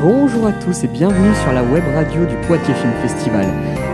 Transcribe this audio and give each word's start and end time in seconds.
Bonjour 0.00 0.46
à 0.46 0.52
tous 0.52 0.84
et 0.84 0.88
bienvenue 0.88 1.34
sur 1.36 1.52
la 1.52 1.62
web 1.62 1.82
radio 1.94 2.26
du 2.26 2.36
Poitiers 2.46 2.74
Film 2.74 2.92
Festival. 3.00 3.46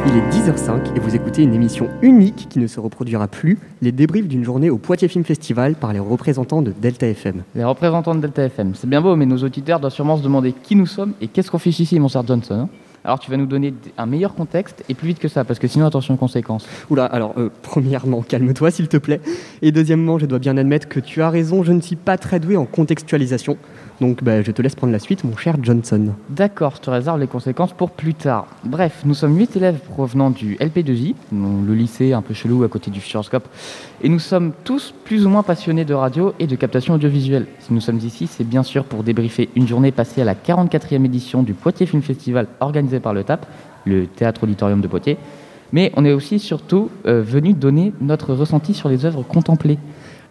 Il 0.07 0.17
est 0.17 0.29
10h05 0.31 0.97
et 0.97 0.99
vous 0.99 1.15
écoutez 1.15 1.43
une 1.43 1.53
émission 1.53 1.89
unique 2.01 2.49
qui 2.49 2.59
ne 2.59 2.67
se 2.67 2.81
reproduira 2.81 3.29
plus, 3.29 3.59
les 3.83 3.93
débriefs 3.93 4.27
d'une 4.27 4.45
journée 4.45 4.71
au 4.71 4.79
Poitiers 4.79 5.09
Film 5.09 5.25
Festival 5.25 5.75
par 5.75 5.93
les 5.93 5.99
représentants 5.99 6.63
de 6.63 6.73
Delta 6.73 7.07
FM. 7.07 7.43
Les 7.55 7.65
représentants 7.65 8.15
de 8.15 8.21
Delta 8.21 8.45
FM, 8.45 8.73
c'est 8.75 8.89
bien 8.89 9.03
beau, 9.03 9.15
mais 9.15 9.27
nos 9.27 9.37
auditeurs 9.39 9.79
doivent 9.79 9.93
sûrement 9.93 10.17
se 10.17 10.23
demander 10.23 10.53
qui 10.53 10.75
nous 10.75 10.87
sommes 10.87 11.13
et 11.21 11.29
qu'est-ce 11.29 11.51
qu'on 11.51 11.59
fiche 11.59 11.81
ici, 11.81 12.01
mon 12.01 12.09
cher 12.09 12.27
Johnson. 12.27 12.55
hein 12.55 12.69
Alors 13.05 13.19
tu 13.21 13.31
vas 13.31 13.37
nous 13.37 13.47
donner 13.47 13.75
un 13.99 14.07
meilleur 14.07 14.35
contexte 14.35 14.83
et 14.89 14.95
plus 14.95 15.09
vite 15.09 15.19
que 15.19 15.29
ça, 15.29 15.45
parce 15.45 15.59
que 15.59 15.69
sinon 15.69 15.87
attention 15.87 16.15
aux 16.15 16.19
conséquences. 16.19 16.67
Oula, 16.89 17.05
alors 17.05 17.35
euh, 17.37 17.51
premièrement, 17.63 18.23
calme-toi 18.23 18.71
s'il 18.71 18.89
te 18.89 18.97
plaît. 18.97 19.21
Et 19.61 19.71
deuxièmement, 19.71 20.19
je 20.19 20.25
dois 20.27 20.39
bien 20.39 20.57
admettre 20.57 20.89
que 20.89 21.01
tu 21.01 21.21
as 21.21 21.29
raison, 21.31 21.63
je 21.63 21.73
ne 21.73 21.81
suis 21.83 21.97
pas 21.97 22.17
très 22.17 22.41
doué 22.41 22.57
en 22.57 22.65
contextualisation. 22.65 23.59
Donc 24.01 24.25
bah, 24.25 24.41
je 24.41 24.51
te 24.51 24.63
laisse 24.63 24.75
prendre 24.75 24.93
la 24.93 24.99
suite, 24.99 25.25
mon 25.25 25.37
cher 25.37 25.57
Johnson. 25.61 26.15
D'accord, 26.31 26.75
je 26.77 26.81
te 26.81 26.91
réserve 26.91 27.21
les 27.21 27.27
conséquences 27.27 27.75
pour 27.75 27.91
plus 27.91 28.15
tard. 28.15 28.47
Bref, 28.65 29.03
nous 29.05 29.13
sommes 29.13 29.37
8 29.37 29.57
élèves 29.57 29.79
provenant 29.79 30.31
du 30.31 30.57
LP2I, 30.57 31.15
donc 31.33 31.67
le 31.67 31.75
lycée 31.75 32.15
un 32.15 32.23
peu 32.23 32.33
chelou 32.33 32.65
à 32.65 32.69
côté 32.69 32.91
du 32.91 33.01
Futuroscope, 33.01 33.47
et 34.03 34.09
nous 34.09 34.19
sommes 34.19 34.53
tous 34.65 34.95
plus 35.05 35.27
ou 35.27 35.29
moins 35.29 35.43
passionnés 35.43 35.85
de 35.85 35.93
radio 35.93 36.33
et 36.39 36.47
de 36.47 36.57
captation 36.57 36.95
audiovisuelle. 36.95 37.47
Si 37.59 37.75
nous 37.75 37.81
sommes 37.81 37.99
ici, 37.99 38.27
c'est 38.27 38.45
bien 38.45 38.63
sûr 38.63 38.85
pour 38.85 39.03
débriefer 39.03 39.51
une 39.55 39.69
journée 39.69 39.93
passée 39.93 40.23
à 40.23 40.25
la 40.25 40.35
44e 40.35 41.05
édition 41.05 41.43
du 41.43 41.53
Poitiers 41.53 41.87
Film 41.87 42.03
Festival 42.03 42.47
organisé 42.61 43.01
par 43.01 43.13
le 43.13 43.23
TAP, 43.23 43.45
le 43.85 44.07
Théâtre 44.07 44.45
Auditorium 44.45 44.81
de 44.81 44.89
Poitiers, 44.89 45.19
mais 45.73 45.93
on 45.97 46.07
est 46.07 46.13
aussi 46.13 46.39
surtout 46.39 46.91
euh, 47.07 47.23
venu 47.23 47.53
donner 47.53 47.93
notre 48.01 48.33
ressenti 48.35 48.73
sur 48.73 48.89
les 48.89 49.05
œuvres 49.05 49.23
contemplées. 49.23 49.79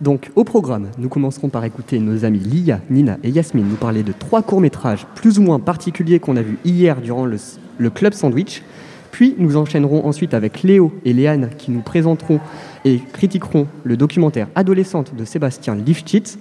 Donc 0.01 0.31
au 0.35 0.45
programme, 0.45 0.87
nous 0.97 1.09
commencerons 1.09 1.49
par 1.49 1.65
écouter 1.65 1.99
nos 1.99 2.23
amis 2.23 2.39
Lia, 2.39 2.79
Nina 2.89 3.17
et 3.21 3.29
Yasmine 3.29 3.67
nous 3.67 3.75
parler 3.75 4.01
de 4.01 4.13
trois 4.17 4.41
courts-métrages 4.41 5.05
plus 5.13 5.39
ou 5.39 5.41
moins 5.41 5.59
particuliers 5.59 6.19
qu'on 6.19 6.37
a 6.37 6.41
vus 6.41 6.57
hier 6.63 7.01
durant 7.01 7.25
le, 7.25 7.89
Club 7.89 8.13
Sandwich. 8.13 8.63
Puis 9.11 9.35
nous 9.37 9.57
enchaînerons 9.57 10.05
ensuite 10.05 10.33
avec 10.33 10.63
Léo 10.63 10.93
et 11.03 11.11
Léane 11.11 11.49
qui 11.57 11.71
nous 11.71 11.81
présenteront 11.81 12.39
et 12.85 13.01
critiqueront 13.11 13.67
le 13.83 13.97
documentaire 13.97 14.47
Adolescente 14.55 15.15
de 15.15 15.25
Sébastien 15.25 15.75
Lifshitz. 15.75 16.37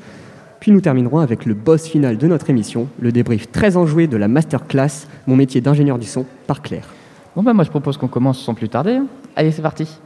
Puis 0.61 0.71
nous 0.71 0.81
terminerons 0.81 1.19
avec 1.19 1.45
le 1.45 1.55
boss 1.55 1.87
final 1.87 2.17
de 2.17 2.27
notre 2.29 2.51
émission, 2.51 2.89
le 3.01 3.11
débrief 3.11 3.51
très 3.51 3.77
enjoué 3.77 4.07
de 4.07 4.17
la 4.17 4.29
masterclass 4.29 5.09
Mon 5.27 5.35
métier 5.35 5.61
d'ingénieur 5.61 5.99
du 5.99 6.07
son 6.07 6.27
par 6.47 6.63
Claire. 6.63 6.87
Bon 7.35 7.43
bah 7.43 7.55
moi 7.55 7.65
je 7.65 7.71
propose 7.71 7.97
qu'on 7.97 8.09
commence 8.09 8.39
sans 8.39 8.55
plus 8.55 8.69
tarder. 8.69 9.01
Allez, 9.35 9.51
c'est 9.51 9.63
parti. 9.63 9.99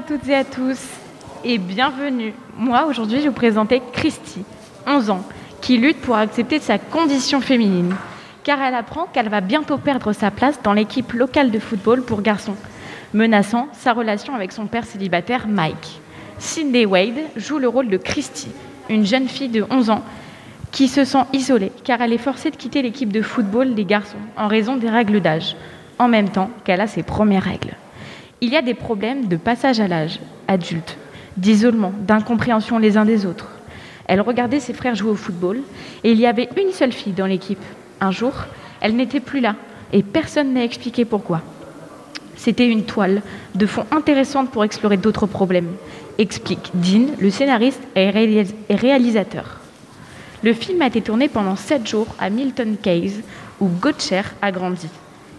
À 0.00 0.02
toutes 0.02 0.28
et 0.30 0.34
à 0.34 0.44
tous 0.44 0.78
et 1.44 1.58
bienvenue. 1.58 2.32
Moi, 2.56 2.86
aujourd'hui, 2.86 3.20
je 3.20 3.28
vous 3.28 3.34
présenter 3.34 3.82
Christy, 3.92 4.44
11 4.86 5.10
ans, 5.10 5.22
qui 5.60 5.76
lutte 5.76 6.00
pour 6.00 6.16
accepter 6.16 6.58
sa 6.58 6.78
condition 6.78 7.42
féminine, 7.42 7.94
car 8.42 8.62
elle 8.62 8.74
apprend 8.74 9.08
qu'elle 9.12 9.28
va 9.28 9.42
bientôt 9.42 9.76
perdre 9.76 10.14
sa 10.14 10.30
place 10.30 10.58
dans 10.62 10.72
l'équipe 10.72 11.12
locale 11.12 11.50
de 11.50 11.58
football 11.58 12.02
pour 12.02 12.22
garçons, 12.22 12.56
menaçant 13.12 13.68
sa 13.74 13.92
relation 13.92 14.34
avec 14.34 14.52
son 14.52 14.64
père 14.64 14.86
célibataire 14.86 15.46
Mike. 15.46 16.00
Cindy 16.38 16.86
Wade 16.86 17.20
joue 17.36 17.58
le 17.58 17.68
rôle 17.68 17.90
de 17.90 17.98
Christy, 17.98 18.48
une 18.88 19.04
jeune 19.04 19.28
fille 19.28 19.50
de 19.50 19.66
11 19.68 19.90
ans 19.90 20.04
qui 20.72 20.88
se 20.88 21.04
sent 21.04 21.24
isolée 21.34 21.72
car 21.84 22.00
elle 22.00 22.14
est 22.14 22.18
forcée 22.18 22.50
de 22.50 22.56
quitter 22.56 22.80
l'équipe 22.80 23.12
de 23.12 23.20
football 23.20 23.74
des 23.74 23.84
garçons 23.84 24.16
en 24.38 24.48
raison 24.48 24.76
des 24.76 24.88
règles 24.88 25.20
d'âge, 25.20 25.56
en 25.98 26.08
même 26.08 26.30
temps 26.30 26.48
qu'elle 26.64 26.80
a 26.80 26.86
ses 26.86 27.02
premières 27.02 27.44
règles. 27.44 27.76
Il 28.42 28.50
y 28.50 28.56
a 28.56 28.62
des 28.62 28.74
problèmes 28.74 29.26
de 29.26 29.36
passage 29.36 29.80
à 29.80 29.88
l'âge 29.88 30.18
adulte, 30.48 30.96
d'isolement, 31.36 31.92
d'incompréhension 32.00 32.78
les 32.78 32.96
uns 32.96 33.04
des 33.04 33.26
autres. 33.26 33.48
Elle 34.06 34.22
regardait 34.22 34.60
ses 34.60 34.72
frères 34.72 34.94
jouer 34.94 35.10
au 35.10 35.14
football 35.14 35.58
et 36.04 36.12
il 36.12 36.18
y 36.18 36.26
avait 36.26 36.48
une 36.60 36.72
seule 36.72 36.92
fille 36.92 37.12
dans 37.12 37.26
l'équipe. 37.26 37.62
Un 38.00 38.10
jour, 38.10 38.32
elle 38.80 38.96
n'était 38.96 39.20
plus 39.20 39.40
là 39.40 39.56
et 39.92 40.02
personne 40.02 40.54
n'a 40.54 40.64
expliqué 40.64 41.04
pourquoi. 41.04 41.42
C'était 42.34 42.66
une 42.66 42.84
toile 42.84 43.20
de 43.54 43.66
fond 43.66 43.84
intéressante 43.90 44.50
pour 44.50 44.64
explorer 44.64 44.96
d'autres 44.96 45.26
problèmes, 45.26 45.72
explique 46.16 46.70
Dean, 46.72 47.08
le 47.20 47.30
scénariste 47.30 47.82
et 47.94 48.10
réalis- 48.10 48.54
et 48.70 48.74
réalisateur. 48.74 49.58
Le 50.42 50.54
film 50.54 50.80
a 50.80 50.86
été 50.86 51.02
tourné 51.02 51.28
pendant 51.28 51.56
sept 51.56 51.86
jours 51.86 52.06
à 52.18 52.30
Milton 52.30 52.78
Keynes, 52.82 53.20
où 53.60 53.68
Gottcher 53.68 54.22
a 54.40 54.50
grandi. 54.50 54.88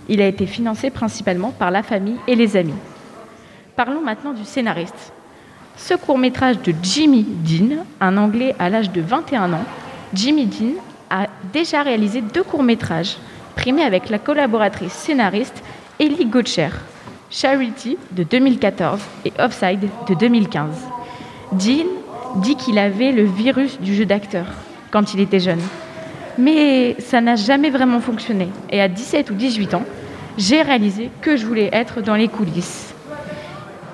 Il 0.08 0.22
a 0.22 0.28
été 0.28 0.46
financé 0.46 0.92
principalement 0.92 1.50
par 1.50 1.72
la 1.72 1.82
famille 1.82 2.18
et 2.28 2.36
les 2.36 2.56
amis. 2.56 2.76
Parlons 3.76 4.02
maintenant 4.02 4.34
du 4.34 4.44
scénariste. 4.44 5.14
Ce 5.78 5.94
court-métrage 5.94 6.62
de 6.62 6.74
Jimmy 6.84 7.24
Dean, 7.24 7.86
un 8.02 8.18
Anglais 8.18 8.54
à 8.60 8.70
l'âge 8.70 8.92
de 8.92 9.02
21 9.02 9.54
ans, 9.54 9.64
Jimmy 10.14 10.46
Dean 10.46 10.74
a 11.10 11.28
déjà 11.54 11.82
réalisé 11.82 12.22
deux 12.22 12.44
courts-métrages, 12.44 13.18
primés 13.56 13.84
avec 13.84 14.10
la 14.10 14.20
collaboratrice 14.20 14.92
scénariste 14.92 15.64
Ellie 16.00 16.26
Gottcher, 16.26 16.70
Charity 17.30 17.98
de 18.12 18.24
2014 18.24 19.00
et 19.26 19.34
Offside 19.40 19.88
de 20.08 20.14
2015. 20.16 20.68
Dean 21.54 21.88
dit 22.38 22.56
qu'il 22.56 22.78
avait 22.78 23.12
le 23.12 23.24
virus 23.24 23.80
du 23.80 23.96
jeu 23.96 24.06
d'acteur 24.06 24.46
quand 24.92 25.14
il 25.14 25.22
était 25.22 25.40
jeune. 25.40 25.62
Mais 26.38 26.96
ça 27.00 27.22
n'a 27.22 27.36
jamais 27.36 27.70
vraiment 27.70 28.02
fonctionné. 28.02 28.50
Et 28.70 28.82
à 28.82 28.88
17 28.88 29.32
ou 29.32 29.34
18 29.34 29.74
ans, 29.76 29.84
j'ai 30.38 30.62
réalisé 30.62 31.10
que 31.22 31.38
je 31.38 31.46
voulais 31.46 31.70
être 31.72 32.02
dans 32.02 32.16
les 32.16 32.28
coulisses. 32.28 32.94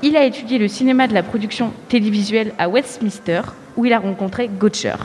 Il 0.03 0.15
a 0.15 0.25
étudié 0.25 0.59
le 0.59 0.67
cinéma 0.67 1.07
de 1.07 1.13
la 1.15 1.23
production 1.23 1.71
télévisuelle 1.89 2.53
à 2.59 2.69
Westminster, 2.69 3.41
où 3.75 3.85
il 3.85 3.93
a 3.93 3.99
rencontré 3.99 4.47
Gottcher. 4.47 4.95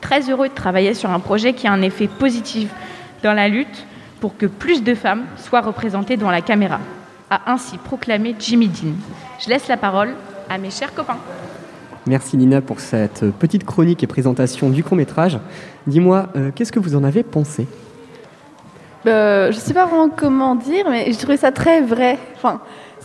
Très 0.00 0.30
heureux 0.30 0.48
de 0.48 0.54
travailler 0.54 0.94
sur 0.94 1.10
un 1.10 1.20
projet 1.20 1.52
qui 1.52 1.66
a 1.66 1.72
un 1.72 1.82
effet 1.82 2.08
positif 2.08 2.70
dans 3.22 3.34
la 3.34 3.48
lutte 3.48 3.86
pour 4.20 4.36
que 4.36 4.46
plus 4.46 4.82
de 4.82 4.94
femmes 4.94 5.24
soient 5.36 5.60
représentées 5.60 6.16
dans 6.16 6.30
la 6.30 6.40
caméra, 6.40 6.80
a 7.28 7.52
ainsi 7.52 7.76
proclamé 7.76 8.34
Jimmy 8.38 8.68
Dean. 8.68 8.94
Je 9.40 9.50
laisse 9.50 9.68
la 9.68 9.76
parole 9.76 10.14
à 10.48 10.56
mes 10.56 10.70
chers 10.70 10.94
copains. 10.94 11.18
Merci 12.06 12.36
Nina 12.36 12.60
pour 12.62 12.80
cette 12.80 13.30
petite 13.38 13.64
chronique 13.64 14.02
et 14.02 14.06
présentation 14.06 14.70
du 14.70 14.82
court-métrage. 14.82 15.38
Dis-moi, 15.86 16.28
euh, 16.34 16.50
qu'est-ce 16.54 16.72
que 16.72 16.80
vous 16.80 16.96
en 16.96 17.04
avez 17.04 17.22
pensé? 17.22 17.66
Euh, 19.06 19.52
je 19.52 19.58
sais 19.58 19.74
pas 19.74 19.86
vraiment 19.86 20.08
comment 20.08 20.54
dire, 20.54 20.86
mais 20.88 21.06
j'ai 21.06 21.16
trouvé 21.16 21.36
ça 21.36 21.52
très 21.52 21.80
vrai. 21.80 22.18
Enfin, 22.36 22.60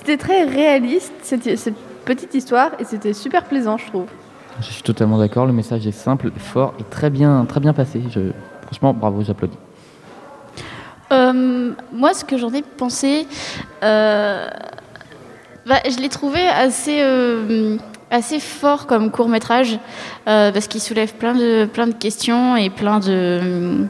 c'était 0.07 0.23
très 0.23 0.45
réaliste, 0.45 1.11
cette, 1.21 1.57
cette 1.57 1.75
petite 2.05 2.33
histoire, 2.33 2.71
et 2.79 2.85
c'était 2.85 3.11
super 3.11 3.43
plaisant, 3.43 3.77
je 3.77 3.87
trouve. 3.87 4.05
Je 4.61 4.71
suis 4.71 4.81
totalement 4.81 5.17
d'accord, 5.17 5.45
le 5.45 5.51
message 5.51 5.85
est 5.85 5.91
simple, 5.91 6.31
fort 6.37 6.73
et 6.79 6.83
très 6.83 7.09
bien, 7.09 7.43
très 7.43 7.59
bien 7.59 7.73
passé. 7.73 8.01
Je... 8.09 8.31
Franchement, 8.61 8.93
bravo, 8.93 9.21
j'applaudis. 9.21 9.57
Euh, 11.11 11.73
moi, 11.91 12.13
ce 12.13 12.23
que 12.23 12.37
j'en 12.37 12.53
ai 12.53 12.61
pensé, 12.61 13.27
euh, 13.83 14.47
bah, 15.65 15.81
je 15.89 15.97
l'ai 15.99 16.09
trouvé 16.09 16.47
assez, 16.47 16.99
euh, 17.01 17.75
assez 18.09 18.39
fort 18.39 18.87
comme 18.87 19.11
court 19.11 19.27
métrage 19.27 19.77
euh, 20.29 20.53
parce 20.53 20.67
qu'il 20.67 20.81
soulève 20.81 21.15
plein 21.15 21.33
de, 21.33 21.65
plein 21.65 21.87
de 21.87 21.93
questions 21.93 22.55
et 22.55 22.69
plein 22.69 22.99
de, 22.99 23.85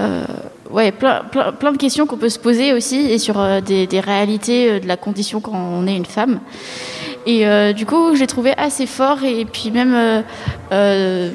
euh, 0.00 0.24
ouais, 0.72 0.92
plein, 0.92 1.22
plein, 1.30 1.52
plein 1.52 1.72
de 1.72 1.76
questions 1.76 2.06
qu'on 2.06 2.16
peut 2.16 2.28
se 2.28 2.38
poser 2.38 2.72
aussi 2.72 2.96
et 3.10 3.18
sur 3.18 3.38
euh, 3.40 3.60
des, 3.60 3.86
des 3.86 4.00
réalités 4.00 4.70
euh, 4.70 4.80
de 4.80 4.86
la 4.88 4.96
condition 4.96 5.40
quand 5.40 5.54
on 5.54 5.86
est 5.86 5.96
une 5.96 6.06
femme. 6.06 6.40
Et 7.26 7.46
euh, 7.46 7.72
du 7.72 7.86
coup, 7.86 8.14
je 8.14 8.20
l'ai 8.20 8.26
trouvé 8.26 8.54
assez 8.56 8.86
fort 8.86 9.22
et 9.24 9.44
puis 9.44 9.70
même 9.70 9.94
euh, 9.94 10.22
euh, 10.72 11.30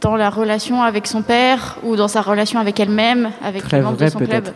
dans 0.00 0.16
la 0.16 0.30
relation 0.30 0.82
avec 0.82 1.06
son 1.06 1.22
père 1.22 1.78
ou 1.84 1.96
dans 1.96 2.08
sa 2.08 2.22
relation 2.22 2.58
avec 2.58 2.80
elle-même, 2.80 3.30
avec 3.42 3.62
Très 3.62 3.78
les 3.78 3.82
membres 3.84 3.96
vrai, 3.96 4.06
de 4.06 4.10
son 4.10 4.18
club. 4.18 4.30
peut-être. 4.30 4.54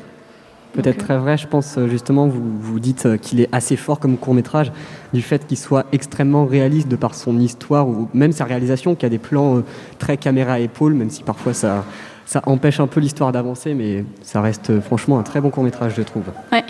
Peut-être 0.72 0.96
Donc, 0.98 1.02
euh, 1.02 1.06
très 1.06 1.18
vrai, 1.18 1.36
je 1.36 1.48
pense 1.48 1.78
justement, 1.88 2.28
vous, 2.28 2.42
vous 2.60 2.78
dites 2.78 3.16
qu'il 3.20 3.40
est 3.40 3.48
assez 3.50 3.76
fort 3.76 3.98
comme 3.98 4.16
court-métrage, 4.16 4.70
du 5.12 5.20
fait 5.20 5.44
qu'il 5.46 5.58
soit 5.58 5.86
extrêmement 5.90 6.46
réaliste 6.46 6.86
de 6.88 6.94
par 6.94 7.14
son 7.14 7.38
histoire 7.40 7.88
ou 7.88 8.08
même 8.14 8.30
sa 8.30 8.44
réalisation, 8.44 8.94
qui 8.94 9.04
a 9.04 9.08
des 9.08 9.18
plans 9.18 9.62
très 9.98 10.16
caméra 10.16 10.54
à 10.54 10.58
épaule, 10.60 10.94
même 10.94 11.10
si 11.10 11.24
parfois 11.24 11.54
ça, 11.54 11.84
ça 12.30 12.40
empêche 12.46 12.78
un 12.78 12.86
peu 12.86 13.00
l'histoire 13.00 13.32
d'avancer, 13.32 13.74
mais 13.74 14.04
ça 14.22 14.40
reste 14.40 14.70
euh, 14.70 14.80
franchement 14.80 15.18
un 15.18 15.24
très 15.24 15.40
bon 15.40 15.50
court-métrage, 15.50 15.94
je 15.96 16.02
trouve. 16.02 16.22
Ouais. 16.52 16.62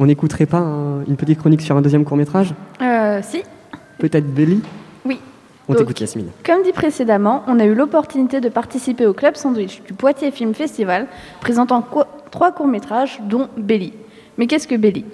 On 0.00 0.06
n'écouterait 0.06 0.46
pas 0.46 0.58
un- 0.58 1.04
une 1.06 1.14
petite 1.16 1.38
chronique 1.38 1.60
sur 1.62 1.76
un 1.76 1.80
deuxième 1.80 2.04
court-métrage? 2.04 2.52
Euh, 2.82 3.20
si, 3.22 3.44
Peut-être 3.98 4.26
Belly 4.34 4.60
Oui. 5.06 5.20
On 5.68 5.74
t'écoute 5.74 6.00
Yasmine. 6.00 6.26
Comme 6.44 6.64
dit 6.64 6.72
précédemment, 6.72 7.44
on 7.46 7.60
a 7.60 7.64
eu 7.66 7.72
l'opportunité 7.72 8.40
de 8.40 8.48
participer 8.48 9.06
au 9.06 9.12
Club 9.12 9.36
Sandwich 9.36 9.80
du 9.86 9.92
Poitiers 9.92 10.32
Film 10.32 10.54
Festival, 10.54 11.06
présentant 11.40 11.86
trois 12.32 12.50
courts-métrages, 12.50 13.20
dont 13.28 13.46
Belly. 13.56 13.92
Mais 14.38 14.48
qu'est-ce 14.48 14.66
que 14.66 14.74
Belly 14.74 15.04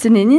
Ce 0.00 0.06
n'est 0.06 0.24
ni, 0.24 0.38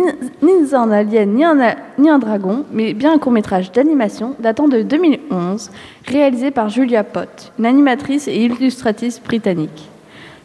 un 0.74 0.92
alien 0.92 1.34
ni 1.34 1.44
un, 1.44 1.60
a- 1.60 1.76
ni 1.98 2.10
un 2.10 2.18
dragon, 2.18 2.64
mais 2.72 2.94
bien 2.94 3.12
un 3.12 3.18
court-métrage 3.18 3.74
d'animation 3.74 4.34
datant 4.40 4.70
de 4.70 4.84
2011, 4.84 5.70
réalisé 6.08 6.50
par 6.50 6.70
Julia 6.70 7.04
Pott, 7.04 7.52
une 7.60 7.66
animatrice 7.66 8.30
et 8.30 8.38
illustratrice 8.38 9.22
britannique. 9.22 9.90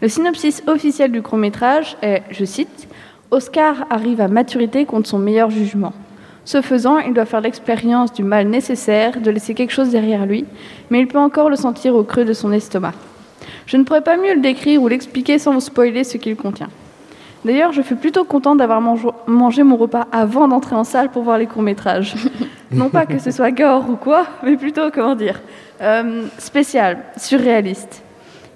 Le 0.03 0.09
synopsis 0.09 0.65
officiel 0.67 1.13
du 1.13 1.23
court-métrage 1.23 1.97
est, 2.03 2.25
je 2.33 2.45
cite, 2.45 2.89
Oscar 3.31 3.87
arrive 3.89 4.21
à 4.21 4.27
maturité 4.27 4.85
contre 4.85 5.09
son 5.09 5.21
meilleur 5.21 5.49
jugement. 5.49 5.93
Ce 6.45 6.61
faisant, 6.61 6.99
il 6.99 7.15
doit 7.15 7.25
faire 7.25 7.41
l'expérience 7.41 8.13
du 8.13 8.25
mal 8.25 8.49
nécessaire 8.49 9.21
de 9.21 9.31
laisser 9.31 9.55
quelque 9.55 9.71
chose 9.73 9.91
derrière 9.91 10.27
lui, 10.27 10.45
mais 10.91 10.99
il 10.99 11.07
peut 11.07 11.19
encore 11.19 11.51
le 11.51 11.57
sentir 11.57 11.95
au 11.95 12.03
creux 12.03 12.25
de 12.25 12.33
son 12.33 12.51
estomac. 12.51 12.95
Je 13.67 13.77
ne 13.77 13.85
pourrais 13.85 14.03
pas 14.03 14.17
mieux 14.17 14.35
le 14.35 14.41
décrire 14.41 14.83
ou 14.83 14.89
l'expliquer 14.89 15.39
sans 15.39 15.53
vous 15.53 15.61
spoiler 15.61 16.03
ce 16.03 16.17
qu'il 16.17 16.35
contient. 16.35 16.69
D'ailleurs, 17.45 17.73
je 17.73 17.83
fus 17.83 17.97
plutôt 17.97 18.25
contente 18.25 18.59
d'avoir 18.59 18.81
mangé 19.27 19.63
mon 19.63 19.77
repas 19.77 20.07
avant 20.13 20.49
d'entrer 20.49 20.77
en 20.77 20.85
salle 20.85 21.11
pour 21.11 21.23
voir 21.23 21.37
les 21.37 21.47
courts-métrages. 21.47 22.15
non 22.73 22.89
pas 22.89 23.05
que 23.05 23.19
ce 23.19 23.31
soit 23.31 23.51
gore 23.51 23.89
ou 23.91 23.97
quoi, 23.97 24.27
mais 24.43 24.57
plutôt, 24.57 24.91
comment 24.91 25.15
dire, 25.15 25.41
euh, 25.83 26.27
spécial, 26.39 26.99
surréaliste. 27.17 28.03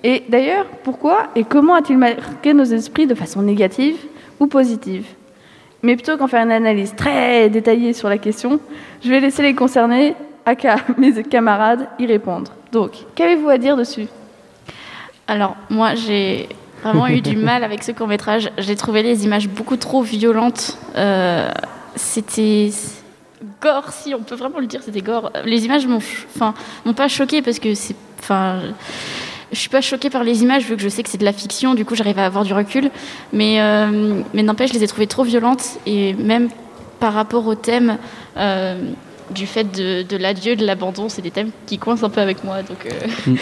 Et 0.05 0.25
d'ailleurs, 0.29 0.65
pourquoi 0.85 1.27
et 1.35 1.45
comment 1.45 1.75
a-t-il 1.75 1.99
marqué 1.99 2.55
nos 2.55 2.65
esprits 2.65 3.07
de 3.07 3.15
façon 3.15 3.43
négative 3.43 3.97
ou 4.41 4.47
positive? 4.47 5.07
Mais 5.83 5.95
plutôt 5.95 6.17
qu'en 6.17 6.27
faire 6.27 6.45
une 6.45 6.53
analyse 6.53 6.95
très 6.97 7.51
détaillée 7.51 7.93
sur 7.93 8.09
la 8.09 8.19
question, 8.19 8.59
je 9.05 9.11
vais 9.11 9.21
laisser 9.21 9.43
les 9.43 9.55
concernés, 9.55 10.15
aka 10.47 10.77
mes 10.97 11.23
camarades, 11.25 11.89
y 11.99 12.07
répondre. 12.07 12.53
Donc, 12.73 12.93
qu'avez-vous 13.15 13.49
à 13.49 13.59
dire 13.59 13.77
dessus? 13.77 14.07
Alors, 15.27 15.57
moi, 15.69 15.95
j'ai 15.95 16.49
vraiment 16.83 17.09
eu 17.09 17.21
du 17.21 17.37
mal 17.37 17.65
avec 17.65 17.83
ce 17.83 17.93
court-métrage. 17.93 18.51
J'ai 18.59 18.77
trouvé 18.77 19.03
les 19.03 19.25
images 19.25 19.49
beaucoup 19.49 19.77
trop 19.77 20.03
violentes. 20.03 20.79
Euh, 20.97 21.51
c'était 21.97 22.71
gore, 23.61 23.93
si 23.93 24.15
on 24.15 24.21
peut 24.23 24.35
vraiment 24.35 24.59
le 24.59 24.67
dire, 24.67 24.83
c'était 24.83 25.01
gore. 25.01 25.33
Les 25.45 25.65
images 25.65 25.87
m'ont 25.87 25.97
enfin, 26.35 26.55
m'ont 26.85 26.95
pas 26.95 27.09
choqué 27.09 27.43
parce 27.43 27.59
que 27.59 27.75
c'est. 27.75 27.97
Enfin, 28.21 28.61
je 29.53 29.59
suis 29.59 29.71
pas 29.71 29.81
choquée 29.81 30.11
par 30.11 30.25
les 30.25 30.43
images 30.43 30.65
vu 30.65 30.77
que 30.77 30.83
je 30.83 30.89
sais 30.89 31.03
que 31.03 31.09
c'est 31.09 31.19
de 31.19 31.25
la 31.25 31.33
fiction, 31.33 31.75
du 31.75 31.85
coup 31.85 31.95
j'arrive 31.95 32.19
à 32.19 32.27
avoir 32.27 32.45
du 32.45 32.53
recul. 32.53 32.91
Mais, 33.33 33.61
euh, 33.61 34.23
mais 34.35 34.43
n'empêche, 34.43 34.71
je 34.71 34.75
les 34.75 34.85
ai 34.85 34.89
trouvées 34.89 35.07
trop 35.07 35.25
violentes 35.25 35.79
et 35.87 36.13
même 36.15 36.49
par 37.01 37.15
rapport 37.15 37.47
au 37.47 37.55
thème. 37.55 37.97
euh, 38.37 38.77
du 39.31 39.47
fait 39.47 39.65
de, 39.65 40.03
de 40.03 40.17
l'adieu, 40.17 40.57
de 40.57 40.65
l'abandon, 40.65 41.09
c'est 41.09 41.23
des 41.23 41.31
thèmes 41.31 41.51
qui 41.67 41.79
coincent 41.79 42.05
un 42.05 42.11
peu 42.11 42.21
avec 42.21 42.45
moi. 42.45 42.63
Donc, 42.63 42.87
euh, 42.87 43.35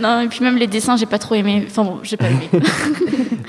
non, 0.00 0.20
et 0.20 0.28
puis 0.28 0.40
même 0.42 0.56
les 0.56 0.66
dessins, 0.66 0.96
j'ai 0.96 1.06
pas 1.06 1.18
trop 1.18 1.34
aimé. 1.34 1.64
Enfin 1.66 1.84
bon, 1.84 1.98
j'ai 2.02 2.16
pas 2.16 2.26
aimé. 2.28 2.48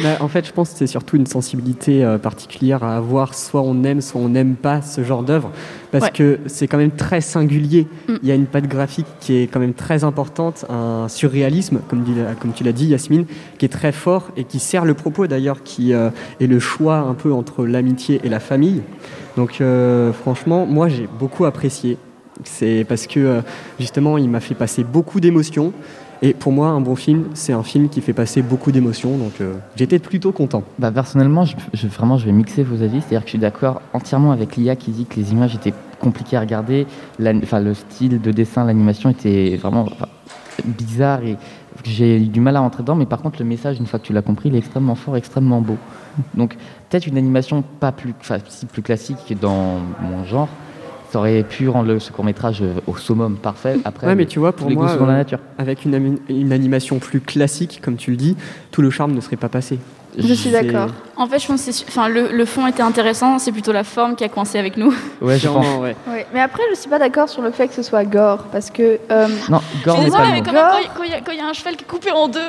Bah, 0.01 0.17
en 0.21 0.27
fait, 0.27 0.45
je 0.45 0.51
pense 0.51 0.71
que 0.71 0.77
c'est 0.79 0.87
surtout 0.87 1.17
une 1.17 1.27
sensibilité 1.27 2.03
euh, 2.03 2.17
particulière 2.17 2.83
à 2.83 2.97
avoir. 2.97 3.35
Soit 3.35 3.61
on 3.61 3.83
aime, 3.83 4.01
soit 4.01 4.19
on 4.19 4.27
n'aime 4.27 4.55
pas 4.55 4.81
ce 4.81 5.03
genre 5.03 5.21
d'œuvre. 5.21 5.51
Parce 5.91 6.05
Ouais. 6.05 6.11
que 6.11 6.39
c'est 6.47 6.67
quand 6.67 6.79
même 6.79 6.91
très 6.91 7.21
singulier. 7.21 7.87
Mm. 8.09 8.13
Il 8.23 8.27
y 8.27 8.31
a 8.31 8.35
une 8.35 8.47
patte 8.47 8.67
graphique 8.67 9.05
qui 9.19 9.37
est 9.37 9.43
quand 9.47 9.59
même 9.59 9.75
très 9.75 10.03
importante, 10.03 10.65
un 10.67 11.07
surréalisme, 11.07 11.79
comme, 11.87 12.01
dit- 12.01 12.15
comme 12.41 12.53
tu 12.53 12.63
l'as 12.63 12.71
dit, 12.71 12.87
Yasmine, 12.87 13.25
qui 13.59 13.65
est 13.65 13.69
très 13.69 13.91
fort 13.91 14.29
et 14.35 14.45
qui 14.45 14.57
sert 14.59 14.83
le 14.83 14.95
propos 14.95 15.27
d'ailleurs, 15.27 15.61
qui 15.63 15.93
euh, 15.93 16.09
est 16.41 16.47
le 16.47 16.59
choix 16.59 16.97
un 16.97 17.13
peu 17.13 17.31
entre 17.31 17.63
l'amitié 17.65 18.19
et 18.23 18.29
la 18.29 18.39
famille. 18.39 18.81
Donc, 19.37 19.61
euh, 19.61 20.11
franchement, 20.11 20.65
moi, 20.65 20.89
j'ai 20.89 21.07
beaucoup 21.19 21.45
apprécié. 21.45 21.97
C'est 22.43 22.83
parce 22.89 23.05
que, 23.05 23.41
justement, 23.79 24.17
il 24.17 24.27
m'a 24.27 24.39
fait 24.39 24.55
passer 24.55 24.83
beaucoup 24.83 25.19
d'émotions. 25.19 25.71
Et 26.25 26.33
pour 26.33 26.53
moi, 26.53 26.69
un 26.69 26.79
bon 26.79 26.95
film, 26.95 27.25
c'est 27.33 27.51
un 27.51 27.63
film 27.63 27.89
qui 27.89 27.99
fait 27.99 28.13
passer 28.13 28.41
beaucoup 28.41 28.71
d'émotions. 28.71 29.17
Donc, 29.17 29.41
euh, 29.41 29.55
j'étais 29.75 29.99
plutôt 29.99 30.31
content. 30.31 30.63
Bah, 30.79 30.89
personnellement, 30.89 31.43
vraiment, 31.73 32.17
je 32.17 32.25
vais 32.25 32.31
mixer 32.31 32.63
vos 32.63 32.81
avis. 32.81 33.01
C'est-à-dire 33.01 33.19
que 33.19 33.27
je 33.27 33.31
suis 33.31 33.39
d'accord 33.39 33.81
entièrement 33.91 34.31
avec 34.31 34.55
Lia 34.55 34.77
qui 34.77 34.91
dit 34.91 35.05
que 35.05 35.17
les 35.17 35.33
images 35.33 35.53
étaient 35.53 35.73
compliquées 35.99 36.37
à 36.37 36.39
regarder. 36.39 36.87
Enfin, 37.21 37.59
le 37.59 37.73
style 37.73 38.21
de 38.21 38.31
dessin, 38.31 38.63
l'animation 38.63 39.09
était 39.09 39.57
vraiment 39.57 39.89
bizarre 40.63 41.23
et 41.23 41.35
j'ai 41.83 42.15
eu 42.15 42.27
du 42.27 42.39
mal 42.39 42.55
à 42.55 42.61
rentrer 42.61 42.83
dedans. 42.83 42.95
Mais 42.95 43.05
par 43.05 43.21
contre, 43.21 43.39
le 43.39 43.45
message, 43.45 43.77
une 43.77 43.85
fois 43.85 43.99
que 43.99 44.05
tu 44.05 44.13
l'as 44.13 44.21
compris, 44.21 44.47
il 44.47 44.55
est 44.55 44.59
extrêmement 44.59 44.95
fort, 44.95 45.17
extrêmement 45.17 45.59
beau. 45.59 45.75
Donc, 46.35 46.55
peut-être 46.89 47.05
une 47.05 47.17
animation 47.17 47.65
pas 47.81 47.91
plus, 47.91 48.13
plus 48.71 48.81
classique 48.81 49.37
dans 49.41 49.79
mon 50.01 50.23
genre. 50.23 50.47
Ça 51.13 51.19
aurait 51.19 51.43
pu 51.43 51.69
rendre 51.69 51.89
le- 51.89 51.99
ce 51.99 52.11
court-métrage 52.11 52.63
euh, 52.63 52.73
au 52.87 52.97
summum 52.97 53.35
parfait. 53.35 53.75
Après, 53.85 54.07
Ouais, 54.07 54.15
mais 54.15 54.25
tu 54.25 54.39
vois, 54.39 54.51
pour 54.51 54.71
moi, 54.71 54.87
la 54.87 54.93
euh, 54.93 55.05
nature. 55.05 55.37
avec 55.59 55.85
une, 55.85 56.17
une 56.27 56.51
animation 56.51 56.97
plus 56.97 57.19
classique, 57.19 57.81
comme 57.83 57.97
tu 57.97 58.09
le 58.09 58.17
dis, 58.17 58.35
tout 58.71 58.81
le 58.81 58.89
charme 58.89 59.13
ne 59.13 59.21
serait 59.21 59.35
pas 59.35 59.47
passé. 59.47 59.77
Je 60.17 60.33
suis 60.33 60.49
d'accord. 60.51 60.87
en 61.17 61.27
fait, 61.27 61.39
je 61.39 61.47
pense 61.47 61.65
que 61.65 61.71
enfin, 61.87 62.07
le, 62.07 62.29
le 62.31 62.45
fond 62.45 62.65
était 62.67 62.81
intéressant, 62.83 63.39
c'est 63.39 63.51
plutôt 63.51 63.71
la 63.71 63.83
forme 63.83 64.15
qui 64.15 64.23
a 64.23 64.29
coincé 64.29 64.57
avec 64.59 64.77
nous. 64.77 64.93
Ouais, 65.21 65.37
je 65.39 65.47
pense. 65.47 65.65
Ouais. 65.81 65.95
Mais 66.33 66.41
après, 66.41 66.63
je 66.71 66.75
suis 66.79 66.89
pas 66.89 66.99
d'accord 66.99 67.29
sur 67.29 67.41
le 67.41 67.51
fait 67.51 67.67
que 67.67 67.73
ce 67.73 67.83
soit 67.83 68.03
gore, 68.05 68.45
parce 68.51 68.69
que 68.69 68.99
euh, 69.11 69.27
Non, 69.49 69.61
gore 69.85 69.99
n'est 70.01 70.09
pas 70.09 70.25
mais 70.31 70.41
mot. 70.41 70.43
quand, 70.45 71.03
il- 71.03 71.09
y 71.11 71.13
a- 71.13 71.43
y, 71.45 71.49
un 71.49 71.53
cheval 71.53 71.75
qui 71.75 71.83
est 71.83 71.87
coupé 71.87 72.11
en 72.11 72.27
deux, 72.27 72.39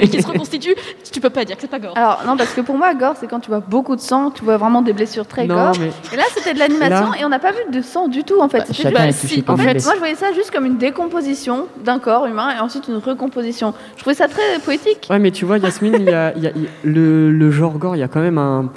et 0.00 0.08
qui 0.08 0.20
se 0.22 0.26
reconstitue, 0.26 0.74
tu 1.12 1.20
peux 1.20 1.30
pas 1.30 1.44
dire 1.44 1.56
que 1.56 1.62
c'est 1.62 1.68
pas 1.70 1.78
gore. 1.78 1.96
alors 1.96 2.22
non, 2.26 2.36
parce 2.36 2.52
que 2.54 2.60
pour 2.60 2.76
moi, 2.76 2.92
gore, 2.94 3.14
c'est 3.18 3.26
quand 3.28 3.40
tu 3.40 3.48
vois 3.48 3.60
beaucoup 3.60 3.96
de 3.96 4.00
sang, 4.00 4.30
tu 4.30 4.44
vois 4.44 4.56
vraiment 4.56 4.82
des 4.82 4.92
blessures 4.92 5.26
très 5.26 5.46
Non, 5.46 5.54
gore. 5.54 5.72
mais 5.80 5.90
Et 6.12 6.16
là, 6.16 6.24
c'était 6.34 6.54
de 6.54 6.58
l'animation 6.58 7.10
Là- 7.12 7.18
et 7.20 7.24
on 7.24 7.28
n'a 7.28 7.38
pas 7.38 7.52
vu 7.52 7.58
de 7.70 7.82
sang 7.82 8.08
du 8.08 8.24
tout 8.24 8.40
en 8.40 8.48
fait. 8.48 8.58
Bah, 8.58 8.64
C'était 8.68 8.82
chacun 8.84 9.06
juste- 9.06 9.18
est 9.18 9.22
touché 9.22 9.34
si, 9.36 9.42
par 9.42 9.54
En 9.54 9.58
fait, 9.58 9.82
moi 9.84 9.92
je 9.94 9.98
voyais 9.98 10.14
ça 10.14 10.32
juste 10.32 10.50
comme 10.50 10.64
une 10.66 10.76
décomposition 10.78 11.66
d'un 11.84 11.98
corps 11.98 12.26
humain 12.26 12.50
et 12.56 12.60
ensuite 12.60 12.88
une 12.88 12.96
recomposition. 12.98 13.74
Je 13.96 14.00
trouvais 14.02 14.14
ça 14.14 14.28
très 14.28 14.58
poétique. 14.64 15.06
Ouais, 15.10 15.18
mais 15.18 15.30
tu 15.30 15.44
vois, 15.44 15.58
Yasmine, 15.58 15.94
il 15.98 16.04
y 16.04 16.12
a, 16.12 16.32
y 16.36 16.46
le, 16.82 17.30
le 17.30 17.50
genre 17.50 17.78
gore, 17.78 17.96
il 17.96 18.00
y 18.00 18.02
a 18.02 18.08
quand 18.08 18.20
même 18.20 18.38
un. 18.38 18.70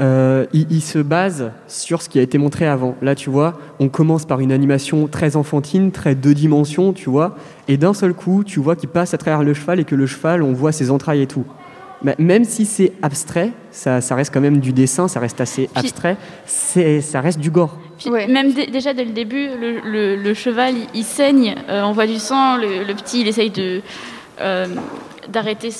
euh, 0.00 0.44
il, 0.52 0.66
il 0.70 0.80
se 0.82 0.98
base 0.98 1.52
sur 1.68 2.02
ce 2.02 2.08
qui 2.08 2.18
a 2.18 2.22
été 2.22 2.36
montré 2.38 2.66
avant. 2.66 2.96
Là, 3.00 3.14
tu 3.14 3.30
vois, 3.30 3.54
on 3.78 3.88
commence 3.88 4.24
par 4.26 4.40
une 4.40 4.50
animation 4.52 5.06
très 5.06 5.36
enfantine, 5.36 5.92
très 5.92 6.14
deux 6.14 6.34
dimensions, 6.34 6.92
tu 6.92 7.08
vois, 7.10 7.36
et 7.68 7.76
d'un 7.76 7.94
seul 7.94 8.12
coup, 8.14 8.42
tu 8.44 8.58
vois 8.60 8.74
qu'il 8.76 8.88
passe 8.88 9.14
à 9.14 9.18
travers 9.18 9.42
le 9.44 9.54
cheval 9.54 9.78
et 9.80 9.84
que 9.84 9.94
le 9.94 10.06
cheval, 10.06 10.42
on 10.42 10.52
voit 10.52 10.72
ses 10.72 10.90
entrailles 10.90 11.22
et 11.22 11.26
tout. 11.26 11.44
Mais 12.02 12.14
même 12.18 12.44
si 12.44 12.66
c'est 12.66 12.92
abstrait, 13.00 13.52
ça, 13.70 14.02
ça 14.02 14.14
reste 14.14 14.34
quand 14.34 14.40
même 14.42 14.58
du 14.58 14.72
dessin, 14.74 15.08
ça 15.08 15.20
reste 15.20 15.40
assez 15.40 15.70
abstrait, 15.74 16.18
c'est, 16.44 17.00
ça 17.00 17.22
reste 17.22 17.38
du 17.38 17.50
gore. 17.50 17.78
Puis, 17.96 18.10
Ouais. 18.10 18.26
Même 18.26 18.52
dé- 18.52 18.66
déjà 18.66 18.92
dès 18.92 19.04
le 19.06 19.12
début, 19.12 19.46
le, 19.58 19.80
le- 19.90 20.16
le 20.16 20.34
cheval 20.34 20.74
il, 20.76 20.86
il 21.00 21.04
saigne, 21.04 21.54
euh, 21.70 21.82
on 21.84 21.92
voit 21.92 22.06
du 22.06 22.18
sang, 22.18 22.56
le, 22.56 22.84
le 22.86 22.94
petit 22.94 23.20
il 23.22 23.28
essaye 23.28 23.50
de 23.50 23.80
euh, 24.40 24.66
d'arrêter 25.32 25.70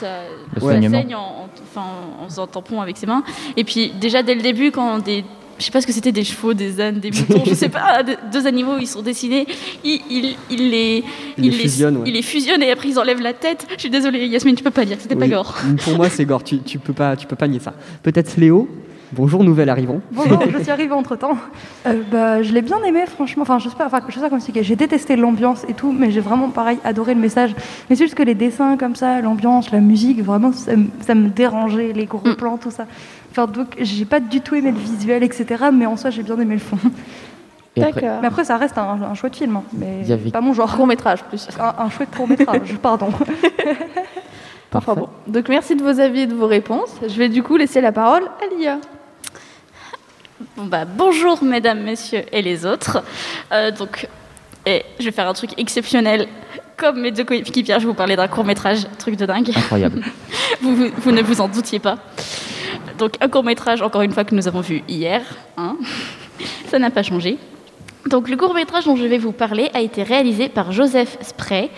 sa 0.00 0.60
saignement. 0.60 0.98
saigne 1.00 1.14
en, 1.14 1.20
en- 1.20 1.48
enfin, 1.70 1.86
en 2.20 2.24
faisant 2.28 2.46
tampon 2.46 2.80
avec 2.80 2.96
ses 2.96 3.06
mains. 3.06 3.22
Et 3.56 3.64
puis 3.64 3.92
déjà 4.00 4.22
dès 4.22 4.34
le 4.34 4.42
début, 4.42 4.70
quand 4.70 4.98
des 4.98 5.24
je 5.58 5.66
sais 5.66 5.72
pas 5.72 5.82
ce 5.82 5.86
que 5.86 5.92
c'était 5.92 6.10
des 6.12 6.24
chevaux, 6.24 6.54
des 6.54 6.80
ânes, 6.80 7.00
des 7.00 7.10
moutons, 7.10 7.42
je 7.44 7.52
sais 7.52 7.68
pas, 7.68 8.02
de- 8.08 8.16
deux 8.32 8.46
animaux 8.46 8.78
ils 8.80 8.86
sont 8.86 9.02
dessinés, 9.02 9.46
il, 9.84 10.00
il, 10.10 10.36
il 10.50 10.70
les 10.70 11.04
Il 11.36 11.44
les 11.44 11.52
fusionne, 11.52 11.98
ouais. 11.98 12.04
il 12.06 12.14
les 12.14 12.22
fusionne 12.22 12.62
et 12.62 12.70
après 12.70 12.88
ils 12.88 12.98
enlèvent 12.98 13.20
la 13.20 13.34
tête. 13.34 13.66
Je 13.74 13.80
suis 13.80 13.90
désolée 13.90 14.26
Yasmine, 14.26 14.54
tu 14.56 14.64
peux 14.64 14.70
pas 14.70 14.86
dire 14.86 14.96
c'était 14.98 15.16
pas 15.16 15.26
Oui. 15.26 15.30
gore. 15.30 15.54
Pour 15.84 15.96
moi, 15.96 16.08
c'est 16.08 16.24
gore, 16.24 16.42
tu, 16.44 16.60
tu, 16.60 16.78
peux 16.78 16.94
pas, 16.94 17.14
tu 17.14 17.26
peux 17.26 17.36
pas 17.36 17.46
nier 17.46 17.58
ça. 17.60 17.74
Peut-être 18.02 18.36
Léo? 18.38 18.68
Bonjour, 19.12 19.42
nouvel 19.42 19.68
arrivant. 19.70 20.00
Bonjour, 20.12 20.38
je 20.56 20.62
suis 20.62 20.70
arrivée 20.70 20.92
entre 20.92 21.16
temps. 21.16 21.36
bah, 22.12 22.42
je 22.42 22.52
l'ai 22.52 22.62
bien 22.62 22.80
aimé, 22.84 23.04
franchement. 23.06 23.42
Enfin, 23.42 23.58
je 23.58 23.68
sais 23.68 23.74
pas, 23.74 23.86
enfin, 23.86 24.00
je 24.08 24.14
sais 24.14 24.20
pas 24.20 24.26
comment 24.28 24.36
expliquer. 24.38 24.62
J'ai 24.62 24.76
détesté 24.76 25.16
l'ambiance 25.16 25.64
et 25.68 25.74
tout, 25.74 25.90
mais 25.90 26.10
j'ai 26.12 26.20
vraiment, 26.20 26.48
pareil, 26.50 26.78
adoré 26.84 27.14
le 27.14 27.20
message. 27.20 27.54
Mais 27.88 27.96
c'est 27.96 28.04
juste 28.04 28.14
que 28.14 28.22
les 28.22 28.34
dessins 28.36 28.76
comme 28.76 28.94
ça, 28.94 29.20
l'ambiance, 29.20 29.72
la 29.72 29.80
musique, 29.80 30.22
vraiment, 30.22 30.52
ça, 30.52 30.76
me- 30.76 30.86
ça 31.00 31.14
me 31.16 31.28
dérangeait, 31.28 31.92
les 31.92 32.06
gros 32.06 32.26
Mm. 32.28 32.36
plans, 32.36 32.56
tout 32.56 32.70
ça. 32.70 32.86
Enfin, 33.32 33.46
donc, 33.46 33.76
j'ai 33.80 34.04
pas 34.04 34.20
du 34.20 34.40
tout 34.40 34.54
aimé 34.54 34.70
le 34.70 34.78
visuel, 34.78 35.22
etc. 35.24 35.64
Mais 35.72 35.86
en 35.86 35.96
soi, 35.96 36.10
j'ai 36.10 36.22
bien 36.22 36.38
aimé 36.38 36.54
le 36.54 36.60
fond. 36.60 36.78
Après, 37.76 37.92
D'accord. 37.92 38.18
Mais 38.20 38.28
après, 38.28 38.44
ça 38.44 38.56
reste 38.58 38.78
un, 38.78 38.98
un 39.10 39.14
chouette 39.14 39.34
film, 39.36 39.56
hein, 39.56 39.62
mais 39.72 39.98
Il 40.02 40.08
y 40.08 40.12
avait- 40.12 40.30
pas 40.30 40.40
mon 40.40 40.52
genre. 40.52 40.74
Court 40.76 40.86
métrage 40.86 41.22
plus. 41.24 41.48
Un, 41.58 41.84
un 41.84 41.90
chouette 41.90 42.14
court 42.14 42.28
métrage, 42.28 42.76
pardon. 42.82 43.08
Enfin 44.72 44.94
parfait. 44.94 45.00
bon. 45.00 45.08
Donc 45.26 45.48
merci 45.48 45.74
de 45.74 45.82
vos 45.82 45.98
avis 46.00 46.20
et 46.22 46.26
de 46.26 46.34
vos 46.34 46.46
réponses. 46.46 46.94
Je 47.02 47.16
vais 47.18 47.28
du 47.28 47.42
coup 47.42 47.56
laisser 47.56 47.80
la 47.80 47.90
parole 47.92 48.22
à 48.24 48.54
Lia. 48.56 48.78
Bon 50.60 50.66
bah, 50.66 50.84
bonjour 50.84 51.42
mesdames, 51.42 51.80
messieurs 51.80 52.24
et 52.32 52.42
les 52.42 52.66
autres. 52.66 53.02
Euh, 53.50 53.70
donc, 53.70 54.06
et 54.66 54.84
je 54.98 55.06
vais 55.06 55.10
faire 55.10 55.26
un 55.26 55.32
truc 55.32 55.52
exceptionnel. 55.58 56.28
Comme 56.76 57.00
mes 57.00 57.10
deux 57.12 57.24
coéquipières, 57.24 57.78
je 57.80 57.84
vais 57.86 57.90
vous 57.90 57.94
parler 57.96 58.14
d'un 58.14 58.28
court 58.28 58.44
métrage, 58.44 58.80
truc 58.98 59.16
de 59.16 59.24
dingue. 59.24 59.50
incroyable. 59.56 60.02
Vous, 60.60 60.76
vous- 60.76 60.90
vous 60.98 61.12
ne 61.12 61.22
vous 61.22 61.40
en 61.40 61.48
doutiez 61.48 61.78
pas. 61.78 61.96
Donc 62.98 63.14
un 63.22 63.28
court 63.28 63.42
métrage, 63.44 63.80
encore 63.80 64.02
une 64.02 64.12
fois, 64.12 64.24
que 64.24 64.34
nous 64.34 64.48
avons 64.48 64.60
vu 64.60 64.82
hier. 64.86 65.22
hein. 65.56 65.78
Ça 66.68 66.78
n'a 66.78 66.90
pas 66.90 67.02
changé. 67.02 67.38
Donc 68.06 68.28
le 68.28 68.36
court 68.36 68.52
métrage 68.52 68.84
dont 68.84 68.96
je 68.96 69.04
vais 69.06 69.16
vous 69.16 69.32
parler 69.32 69.70
a 69.72 69.80
été 69.80 70.02
réalisé 70.02 70.50
par 70.50 70.72
Joseph 70.72 71.16
Spray, 71.22 71.70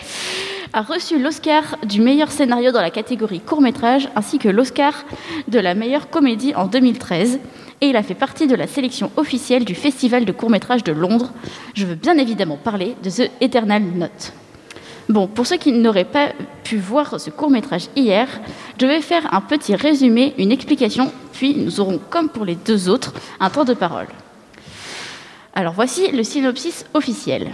a 0.72 0.82
reçu 0.82 1.20
l'Oscar 1.22 1.76
du 1.84 2.00
meilleur 2.00 2.32
scénario 2.32 2.72
dans 2.72 2.80
la 2.80 2.90
catégorie 2.90 3.38
court 3.40 3.60
métrage 3.60 4.08
ainsi 4.16 4.38
que 4.40 4.48
l'Oscar 4.48 4.94
de 5.46 5.60
la 5.60 5.74
meilleure 5.74 6.10
comédie 6.10 6.54
en 6.56 6.66
2013 6.66 7.38
et 7.82 7.88
il 7.88 7.96
a 7.96 8.02
fait 8.04 8.14
partie 8.14 8.46
de 8.46 8.54
la 8.54 8.68
sélection 8.68 9.10
officielle 9.16 9.64
du 9.64 9.74
Festival 9.74 10.24
de 10.24 10.32
court 10.32 10.50
métrage 10.50 10.84
de 10.84 10.92
Londres. 10.92 11.32
Je 11.74 11.84
veux 11.84 11.96
bien 11.96 12.16
évidemment 12.16 12.56
parler 12.56 12.94
de 13.02 13.10
The 13.10 13.30
Eternal 13.40 13.82
Note. 13.82 14.32
Bon, 15.08 15.26
pour 15.26 15.48
ceux 15.48 15.56
qui 15.56 15.72
n'auraient 15.72 16.04
pas 16.04 16.28
pu 16.62 16.76
voir 16.76 17.20
ce 17.20 17.28
court 17.30 17.50
métrage 17.50 17.88
hier, 17.96 18.28
je 18.80 18.86
vais 18.86 19.00
faire 19.00 19.34
un 19.34 19.40
petit 19.40 19.74
résumé, 19.74 20.32
une 20.38 20.52
explication, 20.52 21.10
puis 21.32 21.56
nous 21.56 21.80
aurons, 21.80 22.00
comme 22.08 22.28
pour 22.28 22.44
les 22.44 22.54
deux 22.54 22.88
autres, 22.88 23.12
un 23.40 23.50
temps 23.50 23.64
de 23.64 23.74
parole. 23.74 24.06
Alors 25.52 25.74
voici 25.74 26.12
le 26.12 26.22
synopsis 26.22 26.86
officiel. 26.94 27.50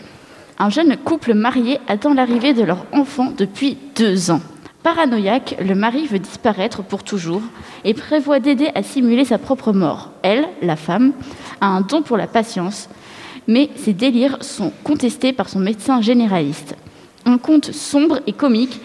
Un 0.59 0.69
jeune 0.69 0.97
couple 0.99 1.33
marié 1.33 1.81
attend 1.89 2.13
l'arrivée 2.13 2.53
de 2.53 2.65
leur 2.65 2.85
enfant 2.93 3.33
depuis 3.37 3.79
deux 3.97 4.31
ans. 4.31 4.43
Paranoïaque, 4.83 5.57
le 5.61 5.75
mari 5.75 6.07
veut 6.07 6.19
disparaître 6.19 6.83
pour 6.83 7.03
toujours 7.03 7.43
et 7.85 7.95
prévoit 7.95 8.39
d'aider 8.39 8.71
à 8.75 8.83
simuler 8.83 9.25
sa 9.25 9.39
propre 9.39 9.73
mort. 9.73 10.13
Elle, 10.23 10.49
la 10.63 10.77
femme, 10.77 11.13
a 11.61 11.67
un 11.67 11.81
don 11.81 12.03
pour 12.03 12.17
la 12.17 12.27
patience, 12.27 12.89
mais 13.47 13.71
ses 13.77 13.93
délires 13.93 14.39
sont 14.41 14.73
contestés 14.85 15.33
par 15.33 15.49
son 15.49 15.59
médecin 15.59 16.01
généraliste. 16.01 16.77
Un 17.25 17.39
conte 17.39 17.73
sombre 17.73 18.21
et 18.27 18.33
comique 18.33 18.81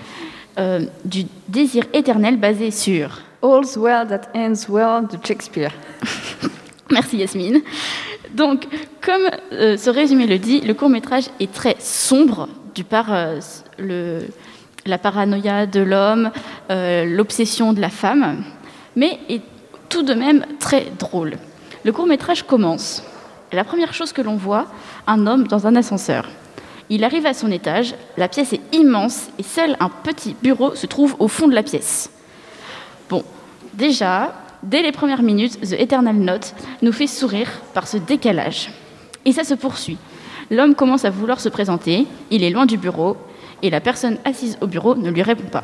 euh, 0.58 0.86
du 1.06 1.26
désir 1.48 1.86
éternel 1.94 2.38
basé 2.38 2.72
sur 2.72 3.22
All's 3.44 3.78
well 3.78 4.08
that 4.08 4.30
ends 4.36 4.68
well 4.70 5.08
de 5.08 5.18
Shakespeare. 5.24 5.72
Merci 6.92 7.18
Yasmine. 7.18 7.62
Donc, 8.34 8.68
comme 9.02 9.30
euh, 9.52 9.78
ce 9.78 9.90
résumé 9.90 10.26
le 10.26 10.40
dit, 10.40 10.62
le 10.62 10.74
court 10.74 10.90
métrage 10.90 11.26
est 11.40 11.52
très 11.52 11.76
sombre, 11.80 12.48
du 12.74 12.84
par 12.84 13.14
euh, 13.14 13.40
le, 13.78 14.22
la 14.86 14.98
paranoïa 14.98 15.66
de 15.66 15.82
l'homme, 15.82 16.32
euh, 16.72 17.06
l'obsession 17.06 17.74
de 17.74 17.82
la 17.82 17.90
femme, 17.90 18.44
mais 18.96 19.20
est 19.30 19.42
tout 19.90 20.04
de 20.04 20.14
même 20.14 20.46
très 20.60 20.92
drôle. 20.98 21.34
Le 21.84 21.92
court 21.92 22.08
métrage 22.08 22.44
commence. 22.44 23.04
La 23.52 23.64
première 23.64 23.94
chose 23.94 24.14
que 24.14 24.22
l'on 24.22 24.36
voit, 24.36 24.68
un 25.08 25.28
homme 25.28 25.48
dans 25.48 25.68
un 25.68 25.76
ascenseur. 25.76 26.30
Il 26.90 27.04
arrive 27.04 27.26
à 27.26 27.34
son 27.34 27.52
étage, 27.52 27.96
la 28.18 28.28
pièce 28.28 28.54
est 28.54 28.76
immense 28.76 29.28
et 29.40 29.44
seul 29.44 29.76
un 29.80 29.90
petit 29.90 30.36
bureau 30.42 30.76
se 30.76 30.86
trouve 30.86 31.16
au 31.20 31.28
fond 31.28 31.48
de 31.48 31.56
la 31.56 31.64
pièce. 31.64 32.12
Bon, 33.10 33.24
déjà, 33.74 34.34
dès 34.64 34.82
les 34.82 34.92
premières 34.92 35.24
minutes, 35.24 35.60
The 35.62 35.74
Eternal 35.74 36.16
Note 36.16 36.54
nous 36.82 36.92
fait 36.92 37.08
sourire 37.08 37.50
par 37.74 37.88
ce 37.88 37.98
décalage. 37.98 38.70
Et 39.26 39.32
ça 39.32 39.44
se 39.44 39.54
poursuit. 39.54 39.98
L'homme 40.52 40.76
commence 40.76 41.06
à 41.06 41.10
vouloir 41.10 41.40
se 41.40 41.50
présenter, 41.50 42.06
il 42.32 42.44
est 42.44 42.50
loin 42.50 42.66
du 42.66 42.78
bureau, 42.78 43.18
et 43.64 43.72
la 43.72 43.82
personne 43.82 44.20
assise 44.26 44.58
au 44.62 44.68
bureau 44.68 44.94
ne 44.96 45.10
lui 45.10 45.24
répond 45.24 45.48
pas. 45.48 45.64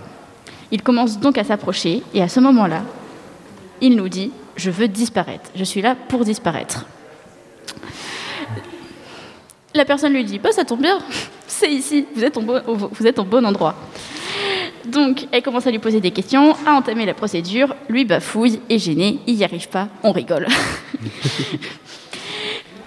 Il 0.71 0.81
commence 0.81 1.19
donc 1.19 1.37
à 1.37 1.43
s'approcher, 1.43 2.01
et 2.13 2.23
à 2.23 2.29
ce 2.29 2.39
moment-là, 2.39 2.81
il 3.81 3.95
nous 3.95 4.09
dit 4.09 4.31
Je 4.55 4.71
veux 4.71 4.87
disparaître, 4.87 5.51
je 5.53 5.63
suis 5.63 5.81
là 5.81 5.95
pour 6.07 6.23
disparaître. 6.25 6.85
La 9.75 9.85
personne 9.85 10.13
lui 10.13 10.23
dit 10.23 10.39
bah, 10.39 10.51
Ça 10.51 10.63
tombe 10.63 10.81
bien, 10.81 10.97
c'est 11.45 11.71
ici, 11.71 12.07
vous 12.15 12.23
êtes, 12.23 12.37
au 12.37 13.23
bon 13.23 13.45
endroit. 13.45 13.75
Donc, 14.85 15.27
elle 15.31 15.43
commence 15.43 15.67
à 15.67 15.71
lui 15.71 15.79
poser 15.79 15.99
des 15.99 16.11
questions, 16.11 16.55
à 16.65 16.71
entamer 16.71 17.05
la 17.05 17.13
procédure. 17.13 17.75
Lui 17.89 18.05
bafouille, 18.05 18.61
est 18.69 18.79
gêné, 18.79 19.19
il 19.27 19.35
n'y 19.35 19.43
arrive 19.43 19.67
pas, 19.67 19.89
on 20.03 20.13
rigole. 20.13 20.47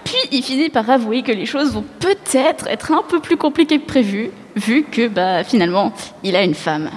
Puis, 0.03 0.17
il 0.31 0.41
finit 0.43 0.69
par 0.69 0.89
avouer 0.89 1.21
que 1.21 1.31
les 1.31 1.45
choses 1.45 1.71
vont 1.71 1.85
peut-être 1.99 2.67
être 2.67 2.91
un 2.91 3.03
peu 3.07 3.19
plus 3.19 3.37
compliquées 3.37 3.79
que 3.79 3.85
prévu, 3.85 4.31
vu 4.55 4.83
que 4.83 5.07
bah, 5.07 5.43
finalement, 5.43 5.93
il 6.23 6.35
a 6.35 6.43
une 6.43 6.53
femme. 6.53 6.89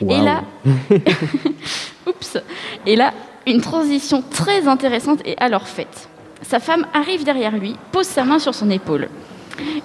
Et 0.00 0.20
là, 0.20 0.42
oups, 2.06 2.38
et 2.86 2.96
là, 2.96 3.12
une 3.46 3.60
transition 3.60 4.22
très 4.30 4.66
intéressante 4.66 5.20
est 5.24 5.36
alors 5.38 5.68
faite. 5.68 6.08
Sa 6.42 6.58
femme 6.58 6.86
arrive 6.92 7.24
derrière 7.24 7.56
lui, 7.56 7.76
pose 7.92 8.06
sa 8.06 8.24
main 8.24 8.38
sur 8.38 8.54
son 8.54 8.70
épaule. 8.70 9.08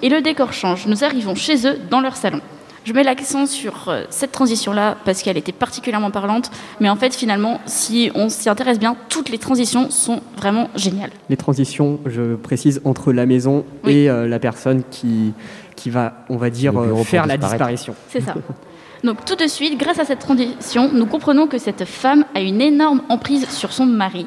Et 0.02 0.08
le 0.08 0.20
décor 0.20 0.52
change. 0.52 0.86
Nous 0.86 1.04
arrivons 1.04 1.34
chez 1.34 1.66
eux, 1.66 1.78
dans 1.90 2.00
leur 2.00 2.16
salon. 2.16 2.40
Je 2.84 2.92
mets 2.94 3.02
l'accent 3.02 3.46
sur 3.46 3.88
euh, 3.88 4.04
cette 4.08 4.32
transition-là 4.32 4.96
parce 5.04 5.22
qu'elle 5.22 5.36
était 5.36 5.52
particulièrement 5.52 6.10
parlante, 6.10 6.50
mais 6.80 6.88
en 6.88 6.96
fait, 6.96 7.14
finalement, 7.14 7.60
si 7.66 8.10
on 8.14 8.30
s'y 8.30 8.48
intéresse 8.48 8.78
bien, 8.78 8.96
toutes 9.10 9.28
les 9.28 9.36
transitions 9.36 9.90
sont 9.90 10.22
vraiment 10.36 10.70
géniales. 10.74 11.10
Les 11.28 11.36
transitions, 11.36 12.00
je 12.06 12.34
précise, 12.34 12.80
entre 12.84 13.12
la 13.12 13.26
maison 13.26 13.66
Oui. 13.84 13.92
et 13.92 14.10
euh, 14.10 14.26
la 14.26 14.38
personne 14.38 14.84
qui, 14.90 15.34
qui 15.78 15.90
va, 15.90 16.24
on 16.28 16.36
va 16.36 16.50
dire, 16.50 16.78
euh, 16.78 17.02
faire 17.04 17.26
la 17.26 17.36
disparition. 17.36 17.94
C'est 18.08 18.20
ça. 18.20 18.34
Donc 19.04 19.24
tout 19.24 19.36
de 19.36 19.46
suite, 19.46 19.78
grâce 19.78 20.00
à 20.00 20.04
cette 20.04 20.18
transition, 20.18 20.90
nous 20.92 21.06
comprenons 21.06 21.46
que 21.46 21.58
cette 21.58 21.84
femme 21.84 22.24
a 22.34 22.40
une 22.40 22.60
énorme 22.60 23.02
emprise 23.08 23.48
sur 23.48 23.72
son 23.72 23.86
mari, 23.86 24.26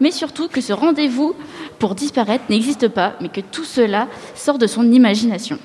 mais 0.00 0.10
surtout 0.10 0.48
que 0.48 0.60
ce 0.60 0.72
rendez-vous 0.72 1.34
pour 1.78 1.94
disparaître 1.94 2.44
n'existe 2.50 2.88
pas, 2.88 3.12
mais 3.20 3.28
que 3.28 3.40
tout 3.40 3.64
cela 3.64 4.08
sort 4.34 4.58
de 4.58 4.66
son 4.66 4.90
imagination. 4.90 5.58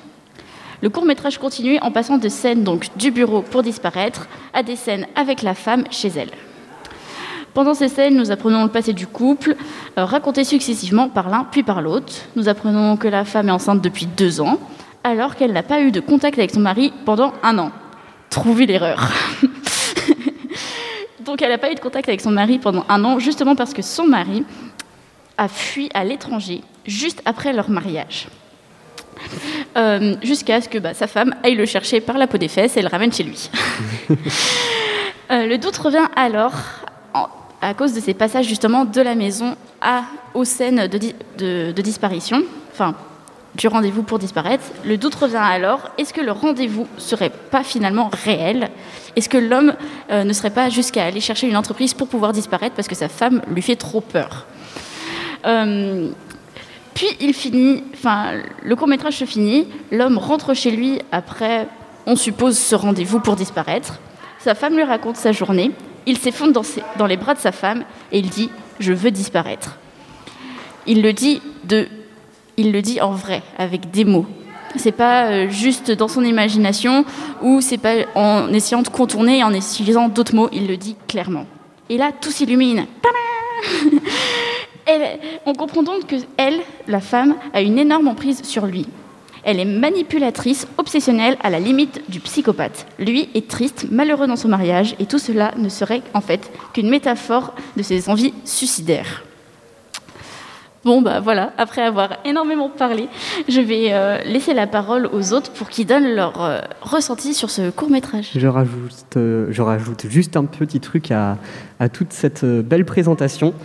Le 0.81 0.89
court 0.89 1.05
métrage 1.05 1.39
continue 1.39 1.79
en 1.79 1.89
passant 1.89 2.19
de 2.19 2.29
scènes 2.29 2.63
donc 2.63 2.95
du 2.97 3.09
bureau 3.09 3.41
pour 3.41 3.63
disparaître 3.63 4.27
à 4.53 4.61
des 4.61 4.75
scènes 4.75 5.07
avec 5.15 5.41
la 5.41 5.55
femme 5.55 5.85
chez 5.89 6.09
elle. 6.09 6.29
Pendant 7.55 7.73
ces 7.73 7.87
scènes, 7.87 8.17
nous 8.17 8.31
apprenons 8.31 8.63
le 8.63 8.69
passé 8.69 8.91
du 8.91 9.07
couple, 9.07 9.55
euh, 9.97 10.03
raconté 10.03 10.43
successivement 10.43 11.07
par 11.07 11.29
l'un 11.29 11.47
puis 11.49 11.63
par 11.63 11.81
l'autre. 11.81 12.13
Nous 12.35 12.49
apprenons 12.49 12.97
que 12.97 13.07
la 13.07 13.23
femme 13.23 13.47
est 13.47 13.51
enceinte 13.53 13.81
depuis 13.81 14.05
deux 14.05 14.41
ans, 14.41 14.59
alors 15.05 15.35
qu'elle 15.35 15.53
n'a 15.53 15.63
pas 15.63 15.81
eu 15.81 15.91
de 15.91 15.99
contact 15.99 16.37
avec 16.39 16.49
son 16.51 16.59
mari 16.59 16.91
pendant 17.05 17.31
un 17.43 17.57
an. 17.59 17.71
Trouvez 18.31 18.65
l'erreur. 18.65 19.11
Donc 21.25 21.41
elle 21.41 21.49
n'a 21.49 21.57
pas 21.57 21.71
eu 21.71 21.75
de 21.75 21.79
contact 21.79 22.09
avec 22.09 22.21
son 22.21 22.31
mari 22.31 22.59
pendant 22.59 22.85
un 22.89 23.03
an, 23.05 23.19
justement 23.19 23.55
parce 23.55 23.73
que 23.73 23.81
son 23.81 24.05
mari 24.07 24.43
a 25.37 25.47
fui 25.47 25.89
à 25.93 26.03
l'étranger 26.03 26.61
juste 26.85 27.21
après 27.25 27.53
leur 27.53 27.69
mariage. 27.69 28.27
Euh, 29.77 30.15
Jusqu'à 30.23 30.59
ce 30.61 30.69
que 30.69 30.77
bah, 30.77 30.93
sa 30.93 31.07
femme 31.07 31.35
aille 31.43 31.55
le 31.55 31.65
chercher 31.65 31.99
par 32.01 32.17
la 32.17 32.27
peau 32.27 32.37
des 32.37 32.47
fesses 32.47 32.75
et 32.77 32.81
le 32.81 32.87
ramène 32.89 33.13
chez 33.13 33.23
lui. 33.23 33.49
Euh, 35.31 35.47
le 35.47 35.57
doute 35.57 35.75
revient 35.77 36.05
alors 36.15 36.51
à 37.59 37.73
cause 37.73 37.93
de 37.93 37.99
ces 37.99 38.13
passages 38.13 38.45
justement 38.45 38.85
de 38.85 39.01
la 39.01 39.15
maison 39.15 39.55
à, 39.81 40.03
aux 40.35 40.43
scènes 40.45 40.85
de- 40.87 41.71
de 41.71 41.81
disparition, 41.81 42.43
enfin 42.71 42.93
du 43.55 43.67
rendez-vous 43.67 44.03
pour 44.03 44.19
disparaître. 44.19 44.63
Le 44.83 44.97
doute 44.97 45.15
revient 45.15 45.37
alors, 45.37 45.91
est-ce 45.97 46.13
que 46.13 46.21
le 46.21 46.31
rendez-vous 46.31 46.87
serait 46.97 47.31
pas 47.51 47.63
finalement 47.63 48.09
réel? 48.23 48.69
Est-ce 49.15 49.29
que 49.29 49.37
l'homme 49.37 49.73
euh, 50.11 50.23
ne 50.23 50.33
serait 50.33 50.49
pas 50.49 50.69
jusqu'à 50.69 51.05
aller 51.05 51.21
chercher 51.21 51.47
une 51.47 51.57
entreprise 51.57 51.93
pour 51.93 52.07
pouvoir 52.07 52.33
disparaître 52.33 52.75
parce 52.75 52.87
que 52.87 52.95
sa 52.95 53.07
femme 53.07 53.41
lui 53.49 53.61
fait 53.61 53.75
trop 53.75 54.01
peur? 54.01 54.45
Euh, 55.45 56.09
Puis 56.93 57.07
il 57.21 57.33
finit, 57.33 57.83
enfin 57.93 58.33
le 58.61 58.75
court 58.75 58.87
métrage 58.87 59.17
se 59.17 59.25
finit, 59.25 59.67
l'homme 59.91 60.17
rentre 60.17 60.53
chez 60.53 60.71
lui 60.71 60.99
après, 61.11 61.67
on 62.05 62.15
suppose, 62.15 62.57
ce 62.57 62.75
rendez-vous 62.75 63.19
pour 63.19 63.35
disparaître. 63.35 63.99
Sa 64.39 64.53
femme 64.53 64.75
lui 64.75 64.83
raconte 64.83 65.15
sa 65.15 65.31
journée. 65.31 65.71
Il 66.05 66.19
s'effondre 66.19 66.61
dans, 66.97 67.07
les 67.07 67.17
bras 67.17 67.33
de 67.33 67.39
sa 67.39 67.51
femme 67.51 67.83
et 68.11 68.19
il 68.19 68.29
dit 68.29 68.51
Je 68.79 68.93
veux 68.93 69.09
disparaître. 69.09 69.77
Il 70.85 71.01
le 71.01 71.13
dit, 71.13 71.41
de, 71.63 71.87
il 72.57 72.71
le 72.71 72.81
dit 72.81 73.01
en 73.01 73.11
vrai, 73.11 73.41
avec 73.57 73.91
des 73.91 74.05
mots. 74.05 74.25
C'est 74.77 74.91
pas 74.91 75.25
euh, 75.25 75.49
juste 75.49 75.91
dans 75.91 76.07
son 76.07 76.23
imagination 76.23 77.05
ou 77.41 77.61
c'est 77.61 77.77
pas 77.77 77.93
en 78.15 78.51
essayant 78.51 78.81
de 78.81 78.89
contourner 78.89 79.39
et 79.39 79.43
en 79.43 79.53
utilisant 79.53 80.09
d'autres 80.09 80.35
mots. 80.35 80.49
Il 80.51 80.67
le 80.67 80.77
dit 80.77 80.95
clairement. 81.07 81.45
Et 81.89 81.97
là, 81.97 82.11
tout 82.19 82.31
s'illumine. 82.31 82.85
On 85.45 85.53
comprend 85.53 85.83
donc 85.83 86.07
que 86.07 86.15
elle, 86.37 86.59
la 86.87 86.99
femme, 86.99 87.35
a 87.53 87.61
une 87.61 87.77
énorme 87.77 88.07
emprise 88.07 88.43
sur 88.43 88.65
lui. 88.65 88.85
Elle 89.43 89.59
est 89.59 89.65
manipulatrice, 89.65 90.67
obsessionnelle, 90.77 91.37
à 91.41 91.51
la 91.51 91.59
limite 91.59 92.01
du 92.09 92.19
psychopathe. 92.19 92.87
Lui 92.97 93.29
est 93.35 93.47
triste, 93.47 93.87
malheureux 93.91 94.25
dans 94.27 94.35
son 94.35 94.47
mariage, 94.47 94.95
et 94.99 95.05
tout 95.05 95.19
cela 95.19 95.53
ne 95.57 95.69
serait 95.69 96.01
en 96.15 96.21
fait 96.21 96.51
qu'une 96.73 96.89
métaphore 96.89 97.53
de 97.77 97.83
ses 97.83 98.09
envies 98.09 98.33
suicidaires. 98.43 99.23
Bon, 100.85 101.01
bah 101.01 101.19
voilà, 101.19 101.51
après 101.57 101.81
avoir 101.81 102.17
énormément 102.25 102.69
parlé, 102.69 103.07
je 103.49 103.59
vais 103.59 103.87
euh, 103.89 104.19
laisser 104.23 104.53
la 104.53 104.67
parole 104.67 105.09
aux 105.11 105.33
autres 105.33 105.51
pour 105.51 105.69
qu'ils 105.69 105.87
donnent 105.87 106.13
leur 106.13 106.43
euh, 106.43 106.59
ressenti 106.83 107.33
sur 107.33 107.49
ce 107.49 107.71
court 107.71 107.89
métrage. 107.89 108.29
Je 108.35 108.45
rajoute, 108.45 109.17
euh, 109.17 109.47
je 109.49 109.63
rajoute 109.63 110.05
juste 110.07 110.37
un 110.37 110.45
petit 110.45 110.79
truc 110.79 111.09
à, 111.09 111.39
à 111.79 111.89
toute 111.89 112.13
cette 112.13 112.45
belle 112.45 112.85
présentation. 112.85 113.55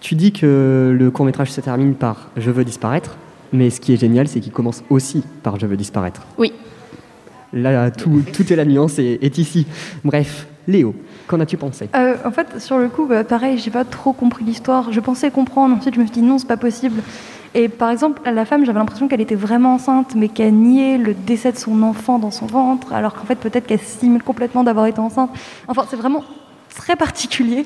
Tu 0.00 0.16
dis 0.16 0.32
que 0.32 0.92
le 0.98 1.10
court 1.12 1.26
métrage 1.26 1.52
se 1.52 1.60
termine 1.60 1.94
par 1.94 2.28
Je 2.36 2.50
veux 2.50 2.64
disparaître, 2.64 3.16
mais 3.52 3.70
ce 3.70 3.80
qui 3.80 3.92
est 3.92 3.96
génial, 3.96 4.26
c'est 4.26 4.40
qu'il 4.40 4.52
commence 4.52 4.82
aussi 4.90 5.22
par 5.44 5.60
Je 5.60 5.66
veux 5.66 5.76
disparaître. 5.76 6.22
Oui. 6.38 6.52
Là, 7.52 7.92
tout, 7.92 8.24
tout 8.32 8.52
est 8.52 8.56
la 8.56 8.64
nuance 8.64 8.98
est, 8.98 9.20
est 9.22 9.38
ici. 9.38 9.64
Bref, 10.04 10.48
Léo, 10.68 10.94
qu'en 11.26 11.40
as-tu 11.40 11.56
pensé? 11.56 11.88
Euh, 11.96 12.14
en 12.24 12.30
fait, 12.30 12.60
sur 12.60 12.78
le 12.78 12.88
coup, 12.88 13.06
bah, 13.06 13.24
pareil, 13.24 13.58
j'ai 13.58 13.70
pas 13.70 13.84
trop 13.84 14.12
compris 14.12 14.44
l'histoire. 14.44 14.92
Je 14.92 15.00
pensais 15.00 15.30
comprendre, 15.30 15.74
ensuite 15.74 15.94
je 15.94 16.00
me 16.00 16.04
suis 16.04 16.12
dit 16.12 16.22
non, 16.22 16.38
c'est 16.38 16.46
pas 16.46 16.58
possible. 16.58 17.02
Et 17.54 17.68
par 17.70 17.90
exemple, 17.90 18.20
la 18.30 18.44
femme, 18.44 18.66
j'avais 18.66 18.78
l'impression 18.78 19.08
qu'elle 19.08 19.22
était 19.22 19.34
vraiment 19.34 19.74
enceinte, 19.74 20.14
mais 20.14 20.28
qu'elle 20.28 20.52
niait 20.52 20.98
le 20.98 21.14
décès 21.14 21.50
de 21.52 21.56
son 21.56 21.82
enfant 21.82 22.18
dans 22.18 22.30
son 22.30 22.44
ventre, 22.46 22.92
alors 22.92 23.14
qu'en 23.14 23.24
fait, 23.24 23.36
peut-être 23.36 23.66
qu'elle 23.66 23.80
simule 23.80 24.22
complètement 24.22 24.62
d'avoir 24.62 24.84
été 24.86 25.00
enceinte. 25.00 25.30
Enfin, 25.66 25.84
c'est 25.88 25.96
vraiment 25.96 26.22
très 26.76 26.94
particulier. 26.96 27.64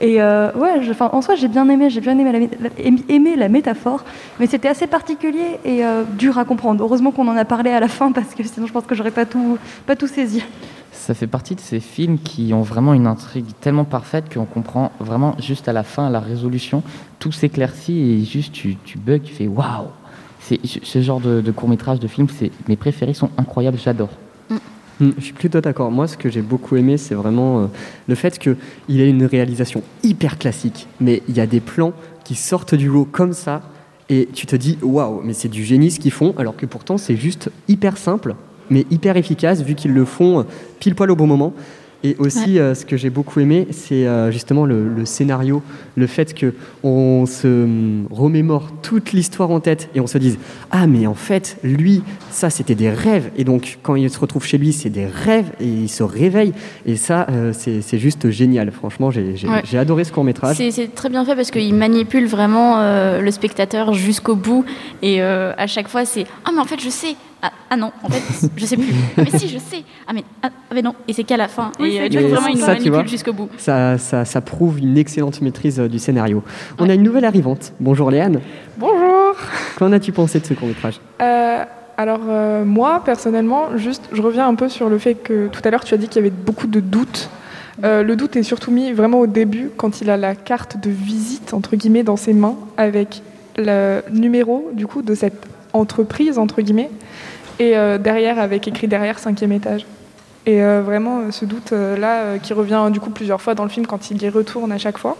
Et 0.00 0.22
euh, 0.22 0.52
ouais, 0.52 0.80
en 1.00 1.20
soi, 1.22 1.34
j'ai 1.34 1.48
bien 1.48 1.68
aimé, 1.68 1.90
j'ai 1.90 2.00
bien 2.00 2.16
aimé 2.16 2.30
la, 2.32 2.38
mé- 2.38 2.50
la- 2.60 3.14
aimé 3.14 3.34
la 3.36 3.48
métaphore, 3.48 4.04
mais 4.38 4.46
c'était 4.46 4.68
assez 4.68 4.86
particulier 4.86 5.58
et 5.64 5.84
euh, 5.84 6.04
dur 6.16 6.38
à 6.38 6.44
comprendre. 6.44 6.82
Heureusement 6.84 7.10
qu'on 7.10 7.26
en 7.26 7.36
a 7.36 7.44
parlé 7.44 7.70
à 7.70 7.80
la 7.80 7.88
fin 7.88 8.12
parce 8.12 8.32
que 8.34 8.44
sinon, 8.44 8.68
je 8.68 8.72
pense 8.72 8.84
que 8.86 8.94
j'aurais 8.94 9.10
pas 9.10 9.26
tout, 9.26 9.58
pas 9.86 9.96
tout 9.96 10.06
saisi. 10.06 10.44
Ça 11.04 11.12
fait 11.12 11.26
partie 11.26 11.54
de 11.54 11.60
ces 11.60 11.80
films 11.80 12.16
qui 12.18 12.54
ont 12.54 12.62
vraiment 12.62 12.94
une 12.94 13.06
intrigue 13.06 13.44
tellement 13.60 13.84
parfaite 13.84 14.32
qu'on 14.32 14.46
comprend 14.46 14.90
vraiment 15.00 15.36
juste 15.38 15.68
à 15.68 15.74
la 15.74 15.82
fin, 15.82 16.06
à 16.06 16.10
la 16.10 16.18
résolution, 16.18 16.82
tout 17.18 17.30
s'éclaircit 17.30 17.92
et 17.92 18.24
juste 18.24 18.54
tu, 18.54 18.78
tu 18.86 18.96
bugs, 18.96 19.18
tu 19.18 19.34
fais 19.34 19.46
waouh 19.46 19.88
C'est 20.40 20.58
Ce 20.64 21.02
genre 21.02 21.20
de, 21.20 21.42
de 21.42 21.50
court-métrage, 21.52 22.00
de 22.00 22.08
film, 22.08 22.28
c'est 22.34 22.50
mes 22.68 22.76
préférés 22.76 23.12
sont 23.12 23.28
incroyables, 23.36 23.76
j'adore. 23.76 24.08
Mm, 24.98 25.10
Je 25.18 25.24
suis 25.24 25.34
plutôt 25.34 25.60
d'accord. 25.60 25.90
Moi, 25.90 26.08
ce 26.08 26.16
que 26.16 26.30
j'ai 26.30 26.40
beaucoup 26.40 26.74
aimé, 26.76 26.96
c'est 26.96 27.14
vraiment 27.14 27.60
euh, 27.60 27.66
le 28.08 28.14
fait 28.14 28.38
qu'il 28.38 28.56
ait 29.00 29.10
une 29.10 29.26
réalisation 29.26 29.82
hyper 30.02 30.38
classique, 30.38 30.86
mais 31.02 31.22
il 31.28 31.36
y 31.36 31.40
a 31.40 31.46
des 31.46 31.60
plans 31.60 31.92
qui 32.24 32.34
sortent 32.34 32.74
du 32.74 32.88
lot 32.88 33.04
comme 33.04 33.34
ça, 33.34 33.60
et 34.08 34.26
tu 34.32 34.46
te 34.46 34.56
dis 34.56 34.78
waouh, 34.80 35.20
mais 35.22 35.34
c'est 35.34 35.48
du 35.50 35.64
génie 35.64 35.90
ce 35.90 36.00
qu'ils 36.00 36.12
font, 36.12 36.34
alors 36.38 36.56
que 36.56 36.64
pourtant 36.64 36.96
c'est 36.96 37.16
juste 37.16 37.50
hyper 37.68 37.98
simple, 37.98 38.36
mais 38.70 38.86
hyper 38.90 39.16
efficace 39.16 39.62
vu 39.62 39.74
qu'ils 39.74 39.92
le 39.92 40.04
font 40.04 40.40
euh, 40.40 40.42
pile 40.80 40.94
poil 40.94 41.10
au 41.10 41.16
bon 41.16 41.26
moment. 41.26 41.52
Et 42.06 42.16
aussi, 42.18 42.58
euh, 42.58 42.74
ce 42.74 42.84
que 42.84 42.98
j'ai 42.98 43.08
beaucoup 43.08 43.40
aimé, 43.40 43.66
c'est 43.70 44.06
euh, 44.06 44.30
justement 44.30 44.66
le, 44.66 44.86
le 44.90 45.06
scénario, 45.06 45.62
le 45.96 46.06
fait 46.06 46.34
que 46.34 46.52
on 46.82 47.24
se 47.24 47.46
hum, 47.46 48.06
remémore 48.10 48.68
toute 48.82 49.12
l'histoire 49.12 49.50
en 49.50 49.58
tête 49.60 49.88
et 49.94 50.00
on 50.00 50.06
se 50.06 50.18
dise 50.18 50.36
ah 50.70 50.86
mais 50.86 51.06
en 51.06 51.14
fait 51.14 51.56
lui 51.64 52.02
ça 52.30 52.50
c'était 52.50 52.74
des 52.74 52.90
rêves 52.90 53.30
et 53.38 53.44
donc 53.44 53.78
quand 53.82 53.94
il 53.94 54.10
se 54.10 54.18
retrouve 54.18 54.44
chez 54.44 54.58
lui 54.58 54.74
c'est 54.74 54.90
des 54.90 55.06
rêves 55.06 55.50
et 55.60 55.66
il 55.66 55.88
se 55.88 56.02
réveille 56.02 56.52
et 56.84 56.96
ça 56.96 57.26
euh, 57.30 57.54
c'est 57.54 57.98
juste 57.98 58.28
génial. 58.28 58.70
Franchement 58.70 59.10
j'ai 59.10 59.34
Ouais. 59.48 59.78
adoré 59.78 60.04
ce 60.04 60.12
court 60.12 60.24
métrage. 60.24 60.58
C'est 60.58 60.94
très 60.94 61.08
bien 61.08 61.24
fait 61.24 61.34
parce 61.34 61.50
qu'il 61.50 61.74
manipule 61.74 62.26
vraiment 62.26 62.82
le 63.18 63.30
spectateur 63.30 63.94
jusqu'au 63.94 64.36
bout. 64.36 64.66
Et 65.00 65.22
à 65.22 65.66
chaque 65.66 65.88
fois, 65.88 66.04
c'est 66.04 66.26
Ah, 66.44 66.50
mais 66.52 66.60
en 66.60 66.64
fait, 66.64 66.80
je 66.82 66.90
sais. 66.90 67.14
Ah, 67.46 67.52
ah 67.68 67.76
non, 67.76 67.92
en 68.02 68.08
fait, 68.08 68.48
je 68.56 68.64
sais 68.64 68.76
plus. 68.76 68.94
Ah, 69.18 69.22
mais 69.22 69.38
si, 69.38 69.48
je 69.48 69.58
sais. 69.58 69.84
Ah, 70.06 70.12
mais, 70.14 70.24
ah, 70.42 70.48
ah, 70.50 70.74
mais 70.74 70.80
non. 70.80 70.94
Et 71.06 71.12
c'est 71.12 71.24
qu'à 71.24 71.36
la 71.36 71.48
fin. 71.48 71.72
Oui, 71.78 71.96
et 71.96 72.00
euh, 72.00 72.08
du 72.08 72.16
coup, 72.18 72.28
vraiment, 72.28 72.46
il 72.46 72.58
nous 72.58 72.64
ça, 72.64 72.74
tu 72.76 72.88
vois. 72.88 72.98
manipule 72.98 73.10
jusqu'au 73.10 73.34
bout. 73.34 73.50
Ça, 73.58 73.98
ça, 73.98 74.24
ça 74.24 74.40
prouve 74.40 74.78
une 74.78 74.96
excellente 74.96 75.42
maîtrise 75.42 75.78
euh, 75.78 75.86
du 75.88 75.98
scénario. 75.98 76.42
On 76.78 76.88
a 76.88 76.94
une 76.94 77.02
nouvelle 77.02 77.26
arrivante. 77.26 77.74
Bonjour 77.80 78.10
Léane. 78.10 78.40
Bonjour. 78.78 79.36
Qu'en 79.76 79.92
as-tu 79.92 80.12
pensé 80.12 80.40
de 80.40 80.46
ce 80.46 80.54
court 80.54 80.68
métrage 80.68 81.00
Euh, 81.20 81.64
alors 81.96 82.20
euh, 82.28 82.64
moi 82.64 83.02
personnellement, 83.04 83.76
juste, 83.76 84.08
je 84.12 84.22
reviens 84.22 84.48
un 84.48 84.54
peu 84.54 84.68
sur 84.68 84.88
le 84.88 84.98
fait 84.98 85.14
que 85.14 85.48
tout 85.48 85.60
à 85.64 85.70
l'heure 85.70 85.84
tu 85.84 85.94
as 85.94 85.96
dit 85.96 86.08
qu'il 86.08 86.16
y 86.16 86.26
avait 86.26 86.34
beaucoup 86.34 86.66
de 86.66 86.80
doutes. 86.80 87.28
Euh, 87.82 88.02
le 88.02 88.16
doute 88.16 88.36
est 88.36 88.42
surtout 88.42 88.70
mis 88.70 88.92
vraiment 88.92 89.20
au 89.20 89.26
début 89.26 89.70
quand 89.76 90.00
il 90.00 90.08
a 90.10 90.16
la 90.16 90.34
carte 90.34 90.80
de 90.80 90.90
visite 90.90 91.54
entre 91.54 91.76
guillemets 91.76 92.04
dans 92.04 92.16
ses 92.16 92.32
mains 92.32 92.56
avec 92.76 93.22
le 93.56 94.00
numéro 94.12 94.70
du 94.72 94.86
coup 94.86 95.02
de 95.02 95.14
cette 95.14 95.46
entreprise 95.72 96.38
entre 96.38 96.62
guillemets 96.62 96.90
et 97.58 97.76
euh, 97.76 97.98
derrière 97.98 98.38
avec 98.38 98.66
écrit 98.68 98.88
derrière 98.88 99.18
cinquième 99.18 99.52
étage. 99.52 99.86
Et 100.46 100.62
euh, 100.62 100.82
vraiment 100.82 101.20
euh, 101.20 101.30
ce 101.30 101.46
doute 101.46 101.72
là 101.72 102.20
euh, 102.20 102.38
qui 102.38 102.52
revient 102.52 102.88
du 102.92 103.00
coup 103.00 103.08
plusieurs 103.08 103.40
fois 103.40 103.54
dans 103.54 103.62
le 103.62 103.70
film 103.70 103.86
quand 103.86 104.10
il 104.10 104.22
y 104.22 104.28
retourne 104.28 104.72
à 104.72 104.78
chaque 104.78 104.98
fois. 104.98 105.16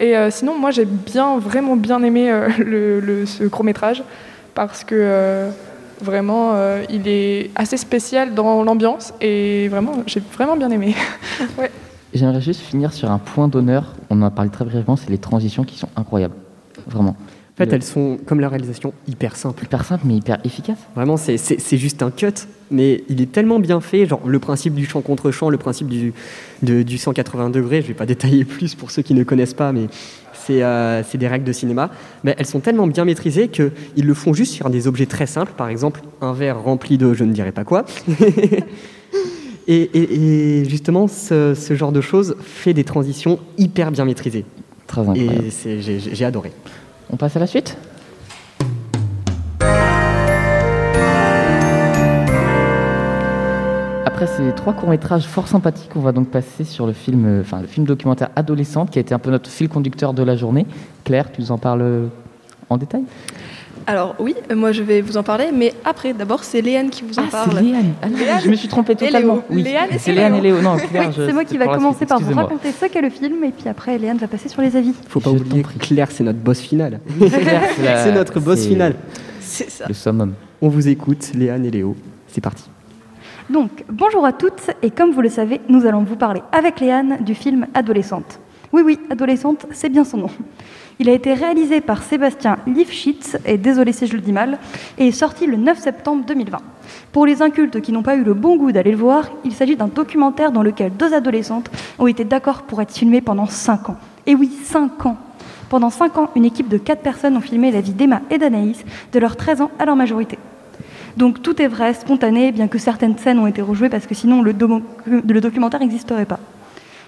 Et 0.00 0.14
sinon 0.30 0.56
moi 0.56 0.70
j'ai 0.70 0.84
bien 0.84 1.38
vraiment 1.38 1.74
bien 1.74 2.02
aimé 2.04 2.30
ce 2.58 3.48
court 3.48 3.64
métrage 3.64 4.04
parce 4.54 4.84
que 4.84 5.48
vraiment 6.00 6.54
il 6.88 7.08
est 7.08 7.50
assez 7.56 7.76
spécial 7.76 8.32
dans 8.32 8.62
l'ambiance 8.62 9.12
et 9.20 9.66
vraiment 9.66 10.04
j'ai 10.06 10.20
vraiment 10.20 10.56
bien 10.56 10.70
aimé. 10.70 10.94
J'aimerais 12.14 12.40
juste 12.40 12.60
finir 12.60 12.92
sur 12.92 13.10
un 13.10 13.18
point 13.18 13.48
d'honneur, 13.48 13.94
on 14.08 14.22
en 14.22 14.26
a 14.26 14.30
parlé 14.30 14.50
très 14.50 14.64
brièvement, 14.64 14.96
c'est 14.96 15.10
les 15.10 15.18
transitions 15.18 15.64
qui 15.64 15.76
sont 15.76 15.88
incroyables. 15.96 16.36
Vraiment. 16.86 17.16
En 17.60 17.64
fait, 17.64 17.72
elles 17.72 17.82
sont 17.82 18.18
comme 18.24 18.38
la 18.38 18.48
réalisation 18.48 18.92
hyper 19.08 19.34
simple. 19.34 19.64
Hyper 19.64 19.84
simple 19.84 20.04
mais 20.06 20.14
hyper 20.16 20.38
efficace. 20.44 20.78
Vraiment, 20.94 21.16
c'est- 21.16 21.76
juste 21.76 22.02
un 22.04 22.10
cut, 22.12 22.28
mais 22.70 23.02
il 23.08 23.20
est 23.20 23.32
tellement 23.32 23.58
bien 23.58 23.80
fait. 23.80 24.06
Genre 24.06 24.20
le 24.24 24.38
principe 24.38 24.74
du 24.74 24.86
champ 24.86 25.00
contre 25.00 25.32
champ, 25.32 25.50
le 25.50 25.58
principe 25.58 25.88
du, 25.88 26.12
de- 26.62 26.82
du 26.82 26.98
180 26.98 27.50
degrés. 27.50 27.82
Je 27.82 27.88
vais 27.88 27.94
pas 27.94 28.06
détailler 28.14 28.44
plus 28.44 28.74
pour 28.76 28.90
ceux 28.92 29.02
qui 29.02 29.12
ne 29.14 29.24
connaissent 29.24 29.54
pas, 29.54 29.72
mais 29.72 29.86
c'est 30.34 30.62
euh, 30.62 31.02
c'est 31.02 31.18
des 31.18 31.26
règles 31.26 31.44
de 31.44 31.52
cinéma. 31.52 31.90
Mais 32.22 32.36
elles 32.38 32.46
sont 32.46 32.60
tellement 32.60 32.86
bien 32.86 33.04
maîtrisées 33.04 33.48
que 33.48 33.72
ils 33.96 34.06
le 34.06 34.14
font 34.14 34.32
juste 34.34 34.52
sur 34.52 34.70
des 34.70 34.86
objets 34.86 35.06
très 35.06 35.26
simples. 35.26 35.52
Par 35.56 35.68
exemple, 35.68 36.00
un 36.20 36.32
verre 36.34 36.62
rempli 36.62 36.96
de 36.96 37.12
je 37.12 37.24
ne 37.24 37.32
dirais 37.32 37.50
pas 37.52 37.64
quoi. 37.64 37.84
et, 39.66 39.82
et- 39.82 40.60
et 40.60 40.64
justement, 40.68 41.08
ce, 41.08 41.54
ce 41.54 41.74
genre 41.74 41.92
de 41.92 42.00
choses 42.00 42.36
fait 42.40 42.72
des 42.74 42.84
transitions 42.84 43.38
hyper 43.58 43.90
bien 43.90 44.04
maîtrisées. 44.04 44.44
Très 44.86 45.02
incroyable. 45.02 45.44
Et 45.66 45.80
j'ai 46.14 46.24
adoré. 46.24 46.52
On 47.10 47.16
passe 47.16 47.36
à 47.36 47.40
la 47.40 47.46
suite 47.46 47.76
Après 54.04 54.26
ces 54.26 54.52
trois 54.52 54.72
courts-métrages 54.72 55.24
fort 55.24 55.46
sympathiques, 55.46 55.92
on 55.94 56.00
va 56.00 56.12
donc 56.12 56.28
passer 56.28 56.64
sur 56.64 56.86
le 56.86 56.92
film, 56.92 57.24
euh, 57.24 57.40
enfin, 57.40 57.60
le 57.60 57.68
film 57.68 57.86
documentaire 57.86 58.30
Adolescente, 58.34 58.90
qui 58.90 58.98
a 58.98 59.00
été 59.00 59.14
un 59.14 59.18
peu 59.18 59.30
notre 59.30 59.48
fil 59.48 59.68
conducteur 59.68 60.12
de 60.12 60.22
la 60.22 60.34
journée. 60.34 60.66
Claire, 61.04 61.30
tu 61.30 61.40
nous 61.40 61.52
en 61.52 61.58
parles 61.58 62.08
en 62.68 62.76
détail? 62.76 63.04
Alors 63.90 64.14
oui, 64.18 64.34
moi 64.54 64.70
je 64.72 64.82
vais 64.82 65.00
vous 65.00 65.16
en 65.16 65.22
parler, 65.22 65.46
mais 65.50 65.72
après, 65.82 66.12
d'abord 66.12 66.44
c'est 66.44 66.60
Léane 66.60 66.90
qui 66.90 67.02
vous 67.04 67.18
en 67.18 67.22
Ah, 67.28 67.30
parle. 67.30 67.52
c'est 67.56 67.62
Léane. 67.62 67.94
Ah 68.02 68.08
Léane 68.08 68.40
Je 68.44 68.50
me 68.50 68.54
suis 68.54 68.68
trompée 68.68 68.94
totalement. 68.94 69.38
Oui, 69.48 69.64
c'est 69.98 70.12
Léane 70.12 70.34
et 70.34 70.40
Léo. 70.42 70.60
Non, 70.60 70.76
Claire, 70.76 71.06
Oui, 71.08 71.14
je- 71.16 71.26
c'est 71.26 71.32
moi 71.32 71.44
qui 71.44 71.56
va 71.56 71.66
commencer 71.74 72.04
par 72.04 72.20
vous 72.20 72.34
raconter 72.34 72.70
ce 72.70 72.84
qu'est 72.84 73.00
le 73.00 73.08
film 73.08 73.42
et 73.44 73.50
puis 73.50 73.66
après 73.66 73.96
Léane 73.96 74.18
va 74.18 74.26
passer 74.28 74.50
sur 74.50 74.60
les 74.60 74.76
avis. 74.76 74.92
Faut 75.08 75.20
pas 75.20 75.30
Je 75.30 75.36
oublier 75.36 75.62
t'en 75.62 75.68
prie. 75.70 75.78
que 75.78 75.86
Claire, 75.86 76.10
c'est 76.10 76.22
notre 76.22 76.38
boss 76.38 76.60
final. 76.60 77.00
C'est 77.18 78.12
notre 78.12 78.40
boss 78.40 78.58
c'est 78.58 78.68
final. 78.68 78.94
C'est 79.40 79.70
ça. 79.70 79.86
Le 79.88 79.94
summum. 79.94 80.34
On 80.60 80.68
vous 80.68 80.86
écoute, 80.88 81.30
Léane 81.34 81.64
et 81.64 81.70
Léo. 81.70 81.96
C'est 82.26 82.42
parti. 82.42 82.64
Donc, 83.48 83.70
bonjour 83.90 84.26
à 84.26 84.32
toutes, 84.34 84.70
et 84.82 84.90
comme 84.90 85.12
vous 85.12 85.22
le 85.22 85.30
savez, 85.30 85.62
nous 85.70 85.86
allons 85.86 86.02
vous 86.02 86.16
parler 86.16 86.42
avec 86.52 86.80
Léane 86.80 87.16
du 87.24 87.34
film 87.34 87.66
Adolescente. 87.72 88.38
Oui, 88.74 88.82
oui, 88.84 88.98
Adolescente, 89.08 89.64
c'est 89.72 89.88
bien 89.88 90.04
son 90.04 90.18
nom. 90.18 90.30
Il 91.00 91.08
a 91.08 91.12
été 91.12 91.32
réalisé 91.32 91.80
par 91.80 92.02
Sébastien 92.02 92.58
Lifshitz, 92.66 93.36
et 93.46 93.56
désolé 93.56 93.92
si 93.92 94.08
je 94.08 94.14
le 94.14 94.20
dis 94.20 94.32
mal, 94.32 94.58
et 94.98 95.08
est 95.08 95.12
sorti 95.12 95.46
le 95.46 95.56
9 95.56 95.78
septembre 95.78 96.24
2020. 96.26 96.58
Pour 97.12 97.24
les 97.24 97.40
incultes 97.40 97.80
qui 97.80 97.92
n'ont 97.92 98.02
pas 98.02 98.16
eu 98.16 98.24
le 98.24 98.34
bon 98.34 98.56
goût 98.56 98.72
d'aller 98.72 98.90
le 98.90 98.96
voir, 98.96 99.28
il 99.44 99.52
s'agit 99.52 99.76
d'un 99.76 99.86
documentaire 99.86 100.50
dans 100.50 100.62
lequel 100.62 100.92
deux 100.96 101.14
adolescentes 101.14 101.70
ont 102.00 102.08
été 102.08 102.24
d'accord 102.24 102.62
pour 102.62 102.82
être 102.82 102.92
filmées 102.92 103.20
pendant 103.20 103.46
5 103.46 103.90
ans. 103.90 103.96
Et 104.26 104.34
oui, 104.34 104.50
5 104.64 105.06
ans 105.06 105.16
Pendant 105.68 105.90
5 105.90 106.18
ans, 106.18 106.30
une 106.34 106.44
équipe 106.44 106.68
de 106.68 106.78
4 106.78 107.00
personnes 107.00 107.36
ont 107.36 107.40
filmé 107.40 107.70
la 107.70 107.80
vie 107.80 107.92
d'Emma 107.92 108.22
et 108.30 108.38
d'Anaïs, 108.38 108.84
de 109.12 109.18
leurs 109.20 109.36
13 109.36 109.60
ans 109.60 109.70
à 109.78 109.84
leur 109.84 109.94
majorité. 109.94 110.36
Donc 111.16 111.42
tout 111.42 111.62
est 111.62 111.68
vrai, 111.68 111.94
spontané, 111.94 112.50
bien 112.50 112.68
que 112.68 112.78
certaines 112.78 113.18
scènes 113.18 113.38
ont 113.38 113.46
été 113.46 113.62
rejouées 113.62 113.88
parce 113.88 114.06
que 114.06 114.14
sinon 114.14 114.42
le, 114.42 114.52
documentaire 114.52 115.80
n'existerait 115.80 116.26
pas. 116.26 116.40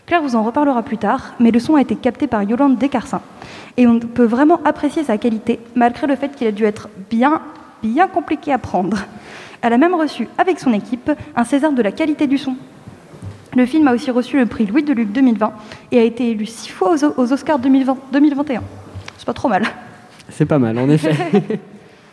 Claire 0.07 0.23
vous 0.23 0.35
en 0.35 0.43
reparlera 0.43 0.83
plus 0.83 0.99
tard, 0.99 1.35
mais 1.39 1.53
le 1.53 1.61
son 1.61 1.77
a 1.77 1.81
été 1.81 1.95
capté 1.95 2.27
par 2.27 2.43
Yolande 2.43 2.77
Descarsin. 2.77 3.21
Et 3.77 3.87
on 3.87 3.99
peut 3.99 4.25
vraiment 4.25 4.61
apprécier 4.65 5.05
sa 5.05 5.19
qualité, 5.19 5.61
malgré 5.75 6.07
le 6.07 6.17
fait 6.17 6.35
qu'il 6.35 6.47
a 6.47 6.53
dû 6.53 6.65
être 6.65 6.89
bien, 7.11 7.41
bien 7.83 8.09
compliqué 8.09 8.53
à 8.53 8.59
prendre. 8.59 8.99
Elle 9.63 9.73
a 9.73 9.79
même 9.79 9.95
reçu, 9.95 10.29
avec 10.39 10.59
son 10.59 10.73
équipe, 10.73 11.11
un 11.37 11.45
César 11.45 11.73
de 11.73 11.83
la 11.83 11.93
qualité 11.93 12.27
du 12.27 12.39
son. 12.39 12.57
Le 13.57 13.67
film 13.67 13.89
a 13.89 13.93
aussi 13.93 14.11
reçu 14.11 14.39
le 14.39 14.47
prix 14.47 14.67
Louis 14.67 14.85
Deluc 14.85 15.11
2020 15.11 15.53
et 15.91 15.99
a 15.99 16.03
été 16.03 16.31
élu 16.31 16.47
six 16.47 16.71
fois 16.71 16.95
aux, 17.17 17.33
Oscars 17.33 17.59
2020 17.59 17.97
2021. 18.13 18.63
C'est 19.19 19.27
pas 19.27 19.33
trop 19.33 19.49
mal. 19.49 19.65
C'est 20.29 20.47
pas 20.47 20.59
mal, 20.59 20.79
en 20.79 20.89
effet. 20.89 21.15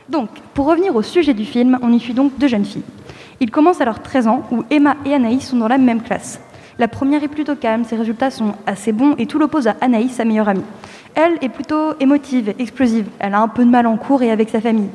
Donc, 0.09 0.29
pour 0.53 0.65
revenir 0.65 0.95
au 0.95 1.01
sujet 1.01 1.33
du 1.33 1.45
film, 1.45 1.77
on 1.83 1.93
y 1.93 1.99
suit 1.99 2.13
donc 2.13 2.37
deux 2.39 2.47
jeunes 2.47 2.65
filles. 2.65 2.83
Il 3.39 3.51
commence 3.51 3.81
à 3.81 3.85
leurs 3.85 4.01
13 4.01 4.27
ans, 4.27 4.43
où 4.51 4.63
Emma 4.71 4.95
et 5.05 5.13
Anaïs 5.13 5.47
sont 5.47 5.57
dans 5.57 5.67
la 5.67 5.77
même 5.77 6.01
classe. 6.01 6.41
La 6.79 6.87
première 6.87 7.23
est 7.23 7.27
plutôt 7.27 7.55
calme, 7.55 7.83
ses 7.83 7.95
résultats 7.95 8.31
sont 8.31 8.53
assez 8.65 8.91
bons, 8.91 9.15
et 9.17 9.27
tout 9.27 9.37
l'oppose 9.37 9.67
à 9.67 9.75
Anaïs, 9.81 10.13
sa 10.13 10.25
meilleure 10.25 10.49
amie. 10.49 10.63
Elle 11.19 11.39
est 11.41 11.49
plutôt 11.49 11.95
émotive, 11.99 12.53
explosive. 12.59 13.07
Elle 13.17 13.33
a 13.33 13.39
un 13.39 13.47
peu 13.47 13.65
de 13.65 13.69
mal 13.71 13.87
en 13.87 13.97
cours 13.97 14.21
et 14.21 14.29
avec 14.29 14.49
sa 14.49 14.61
famille. 14.61 14.89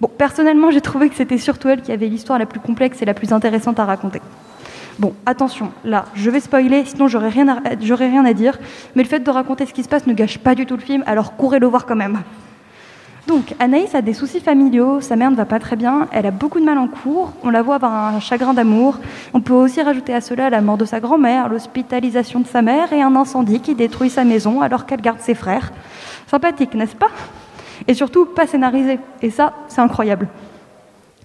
Bon, 0.00 0.06
personnellement, 0.06 0.70
j'ai 0.70 0.80
trouvé 0.80 1.08
que 1.08 1.16
c'était 1.16 1.38
surtout 1.38 1.68
elle 1.68 1.82
qui 1.82 1.90
avait 1.90 2.06
l'histoire 2.06 2.38
la 2.38 2.46
plus 2.46 2.60
complexe 2.60 3.02
et 3.02 3.04
la 3.04 3.14
plus 3.14 3.32
intéressante 3.32 3.80
à 3.80 3.84
raconter. 3.84 4.22
Bon, 5.00 5.12
attention, 5.26 5.72
là, 5.84 6.04
je 6.14 6.30
vais 6.30 6.38
spoiler, 6.38 6.84
sinon 6.84 7.08
j'aurais 7.08 7.30
rien, 7.30 7.48
à- 7.48 7.60
rien 7.96 8.24
à 8.24 8.32
dire, 8.32 8.56
mais 8.94 9.02
le 9.02 9.08
fait 9.08 9.18
de 9.18 9.28
raconter 9.30 9.66
ce 9.66 9.74
qui 9.74 9.82
se 9.82 9.88
passe 9.88 10.06
ne 10.06 10.12
gâche 10.14 10.38
pas 10.38 10.54
du 10.54 10.66
tout 10.66 10.76
le 10.76 10.82
film, 10.82 11.02
alors 11.04 11.34
courez 11.36 11.58
le 11.58 11.66
voir 11.66 11.84
quand 11.84 11.96
même. 11.96 12.22
Donc, 13.26 13.54
Anaïs 13.58 13.92
a 13.96 14.02
des 14.02 14.14
soucis 14.14 14.38
familiaux, 14.38 15.00
sa 15.00 15.16
mère 15.16 15.32
ne 15.32 15.36
va 15.36 15.46
pas 15.46 15.58
très 15.58 15.74
bien, 15.74 16.06
elle 16.12 16.26
a 16.26 16.30
beaucoup 16.30 16.60
de 16.60 16.64
mal 16.64 16.78
en 16.78 16.86
cours, 16.86 17.32
on 17.42 17.50
la 17.50 17.60
voit 17.60 17.74
avoir 17.74 17.92
un 17.92 18.20
chagrin 18.20 18.54
d'amour. 18.54 18.98
On 19.34 19.40
peut 19.40 19.52
aussi 19.52 19.82
rajouter 19.82 20.14
à 20.14 20.20
cela 20.20 20.48
la 20.48 20.60
mort 20.60 20.76
de 20.76 20.84
sa 20.84 21.00
grand-mère, 21.00 21.48
l'hospitalisation 21.48 22.38
de 22.38 22.46
sa 22.46 22.62
mère 22.62 22.92
et 22.92 23.02
un 23.02 23.16
incendie 23.16 23.58
qui 23.58 23.74
détruit 23.74 24.10
sa 24.10 24.22
maison 24.22 24.60
alors 24.60 24.86
qu'elle 24.86 25.00
garde 25.00 25.18
ses 25.20 25.34
frères. 25.34 25.72
Sympathique, 26.28 26.74
n'est-ce 26.74 26.94
pas? 26.94 27.10
Et 27.88 27.94
surtout, 27.94 28.26
pas 28.26 28.46
scénarisé. 28.46 29.00
Et 29.22 29.30
ça, 29.30 29.54
c'est 29.66 29.80
incroyable. 29.80 30.28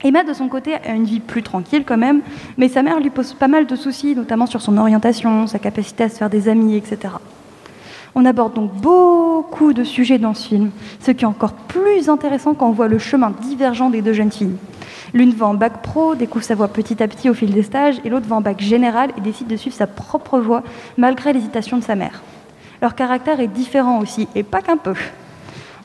Emma, 0.04 0.24
de 0.24 0.34
son 0.34 0.48
côté, 0.48 0.74
a 0.74 0.96
une 0.96 1.06
vie 1.06 1.20
plus 1.20 1.44
tranquille 1.44 1.84
quand 1.86 1.98
même, 1.98 2.22
mais 2.58 2.68
sa 2.68 2.82
mère 2.82 3.00
lui 3.00 3.12
pose 3.12 3.34
pas 3.34 3.48
mal 3.48 3.68
de 3.68 3.76
soucis, 3.76 4.16
notamment 4.16 4.48
sur 4.48 4.62
son 4.62 4.76
orientation, 4.80 5.46
sa 5.46 5.60
capacité 5.60 6.06
à 6.06 6.10
se 6.10 6.18
faire 6.18 6.32
des 6.32 6.50
amis, 6.50 6.76
etc. 6.76 7.14
On 8.13 8.26
aborde 8.26 8.54
donc 8.54 8.74
beaucoup 8.74 9.74
de 9.74 9.84
sujets 9.84 10.17
dans 10.17 10.34
ce 10.34 10.50
film, 10.50 10.71
ce 11.00 11.12
qui 11.12 11.24
est 11.24 11.28
encore 11.28 11.54
plus 11.54 12.10
intéressant 12.10 12.54
quand 12.54 12.67
on 12.67 12.74
voit 12.74 12.89
le 12.89 13.00
chemin 13.00 13.32
divergent 13.41 13.89
des 13.89 14.02
deux 14.02 14.13
jeunes 14.13 14.32
filles. 14.32 14.56
L'une 15.13 15.32
va 15.32 15.47
en 15.47 15.54
bac 15.54 15.82
pro, 15.82 16.15
découvre 16.15 16.43
sa 16.43 16.56
voie 16.56 16.67
petit 16.67 17.02
à 17.02 17.08
petit 17.08 17.30
au 17.30 17.34
fil 17.34 17.54
des 17.54 17.63
stages, 17.63 18.02
et 18.04 18.10
l'autre 18.10 18.28
va 18.28 18.38
en 18.38 18.41
bac 18.41 18.62
général 18.62 19.12
et 19.17 19.21
décide 19.21 19.47
de 19.47 19.56
suivre 19.56 19.76
sa 19.76 19.88
propre 19.88 20.39
voie 20.39 20.63
malgré 20.97 21.34
l'hésitation 21.34 21.78
de 21.78 21.84
sa 21.84 21.95
mère. 21.95 22.21
Leur 22.82 22.95
caractère 22.95 23.39
est 23.39 23.47
différent 23.47 24.00
aussi, 24.00 24.28
et 24.36 24.43
pas 24.43 24.62
qu'un 24.62 24.78
peu. 24.78 24.93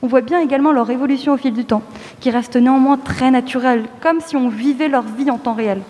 On 0.03 0.07
voit 0.09 0.21
bien 0.21 0.41
également 0.41 0.73
leur 0.73 0.91
évolution 0.91 1.33
au 1.33 1.37
fil 1.37 1.55
du 1.55 1.65
temps, 1.65 1.83
qui 2.21 2.31
reste 2.31 2.57
néanmoins 2.57 2.99
très 2.99 3.31
naturelle, 3.31 3.85
comme 4.01 4.21
si 4.21 4.37
on 4.37 4.49
vivait 4.49 4.89
leur 4.89 5.03
vie 5.03 5.31
en 5.31 5.39
temps 5.39 5.55
réel. 5.55 5.81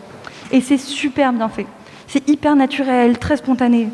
Et 0.52 0.60
c'est 0.60 0.78
super 0.78 1.32
bien 1.32 1.48
fait. 1.48 1.66
C'est 2.06 2.28
hyper 2.28 2.56
naturel, 2.56 3.18
très 3.18 3.36
spontané. 3.36 3.88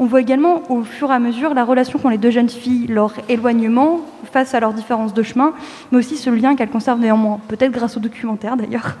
On 0.00 0.06
voit 0.06 0.20
également 0.20 0.62
au 0.70 0.84
fur 0.84 1.10
et 1.10 1.14
à 1.14 1.18
mesure 1.18 1.54
la 1.54 1.64
relation 1.64 1.98
qu'ont 1.98 2.08
les 2.08 2.18
deux 2.18 2.30
jeunes 2.30 2.48
filles, 2.48 2.86
leur 2.86 3.14
éloignement 3.28 4.00
face 4.32 4.54
à 4.54 4.60
leurs 4.60 4.72
différences 4.72 5.12
de 5.12 5.24
chemin, 5.24 5.52
mais 5.90 5.98
aussi 5.98 6.16
ce 6.16 6.30
lien 6.30 6.54
qu'elles 6.54 6.70
conservent 6.70 7.00
néanmoins, 7.00 7.40
peut-être 7.48 7.72
grâce 7.72 7.96
au 7.96 8.00
documentaire 8.00 8.56
d'ailleurs. 8.56 8.96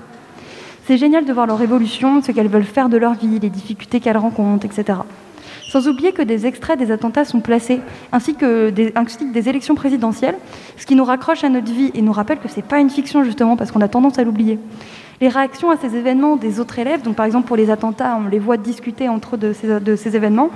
C'est 0.86 0.96
génial 0.96 1.24
de 1.24 1.32
voir 1.32 1.46
leur 1.46 1.62
évolution, 1.62 2.20
ce 2.20 2.32
qu'elles 2.32 2.48
veulent 2.48 2.64
faire 2.64 2.88
de 2.88 2.96
leur 2.96 3.14
vie, 3.14 3.38
les 3.38 3.50
difficultés 3.50 4.00
qu'elles 4.00 4.16
rencontrent, 4.16 4.66
etc. 4.66 4.98
Sans 5.68 5.86
oublier 5.86 6.12
que 6.12 6.22
des 6.22 6.46
extraits 6.46 6.78
des 6.78 6.90
attentats 6.90 7.24
sont 7.24 7.40
placés, 7.40 7.80
ainsi 8.10 8.34
que 8.34 8.70
des, 8.70 8.92
ainsi 8.96 9.30
des 9.30 9.48
élections 9.48 9.76
présidentielles, 9.76 10.36
ce 10.78 10.86
qui 10.86 10.96
nous 10.96 11.04
raccroche 11.04 11.44
à 11.44 11.48
notre 11.48 11.70
vie 11.70 11.92
et 11.94 12.02
nous 12.02 12.12
rappelle 12.12 12.38
que 12.38 12.48
ce 12.48 12.56
n'est 12.56 12.62
pas 12.62 12.80
une 12.80 12.90
fiction 12.90 13.22
justement 13.22 13.56
parce 13.56 13.70
qu'on 13.70 13.82
a 13.82 13.88
tendance 13.88 14.18
à 14.18 14.24
l'oublier. 14.24 14.58
Les 15.20 15.28
réactions 15.28 15.70
à 15.70 15.76
ces 15.76 15.96
événements 15.96 16.36
des 16.36 16.60
autres 16.60 16.78
élèves, 16.78 17.02
donc 17.02 17.16
par 17.16 17.26
exemple 17.26 17.48
pour 17.48 17.56
les 17.56 17.70
attentats, 17.70 18.18
on 18.24 18.28
les 18.28 18.38
voit 18.38 18.56
discuter 18.56 19.08
entre 19.08 19.34
eux 19.34 19.38
de 19.38 19.96
ces, 19.96 20.16
événements, 20.16 20.50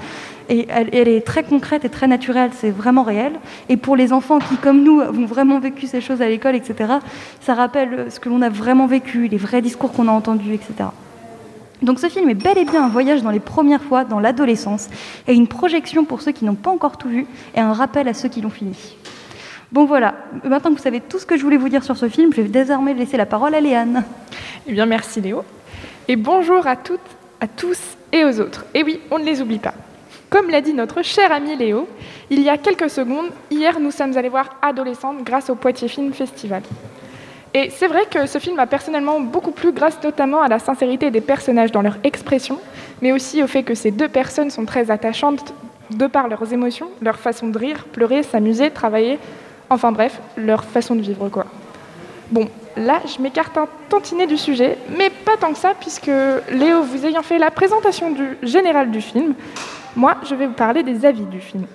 et 0.49 0.67
elle, 0.69 0.89
elle 0.93 1.09
est 1.09 1.27
très 1.27 1.43
concrète 1.43 1.85
et 1.85 1.89
très 1.89 2.07
naturelle, 2.07 2.51
c'est 2.55 2.71
vraiment 2.71 3.03
réel. 3.03 3.33
Et 3.69 3.77
pour 3.77 3.97
les 3.97 4.13
enfants 4.13 4.39
qui, 4.39 4.57
comme 4.57 4.85
nous, 4.85 5.01
ont 5.01 5.27
vraiment 5.27 5.59
vécu 5.59 5.89
ces 5.89 6.01
choses 6.01 6.23
à 6.23 6.29
l'école, 6.29 6.55
etc., 6.55 6.95
ça 7.41 7.55
rappelle 7.55 8.07
ce 8.11 8.21
que 8.21 8.29
l'on 8.29 8.41
a 8.41 8.51
vraiment 8.51 8.87
vécu, 8.87 9.27
les 9.27 9.37
vrais 9.37 9.63
discours 9.63 9.93
qu'on 9.93 10.07
a 10.07 10.13
entendus, 10.13 10.55
etc. 10.55 10.91
Donc 11.83 11.99
ce 11.99 12.09
film 12.09 12.29
est 12.31 12.35
bel 12.35 12.57
et 12.59 12.65
bien 12.65 12.85
un 12.85 12.89
voyage 12.89 13.23
dans 13.23 13.31
les 13.31 13.41
premières 13.41 13.83
fois, 13.83 14.05
dans 14.05 14.21
l'adolescence, 14.21 14.89
et 15.27 15.35
une 15.35 15.49
projection 15.49 16.05
pour 16.05 16.23
ceux 16.23 16.31
qui 16.31 16.45
n'ont 16.45 16.55
pas 16.55 16.71
encore 16.71 16.97
tout 16.97 17.09
vu, 17.09 17.27
et 17.57 17.61
un 17.61 17.73
rappel 17.73 18.07
à 18.07 18.15
ceux 18.15 18.29
qui 18.29 18.41
l'ont 18.41 18.51
fini. 18.51 18.77
Bon 19.73 19.87
voilà, 19.87 20.17
maintenant 20.45 20.71
que 20.71 20.77
vous 20.77 20.83
savez 20.83 21.01
tout 21.01 21.19
ce 21.19 21.25
que 21.25 21.39
je 21.39 21.43
voulais 21.43 21.57
vous 21.57 21.71
dire 21.71 21.83
sur 21.83 21.97
ce 21.97 22.07
film, 22.07 22.31
je 22.31 22.43
vais 22.43 22.49
désormais 22.49 22.93
laisser 22.93 23.17
la 23.17 23.25
parole 23.25 23.55
à 23.55 23.61
Léane. 23.61 24.05
Eh 24.67 24.73
bien, 24.73 24.85
merci 24.85 25.23
Léo. 25.23 25.45
Et 26.09 26.17
bonjour 26.17 26.67
à 26.67 26.77
toutes, 26.77 27.01
à 27.41 27.49
tous 27.49 27.81
et 28.13 28.23
aux 28.27 28.39
autres. 28.39 28.67
Et 28.75 28.83
oui, 28.83 29.01
on 29.11 29.19
ne 29.19 29.25
les 29.25 29.41
oublie 29.41 29.59
pas. 29.59 29.73
Comme 30.29 30.51
l'a 30.51 30.61
dit 30.61 30.75
notre 30.75 31.01
cher 31.01 31.33
ami 31.33 31.57
Léo, 31.57 31.89
il 32.29 32.43
y 32.43 32.51
a 32.51 32.59
quelques 32.59 32.91
secondes, 32.91 33.31
hier, 33.51 33.81
nous 33.81 33.91
sommes 33.91 34.15
allés 34.19 34.29
voir 34.29 34.59
Adolescente 34.61 35.25
grâce 35.25 35.49
au 35.49 35.55
Poitiers 35.55 35.89
Film 35.89 36.13
Festival. 36.13 36.61
Et 37.55 37.71
c'est 37.71 37.89
vrai 37.89 38.03
que 38.11 38.27
ce 38.27 38.37
film 38.37 38.57
m'a 38.57 38.67
personnellement 38.67 39.21
beaucoup 39.21 39.53
plu 39.53 39.73
grâce 39.73 39.99
notamment 40.05 40.43
à 40.43 40.49
la 40.49 40.59
sincérité 40.59 41.11
des 41.11 41.23
personnages 41.23 41.73
dans 41.73 41.81
leur 41.81 41.97
expression, 42.05 42.59
mais 43.01 43.13
aussi 43.13 43.43
au 43.43 43.47
fait 43.47 43.63
que 43.63 43.75
ces 43.75 43.91
deux 43.91 44.09
personnes 44.09 44.51
sont 44.51 44.67
très 44.67 44.91
attachantes 44.91 45.55
de 45.91 46.07
par 46.07 46.29
leurs 46.29 46.53
émotions, 46.53 46.91
leur 47.01 47.17
façon 47.17 47.49
de 47.49 47.59
rire, 47.59 47.87
pleurer, 47.91 48.23
s'amuser, 48.23 48.71
travailler, 48.71 49.19
enfin 49.73 49.93
bref, 49.93 50.21
leur 50.37 50.65
façon 50.65 50.95
de 50.95 51.01
vivre 51.03 51.29
quoi. 51.29 51.47
Bon, 52.31 52.49
là, 52.77 53.01
je 53.05 53.21
m'écarte 53.21 53.57
un 53.59 53.69
tantinet 53.89 54.27
du 54.27 54.39
sujet, 54.39 54.79
mais 54.97 55.11
pas 55.11 55.37
tant 55.39 55.53
que 55.53 55.59
ça, 55.59 55.75
puisque 55.79 56.11
Léo, 56.51 56.83
vous 56.83 57.05
ayant 57.05 57.23
fait 57.23 57.39
la 57.39 57.51
présentation 57.51 58.11
du 58.11 58.39
général 58.43 58.91
du 58.91 59.03
film, 59.03 59.35
moi, 59.95 60.17
je 60.27 60.35
vais 60.35 60.47
vous 60.47 60.55
parler 60.55 60.83
des 60.83 61.05
avis 61.05 61.25
du 61.25 61.41
film. 61.41 61.67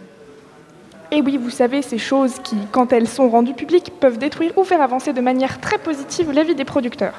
Et 1.12 1.22
oui, 1.22 1.38
vous 1.38 1.52
savez, 1.52 1.82
ces 1.84 2.00
choses 2.00 2.40
qui, 2.44 2.58
quand 2.72 2.92
elles 2.92 3.08
sont 3.08 3.30
rendues 3.30 3.54
publiques, 3.54 3.94
peuvent 4.00 4.18
détruire 4.18 4.58
ou 4.58 4.64
faire 4.64 4.82
avancer 4.82 5.14
de 5.14 5.22
manière 5.22 5.62
très 5.62 5.78
positive 5.78 6.32
la 6.32 6.44
vie 6.44 6.56
des 6.56 6.66
producteurs. 6.66 7.14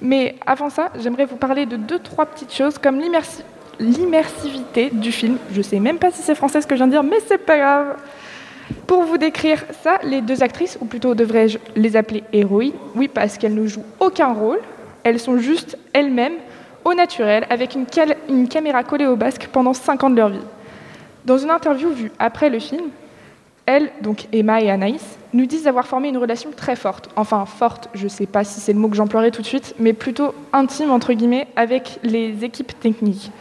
Mais 0.00 0.36
avant 0.46 0.70
ça, 0.70 0.90
j'aimerais 0.98 1.26
vous 1.26 1.36
parler 1.36 1.66
de 1.66 1.76
deux, 1.76 1.98
trois 1.98 2.26
petites 2.26 2.52
choses 2.54 2.78
comme 2.78 2.98
l'immersi- 2.98 3.44
l'immersivité 3.78 4.90
du 4.92 5.12
film. 5.12 5.36
Je 5.52 5.62
sais 5.62 5.78
même 5.78 5.98
pas 5.98 6.10
si 6.10 6.22
c'est 6.22 6.34
français 6.34 6.62
ce 6.62 6.66
que 6.66 6.74
je 6.74 6.78
viens 6.78 6.86
de 6.86 6.92
dire, 6.92 7.02
mais 7.02 7.18
c'est 7.28 7.38
pas 7.38 7.58
grave. 7.58 7.96
Pour 8.86 9.04
vous 9.04 9.18
décrire 9.18 9.64
ça, 9.82 9.98
les 10.02 10.20
deux 10.20 10.42
actrices, 10.42 10.78
ou 10.80 10.86
plutôt 10.86 11.14
devrais-je 11.14 11.58
les 11.74 11.96
appeler 11.96 12.24
héroïnes, 12.32 12.72
oui, 12.94 13.08
parce 13.08 13.38
qu'elles 13.38 13.54
ne 13.54 13.66
jouent 13.66 13.84
aucun 14.00 14.32
rôle, 14.32 14.60
elles 15.04 15.20
sont 15.20 15.38
juste 15.38 15.78
elles-mêmes, 15.92 16.34
au 16.84 16.94
naturel, 16.94 17.46
avec 17.50 17.74
une, 17.74 18.48
caméra 18.48 18.84
collée 18.84 19.06
au 19.06 19.16
basque 19.16 19.48
pendant 19.52 19.74
5 19.74 20.04
ans 20.04 20.10
de 20.10 20.16
leur 20.16 20.28
vie. 20.28 20.38
Dans 21.24 21.36
une 21.36 21.50
interview 21.50 21.90
vue 21.90 22.12
après 22.20 22.48
le 22.48 22.60
film, 22.60 22.84
elles, 23.66 23.90
donc 24.02 24.28
Emma 24.32 24.60
et 24.60 24.70
Anaïs, 24.70 25.18
nous 25.32 25.46
disent 25.46 25.66
avoir 25.66 25.86
formé 25.86 26.08
une 26.08 26.16
relation 26.16 26.50
très 26.56 26.76
forte. 26.76 27.10
Enfin, 27.16 27.44
forte, 27.44 27.88
je 27.94 28.04
ne 28.04 28.08
sais 28.08 28.26
pas 28.26 28.44
si 28.44 28.60
c'est 28.60 28.72
le 28.72 28.78
mot 28.78 28.88
que 28.88 28.94
j'emploierai 28.94 29.32
tout 29.32 29.42
de 29.42 29.46
suite, 29.46 29.74
mais 29.80 29.92
plutôt 29.92 30.32
intime, 30.52 30.92
entre 30.92 31.12
guillemets, 31.12 31.48
avec 31.56 31.98
les 32.04 32.44
équipes 32.44 32.78
techniques. 32.78 33.32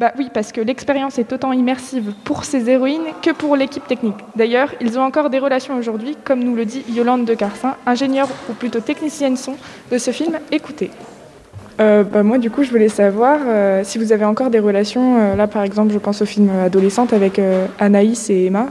Bah 0.00 0.12
oui, 0.16 0.28
parce 0.32 0.52
que 0.52 0.60
l'expérience 0.60 1.18
est 1.18 1.32
autant 1.32 1.52
immersive 1.52 2.12
pour 2.22 2.44
ces 2.44 2.70
héroïnes 2.70 3.08
que 3.20 3.32
pour 3.32 3.56
l'équipe 3.56 3.84
technique. 3.84 4.14
D'ailleurs, 4.36 4.72
ils 4.80 4.96
ont 4.96 5.02
encore 5.02 5.28
des 5.28 5.40
relations 5.40 5.76
aujourd'hui, 5.76 6.16
comme 6.22 6.38
nous 6.38 6.54
le 6.54 6.64
dit 6.64 6.84
Yolande 6.88 7.24
de 7.24 7.34
Carsin, 7.34 7.74
ingénieure 7.84 8.28
ou 8.48 8.52
plutôt 8.52 8.78
technicienne 8.78 9.36
son 9.36 9.56
de 9.90 9.98
ce 9.98 10.12
film. 10.12 10.38
Écoutez. 10.52 10.92
Euh, 11.80 12.04
bah, 12.04 12.22
moi, 12.22 12.38
du 12.38 12.48
coup, 12.48 12.62
je 12.62 12.70
voulais 12.70 12.88
savoir 12.88 13.40
euh, 13.44 13.82
si 13.82 13.98
vous 13.98 14.12
avez 14.12 14.24
encore 14.24 14.50
des 14.50 14.60
relations. 14.60 15.18
euh, 15.18 15.34
là, 15.34 15.48
par 15.48 15.62
exemple, 15.62 15.92
je 15.92 15.98
pense 15.98 16.22
au 16.22 16.26
film 16.26 16.48
Adolescente 16.64 17.12
avec 17.12 17.40
euh, 17.40 17.66
Anaïs 17.80 18.30
et 18.30 18.46
Emma. 18.46 18.66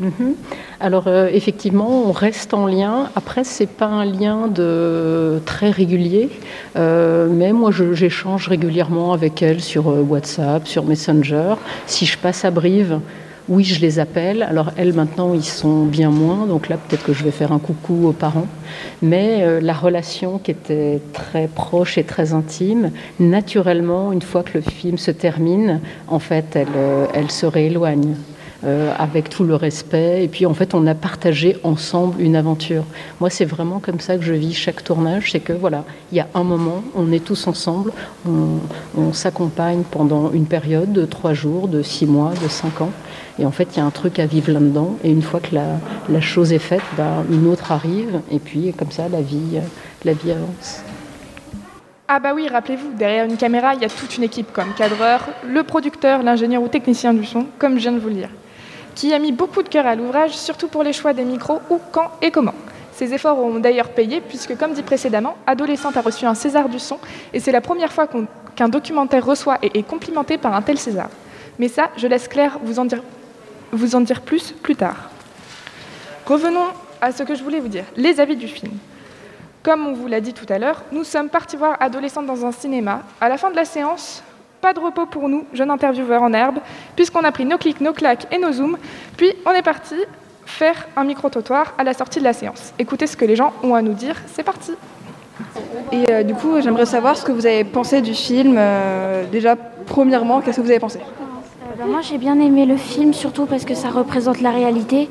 Mhm. 0.00 0.34
Alors 0.80 1.08
euh, 1.08 1.28
effectivement, 1.32 2.04
on 2.06 2.12
reste 2.12 2.54
en 2.54 2.66
lien. 2.66 3.10
Après, 3.16 3.42
c'est 3.42 3.66
pas 3.66 3.86
un 3.86 4.04
lien 4.04 4.46
de 4.46 5.40
très 5.44 5.70
régulier, 5.70 6.30
euh, 6.76 7.28
mais 7.28 7.52
moi 7.52 7.70
j'échange 7.72 8.46
régulièrement 8.46 9.12
avec 9.12 9.42
elles 9.42 9.60
sur 9.60 9.88
euh, 9.88 10.02
WhatsApp, 10.02 10.68
sur 10.68 10.84
Messenger. 10.84 11.54
Si 11.86 12.06
je 12.06 12.16
passe 12.16 12.44
à 12.44 12.52
Brive, 12.52 13.00
oui, 13.48 13.64
je 13.64 13.80
les 13.80 13.98
appelle. 13.98 14.44
Alors 14.44 14.70
elles 14.76 14.92
maintenant, 14.92 15.34
ils 15.34 15.42
sont 15.42 15.84
bien 15.84 16.10
moins, 16.10 16.46
donc 16.46 16.68
là 16.68 16.76
peut-être 16.76 17.02
que 17.02 17.12
je 17.12 17.24
vais 17.24 17.32
faire 17.32 17.50
un 17.50 17.58
coucou 17.58 18.06
aux 18.06 18.12
parents. 18.12 18.46
Mais 19.02 19.60
la 19.60 19.72
relation 19.72 20.38
qui 20.38 20.52
était 20.52 21.00
très 21.12 21.48
proche 21.48 21.98
et 21.98 22.04
très 22.04 22.34
intime, 22.34 22.92
naturellement, 23.18 24.12
une 24.12 24.22
fois 24.22 24.44
que 24.44 24.58
le 24.58 24.60
film 24.60 24.96
se 24.96 25.10
termine, 25.10 25.80
en 26.06 26.18
fait, 26.18 26.54
elle, 26.54 26.68
elle 27.14 27.30
se 27.30 27.46
rééloigne 27.46 28.14
euh, 28.64 28.92
avec 28.98 29.28
tout 29.28 29.44
le 29.44 29.54
respect. 29.54 30.24
Et 30.24 30.28
puis 30.28 30.44
en 30.44 30.54
fait, 30.54 30.74
on 30.74 30.86
a 30.86 30.94
partagé 30.94 31.56
ensemble 31.62 32.20
une 32.20 32.34
aventure. 32.34 32.84
Moi, 33.20 33.30
c'est 33.30 33.44
vraiment 33.44 33.78
comme 33.78 34.00
ça 34.00 34.16
que 34.16 34.22
je 34.22 34.32
vis 34.32 34.52
chaque 34.52 34.82
tournage. 34.82 35.30
C'est 35.30 35.40
que 35.40 35.52
voilà, 35.52 35.84
il 36.10 36.18
y 36.18 36.20
a 36.20 36.26
un 36.34 36.42
moment, 36.42 36.82
on 36.96 37.12
est 37.12 37.24
tous 37.24 37.46
ensemble, 37.46 37.92
on, 38.26 39.12
s'accompagne 39.12 39.84
pendant 39.90 40.32
une 40.32 40.46
période 40.46 40.92
de 40.92 41.04
trois 41.04 41.34
jours, 41.34 41.68
de 41.68 41.82
six 41.82 42.06
mois, 42.06 42.32
de 42.42 42.48
cinq 42.48 42.80
ans. 42.80 42.90
Et 43.38 43.46
en 43.46 43.52
fait, 43.52 43.68
il 43.74 43.78
y 43.78 43.80
a 43.80 43.84
un 43.84 43.90
truc 43.90 44.18
à 44.18 44.26
vivre 44.26 44.50
là-dedans. 44.50 44.96
Et 45.04 45.10
une 45.10 45.22
fois 45.22 45.40
que 45.40 45.54
la, 45.54 46.20
chose 46.20 46.52
est 46.52 46.58
faite, 46.58 46.82
ben, 46.96 47.24
une 47.30 47.46
autre 47.46 47.72
arrive. 47.72 48.20
Et 48.30 48.40
puis 48.40 48.72
comme 48.72 48.90
ça, 48.90 49.08
la 49.08 49.22
vie, 49.22 49.56
euh, 49.56 49.60
la 50.04 50.14
vie 50.14 50.32
avance. 50.32 50.82
Ah 52.08 52.20
bah 52.20 52.32
oui, 52.34 52.48
rappelez-vous, 52.48 52.94
derrière 52.94 53.26
une 53.26 53.36
caméra, 53.36 53.74
il 53.74 53.82
y 53.82 53.84
a 53.84 53.88
toute 53.90 54.16
une 54.16 54.24
équipe 54.24 54.50
comme 54.50 54.72
cadreur, 54.72 55.28
le 55.46 55.62
producteur, 55.62 56.22
l'ingénieur 56.22 56.62
ou 56.62 56.68
technicien 56.68 57.12
du 57.12 57.26
son, 57.26 57.44
comme 57.58 57.74
je 57.74 57.80
viens 57.80 57.92
de 57.92 57.98
vous 57.98 58.08
le 58.08 58.14
dire, 58.14 58.30
qui 58.98 59.14
a 59.14 59.20
mis 59.20 59.30
beaucoup 59.30 59.62
de 59.62 59.68
cœur 59.68 59.86
à 59.86 59.94
l'ouvrage, 59.94 60.36
surtout 60.36 60.66
pour 60.66 60.82
les 60.82 60.92
choix 60.92 61.12
des 61.12 61.22
micros, 61.22 61.60
où, 61.70 61.78
quand 61.92 62.10
et 62.20 62.32
comment. 62.32 62.54
Ces 62.92 63.14
efforts 63.14 63.38
ont 63.38 63.60
d'ailleurs 63.60 63.90
payé, 63.90 64.20
puisque 64.20 64.58
comme 64.58 64.72
dit 64.72 64.82
précédemment, 64.82 65.36
Adolescente 65.46 65.96
a 65.96 66.00
reçu 66.00 66.26
un 66.26 66.34
César 66.34 66.68
du 66.68 66.80
son, 66.80 66.98
et 67.32 67.38
c'est 67.38 67.52
la 67.52 67.60
première 67.60 67.92
fois 67.92 68.08
qu'un 68.56 68.68
documentaire 68.68 69.24
reçoit 69.24 69.58
et 69.62 69.78
est 69.78 69.84
complimenté 69.84 70.36
par 70.36 70.52
un 70.52 70.62
tel 70.62 70.78
César. 70.78 71.10
Mais 71.60 71.68
ça, 71.68 71.90
je 71.96 72.08
laisse 72.08 72.26
Claire 72.26 72.58
vous 72.64 72.80
en 72.80 72.86
dire, 72.86 73.04
vous 73.70 73.94
en 73.94 74.00
dire 74.00 74.20
plus 74.20 74.50
plus 74.50 74.74
tard. 74.74 75.10
Revenons 76.26 76.66
à 77.00 77.12
ce 77.12 77.22
que 77.22 77.36
je 77.36 77.44
voulais 77.44 77.60
vous 77.60 77.68
dire, 77.68 77.84
les 77.96 78.18
avis 78.18 78.34
du 78.34 78.48
film. 78.48 78.72
Comme 79.62 79.86
on 79.86 79.92
vous 79.92 80.08
l'a 80.08 80.20
dit 80.20 80.34
tout 80.34 80.46
à 80.48 80.58
l'heure, 80.58 80.82
nous 80.90 81.04
sommes 81.04 81.28
partis 81.28 81.56
voir 81.56 81.76
Adolescente 81.78 82.26
dans 82.26 82.44
un 82.44 82.50
cinéma. 82.50 83.02
À 83.20 83.28
la 83.28 83.36
fin 83.38 83.50
de 83.50 83.56
la 83.56 83.64
séance, 83.64 84.24
pas 84.60 84.72
de 84.72 84.80
repos 84.80 85.06
pour 85.06 85.28
nous, 85.28 85.44
jeunes 85.52 85.70
intervieweurs 85.70 86.22
en 86.22 86.32
herbe, 86.32 86.58
puisqu'on 86.96 87.24
a 87.24 87.32
pris 87.32 87.44
nos 87.44 87.58
clics, 87.58 87.80
nos 87.80 87.92
claques 87.92 88.26
et 88.32 88.38
nos 88.38 88.52
zooms, 88.52 88.76
puis 89.16 89.32
on 89.46 89.52
est 89.52 89.62
parti 89.62 89.94
faire 90.46 90.88
un 90.96 91.04
micro-trottoir 91.04 91.74
à 91.78 91.84
la 91.84 91.94
sortie 91.94 92.18
de 92.18 92.24
la 92.24 92.32
séance. 92.32 92.72
Écoutez 92.78 93.06
ce 93.06 93.16
que 93.16 93.24
les 93.24 93.36
gens 93.36 93.52
ont 93.62 93.74
à 93.74 93.82
nous 93.82 93.92
dire, 93.92 94.16
c'est 94.32 94.42
parti 94.42 94.72
Et 95.92 96.04
euh, 96.10 96.22
du 96.22 96.34
coup, 96.34 96.60
j'aimerais 96.60 96.86
savoir 96.86 97.16
ce 97.16 97.24
que 97.24 97.32
vous 97.32 97.46
avez 97.46 97.64
pensé 97.64 98.00
du 98.00 98.14
film. 98.14 98.56
euh, 98.58 99.24
déjà, 99.30 99.56
premièrement, 99.86 100.40
qu'est-ce 100.40 100.56
que 100.56 100.62
vous 100.62 100.70
avez 100.70 100.80
pensé? 100.80 101.00
Bah, 101.78 101.84
moi 101.86 102.00
j'ai 102.00 102.18
bien 102.18 102.40
aimé 102.40 102.66
le 102.66 102.76
film, 102.76 103.12
surtout 103.12 103.46
parce 103.46 103.64
que 103.64 103.74
ça 103.74 103.88
représente 103.90 104.40
la 104.40 104.50
réalité 104.50 105.08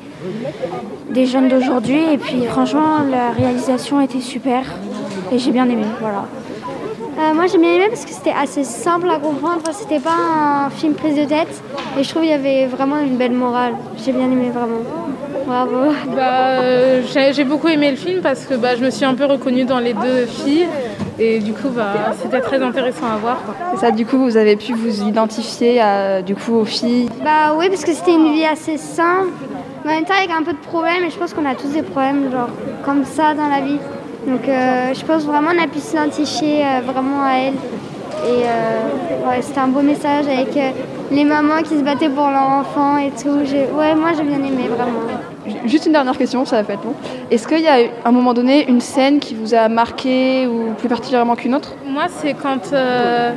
des 1.08 1.24
jeunes 1.24 1.48
d'aujourd'hui. 1.48 2.02
Et 2.12 2.18
puis 2.18 2.44
franchement, 2.44 2.98
la 3.10 3.30
réalisation 3.30 4.00
était 4.02 4.20
super. 4.20 4.64
et 5.32 5.38
j'ai 5.38 5.50
bien 5.50 5.68
aimé. 5.68 5.86
Voilà. 6.00 6.26
Euh, 7.18 7.34
moi 7.34 7.46
j'ai 7.48 7.58
bien 7.58 7.72
aimé 7.74 7.86
parce 7.88 8.04
que 8.04 8.12
c'était 8.12 8.32
assez 8.32 8.62
simple 8.62 9.10
à 9.10 9.18
comprendre, 9.18 9.62
c'était 9.72 9.98
pas 9.98 10.14
un 10.66 10.70
film 10.70 10.94
prise 10.94 11.16
de 11.16 11.24
tête 11.24 11.48
et 11.98 12.04
je 12.04 12.08
trouve 12.08 12.22
qu'il 12.22 12.30
y 12.30 12.34
avait 12.34 12.66
vraiment 12.66 12.98
une 12.98 13.16
belle 13.16 13.32
morale. 13.32 13.74
J'ai 14.04 14.12
bien 14.12 14.26
aimé 14.26 14.50
vraiment. 14.54 14.82
Bravo. 15.44 15.92
Bah, 16.14 16.60
euh, 16.60 17.02
j'ai 17.32 17.44
beaucoup 17.44 17.68
aimé 17.68 17.90
le 17.90 17.96
film 17.96 18.20
parce 18.20 18.44
que 18.44 18.54
bah, 18.54 18.76
je 18.76 18.84
me 18.84 18.90
suis 18.90 19.04
un 19.04 19.14
peu 19.14 19.24
reconnue 19.24 19.64
dans 19.64 19.80
les 19.80 19.94
deux 19.94 20.26
filles 20.26 20.68
et 21.18 21.40
du 21.40 21.52
coup 21.54 21.70
bah, 21.70 22.14
c'était 22.22 22.40
très 22.40 22.62
intéressant 22.62 23.06
à 23.06 23.16
voir. 23.16 23.42
quoi. 23.44 23.54
C'est 23.72 23.80
ça, 23.80 23.90
du 23.90 24.06
coup, 24.06 24.18
vous 24.18 24.36
avez 24.36 24.54
pu 24.56 24.74
vous 24.74 25.02
identifier 25.02 25.80
à, 25.80 26.22
du 26.22 26.36
coup, 26.36 26.54
aux 26.54 26.64
filles. 26.64 27.08
Bah 27.24 27.54
oui, 27.56 27.68
parce 27.68 27.84
que 27.84 27.92
c'était 27.94 28.14
une 28.14 28.32
vie 28.32 28.44
assez 28.44 28.76
simple, 28.76 29.30
mais 29.84 29.92
en 29.92 29.94
même 29.96 30.04
temps 30.04 30.14
avec 30.16 30.30
un 30.30 30.42
peu 30.44 30.52
de 30.52 30.58
problèmes, 30.58 31.02
et 31.04 31.10
je 31.10 31.16
pense 31.18 31.34
qu'on 31.34 31.46
a 31.46 31.54
tous 31.56 31.68
des 31.68 31.82
problèmes, 31.82 32.30
genre 32.30 32.50
comme 32.84 33.04
ça 33.04 33.34
dans 33.34 33.48
la 33.48 33.60
vie. 33.60 33.78
Donc 34.28 34.46
euh, 34.48 34.92
je 34.94 35.04
pense 35.04 35.24
vraiment 35.24 35.50
qu'on 35.50 35.62
a 35.62 35.66
pu 35.66 35.78
s'identifier 35.78 36.62
euh, 36.64 36.80
vraiment 36.84 37.22
à 37.24 37.32
elle. 37.38 37.54
Et 38.26 38.42
euh, 38.44 39.28
ouais, 39.28 39.40
c'était 39.40 39.60
un 39.60 39.68
beau 39.68 39.80
message 39.80 40.26
avec 40.26 40.56
euh, 40.56 40.70
les 41.10 41.24
mamans 41.24 41.62
qui 41.62 41.78
se 41.78 41.82
battaient 41.84 42.08
pour 42.08 42.28
leur 42.28 42.48
enfant 42.48 42.98
et 42.98 43.10
tout. 43.10 43.38
J'ai- 43.44 43.68
Ouais, 43.72 43.94
moi 43.94 44.10
j'ai 44.16 44.24
bien 44.24 44.38
aimé 44.38 44.64
vraiment. 44.68 45.00
Juste 45.66 45.86
une 45.86 45.92
dernière 45.92 46.18
question, 46.18 46.44
ça 46.44 46.56
va 46.56 46.64
pas 46.64 46.74
être 46.74 46.84
long. 46.84 46.94
Est-ce 47.30 47.46
qu'il 47.48 47.60
y 47.60 47.68
a 47.68 47.74
à 48.04 48.08
un 48.08 48.12
moment 48.12 48.34
donné 48.34 48.68
une 48.68 48.80
scène 48.82 49.18
qui 49.18 49.34
vous 49.34 49.54
a 49.54 49.68
marqué 49.68 50.46
ou 50.46 50.74
plus 50.76 50.88
particulièrement 50.88 51.36
qu'une 51.36 51.54
autre? 51.54 51.74
Moi 51.86 52.04
c'est 52.08 52.34
quand 52.34 52.72
euh, 52.72 53.32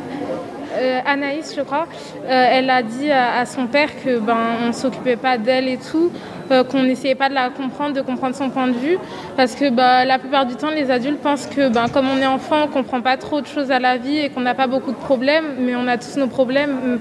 euh, 0.77 0.99
Anaïs 1.05 1.53
je 1.55 1.61
crois, 1.61 1.85
euh, 2.27 2.47
elle 2.51 2.69
a 2.69 2.81
dit 2.81 3.09
à, 3.11 3.37
à 3.39 3.45
son 3.45 3.67
père 3.67 3.89
que 4.03 4.17
ben 4.19 4.35
on 4.67 4.73
s'occupait 4.73 5.15
pas 5.15 5.37
d'elle 5.37 5.67
et 5.69 5.77
tout, 5.77 6.09
euh, 6.51 6.63
qu'on 6.63 6.83
n'essayait 6.83 7.15
pas 7.15 7.29
de 7.29 7.33
la 7.33 7.49
comprendre, 7.49 7.93
de 7.93 8.01
comprendre 8.01 8.35
son 8.35 8.49
point 8.49 8.67
de 8.67 8.73
vue, 8.73 8.97
parce 9.37 9.55
que 9.55 9.69
bah, 9.69 10.05
la 10.05 10.19
plupart 10.19 10.45
du 10.45 10.55
temps 10.55 10.69
les 10.69 10.91
adultes 10.91 11.19
pensent 11.21 11.47
que 11.47 11.69
ben, 11.69 11.87
comme 11.89 12.09
on 12.09 12.17
est 12.17 12.27
enfant 12.27 12.63
on 12.65 12.67
comprend 12.67 13.01
pas 13.01 13.17
trop 13.17 13.41
de 13.41 13.47
choses 13.47 13.71
à 13.71 13.79
la 13.79 13.97
vie 13.97 14.17
et 14.17 14.29
qu'on 14.29 14.41
n'a 14.41 14.53
pas 14.53 14.67
beaucoup 14.67 14.91
de 14.91 14.97
problèmes, 14.97 15.55
mais 15.59 15.75
on 15.75 15.87
a 15.87 15.97
tous 15.97 16.17
nos 16.17 16.27
problèmes 16.27 16.99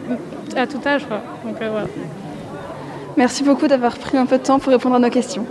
mm, 0.52 0.58
à 0.58 0.66
tout 0.66 0.80
âge 0.86 1.06
quoi. 1.06 1.20
Donc 1.44 1.60
euh, 1.60 1.68
voilà. 1.70 1.86
Merci 3.16 3.42
beaucoup 3.42 3.66
d'avoir 3.66 3.96
pris 3.98 4.16
un 4.16 4.26
peu 4.26 4.38
de 4.38 4.42
temps 4.42 4.58
pour 4.58 4.72
répondre 4.72 4.96
à 4.96 4.98
nos 4.98 5.10
questions. 5.10 5.46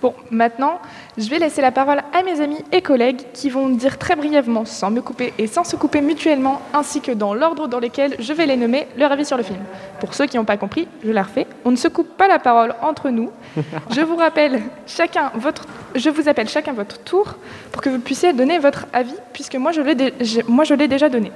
Bon, 0.00 0.14
maintenant, 0.30 0.80
je 1.18 1.28
vais 1.28 1.38
laisser 1.38 1.60
la 1.60 1.72
parole 1.72 1.98
à 2.12 2.22
mes 2.22 2.40
amis 2.40 2.58
et 2.72 2.82
collègues 2.82 3.20
qui 3.32 3.50
vont 3.50 3.68
dire 3.68 3.98
très 3.98 4.16
brièvement, 4.16 4.64
sans 4.64 4.90
me 4.90 5.00
couper 5.02 5.32
et 5.38 5.46
sans 5.46 5.64
se 5.64 5.76
couper 5.76 6.00
mutuellement, 6.00 6.60
ainsi 6.72 7.00
que 7.00 7.12
dans 7.12 7.34
l'ordre 7.34 7.66
dans 7.66 7.80
lequel 7.80 8.14
je 8.18 8.32
vais 8.32 8.46
les 8.46 8.56
nommer, 8.56 8.86
leur 8.96 9.10
avis 9.12 9.24
sur 9.24 9.36
le 9.36 9.42
film. 9.42 9.58
Pour 9.98 10.14
ceux 10.14 10.26
qui 10.26 10.36
n'ont 10.36 10.44
pas 10.44 10.56
compris, 10.56 10.86
je 11.04 11.10
la 11.10 11.22
refais. 11.24 11.46
On 11.64 11.70
ne 11.72 11.76
se 11.76 11.88
coupe 11.88 12.16
pas 12.16 12.28
la 12.28 12.38
parole 12.38 12.74
entre 12.82 13.10
nous. 13.10 13.30
Je 13.90 14.00
vous 14.00 14.16
rappelle 14.16 14.60
chacun 14.86 15.32
votre, 15.34 15.66
je 15.96 16.08
vous 16.10 16.28
appelle 16.28 16.48
chacun 16.48 16.72
votre 16.72 16.98
tour 17.00 17.34
pour 17.72 17.82
que 17.82 17.90
vous 17.90 17.98
puissiez 17.98 18.32
donner 18.32 18.58
votre 18.58 18.86
avis, 18.92 19.14
puisque 19.32 19.56
moi 19.56 19.72
je 19.72 19.80
l'ai, 19.80 19.94
dé- 19.96 20.14
j'ai- 20.20 20.44
moi 20.46 20.62
je 20.64 20.74
l'ai 20.74 20.86
déjà 20.88 21.08
donné. 21.08 21.32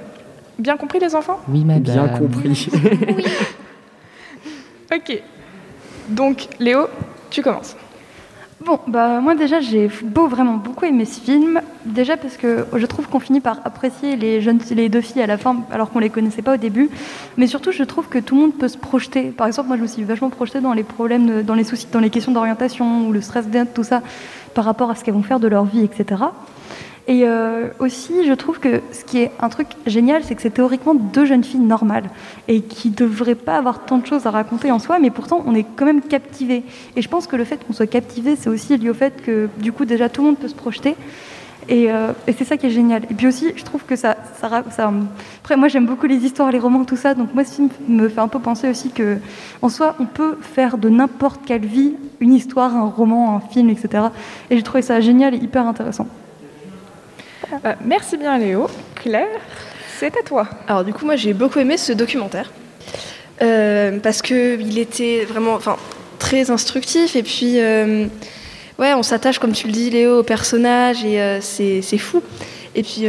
Bien 0.57 0.77
compris 0.77 0.99
les 0.99 1.13
enfants? 1.15 1.39
Oui, 1.49 1.65
madame. 1.65 1.81
Bien 2.07 2.07
compris. 2.17 2.69
Ok. 4.93 5.21
Donc 6.09 6.47
Léo, 6.59 6.87
tu 7.29 7.41
commences. 7.41 7.75
Bon, 8.63 8.79
bah 8.87 9.19
moi 9.19 9.35
déjà 9.35 9.59
j'ai 9.59 9.89
beau 10.01 10.27
vraiment 10.27 10.55
beaucoup 10.55 10.85
aimé 10.85 11.03
ce 11.03 11.19
film. 11.19 11.61
Déjà 11.83 12.15
parce 12.15 12.37
que 12.37 12.65
je 12.73 12.85
trouve 12.85 13.07
qu'on 13.07 13.19
finit 13.19 13.41
par 13.41 13.59
apprécier 13.65 14.15
les 14.15 14.39
jeunes, 14.39 14.59
les 14.71 14.87
deux 14.87 15.01
filles 15.01 15.21
à 15.21 15.27
la 15.27 15.37
fin, 15.37 15.57
alors 15.71 15.91
qu'on 15.91 15.99
les 15.99 16.09
connaissait 16.09 16.41
pas 16.41 16.53
au 16.53 16.57
début. 16.57 16.89
Mais 17.35 17.47
surtout, 17.47 17.73
je 17.73 17.83
trouve 17.83 18.07
que 18.07 18.17
tout 18.17 18.35
le 18.35 18.41
monde 18.41 18.53
peut 18.53 18.69
se 18.69 18.77
projeter. 18.77 19.23
Par 19.31 19.47
exemple, 19.47 19.67
moi 19.67 19.77
je 19.77 19.81
me 19.81 19.87
suis 19.87 20.03
vachement 20.03 20.29
projetée 20.29 20.61
dans 20.61 20.73
les 20.73 20.83
problèmes, 20.83 21.43
dans 21.43 21.53
les 21.53 21.65
soucis, 21.65 21.87
dans 21.91 21.99
les 21.99 22.09
questions 22.09 22.31
d'orientation 22.31 23.07
ou 23.07 23.11
le 23.11 23.21
stress 23.21 23.45
d'aide, 23.47 23.73
tout 23.73 23.83
ça, 23.83 24.01
par 24.53 24.63
rapport 24.63 24.89
à 24.89 24.95
ce 24.95 25.03
qu'elles 25.03 25.15
vont 25.15 25.23
faire 25.23 25.41
de 25.41 25.49
leur 25.49 25.65
vie, 25.65 25.83
etc. 25.83 26.23
Et 27.07 27.27
euh, 27.27 27.67
aussi, 27.79 28.25
je 28.25 28.33
trouve 28.33 28.59
que 28.59 28.81
ce 28.91 29.03
qui 29.05 29.19
est 29.19 29.31
un 29.39 29.49
truc 29.49 29.67
génial, 29.85 30.23
c'est 30.23 30.33
que 30.33 30.41
c'est 30.41 30.49
théoriquement 30.49 30.95
deux 30.95 31.25
jeunes 31.25 31.43
filles 31.43 31.59
normales 31.59 32.09
et 32.47 32.61
qui 32.61 32.89
ne 32.89 32.95
devraient 32.95 33.35
pas 33.35 33.57
avoir 33.57 33.85
tant 33.85 33.99
de 33.99 34.07
choses 34.07 34.25
à 34.25 34.31
raconter 34.31 34.71
en 34.71 34.79
soi, 34.79 34.97
mais 34.97 35.11
pourtant 35.11 35.43
on 35.45 35.53
est 35.53 35.65
quand 35.75 35.85
même 35.85 36.01
captivé. 36.01 36.63
Et 36.95 37.03
je 37.03 37.07
pense 37.07 37.27
que 37.27 37.35
le 37.35 37.43
fait 37.43 37.63
qu'on 37.63 37.73
soit 37.73 37.85
captivé, 37.85 38.35
c'est 38.35 38.49
aussi 38.49 38.75
lié 38.77 38.89
au 38.89 38.95
fait 38.95 39.21
que 39.21 39.49
du 39.59 39.71
coup 39.71 39.85
déjà 39.85 40.09
tout 40.09 40.21
le 40.21 40.27
monde 40.29 40.37
peut 40.39 40.47
se 40.47 40.55
projeter. 40.55 40.95
Et, 41.69 41.91
euh, 41.91 42.11
c'est 42.27 42.43
ça 42.43 42.57
qui 42.57 42.67
est 42.67 42.71
génial. 42.71 43.03
Et 43.09 43.13
puis 43.13 43.27
aussi, 43.27 43.51
je 43.55 43.63
trouve 43.63 43.83
que 43.85 43.95
ça, 43.95 44.17
ça- 44.39 44.63
Après, 45.41 45.57
moi, 45.57 45.67
j'aime 45.67 45.85
beaucoup 45.87 46.05
les 46.05 46.17
histoires, 46.17 46.51
les 46.51 46.59
romans, 46.59 46.85
tout 46.85 46.95
ça. 46.95 47.15
Donc 47.15 47.33
moi, 47.33 47.43
ce 47.43 47.55
film 47.55 47.69
me 47.87 48.07
fait 48.07 48.21
un 48.21 48.27
peu 48.27 48.37
penser 48.39 48.69
aussi 48.69 48.89
que, 48.91 49.17
en 49.63 49.69
soi, 49.69 49.95
on 49.99 50.05
peut 50.05 50.37
faire 50.41 50.77
de 50.77 50.89
n'importe 50.89 51.41
quelle 51.45 51.65
vie 51.65 51.93
une 52.19 52.33
histoire, 52.33 52.75
un 52.75 52.85
roman, 52.85 53.35
un 53.35 53.39
film, 53.39 53.69
etc. 53.71 54.05
Et 54.51 54.57
j'ai 54.57 54.63
trouvé 54.63 54.83
ça 54.83 55.01
génial 55.01 55.33
et 55.33 55.37
hyper 55.37 55.65
intéressant. 55.67 56.05
Euh, 57.63 57.73
merci 57.83 58.17
bien 58.17 58.37
Léo. 58.37 58.67
Claire, 58.95 59.27
c'est 59.97 60.17
à 60.17 60.23
toi. 60.23 60.47
Alors 60.67 60.83
du 60.83 60.93
coup, 60.93 61.05
moi 61.05 61.15
j'ai 61.15 61.33
beaucoup 61.33 61.59
aimé 61.59 61.77
ce 61.77 61.93
documentaire 61.93 62.51
euh, 63.41 63.99
parce 63.99 64.21
que 64.21 64.59
il 64.59 64.77
était 64.79 65.25
vraiment, 65.25 65.59
très 66.19 66.49
instructif 66.49 67.15
et 67.15 67.23
puis 67.23 67.59
euh, 67.59 68.07
ouais, 68.79 68.93
on 68.93 69.03
s'attache 69.03 69.39
comme 69.39 69.51
tu 69.51 69.67
le 69.67 69.73
dis 69.73 69.89
Léo 69.89 70.19
au 70.19 70.23
personnage 70.23 71.03
et 71.05 71.39
c'est 71.41 71.81
c'est 71.81 71.97
fou. 71.97 72.21
Et 72.73 72.83
puis 72.83 73.05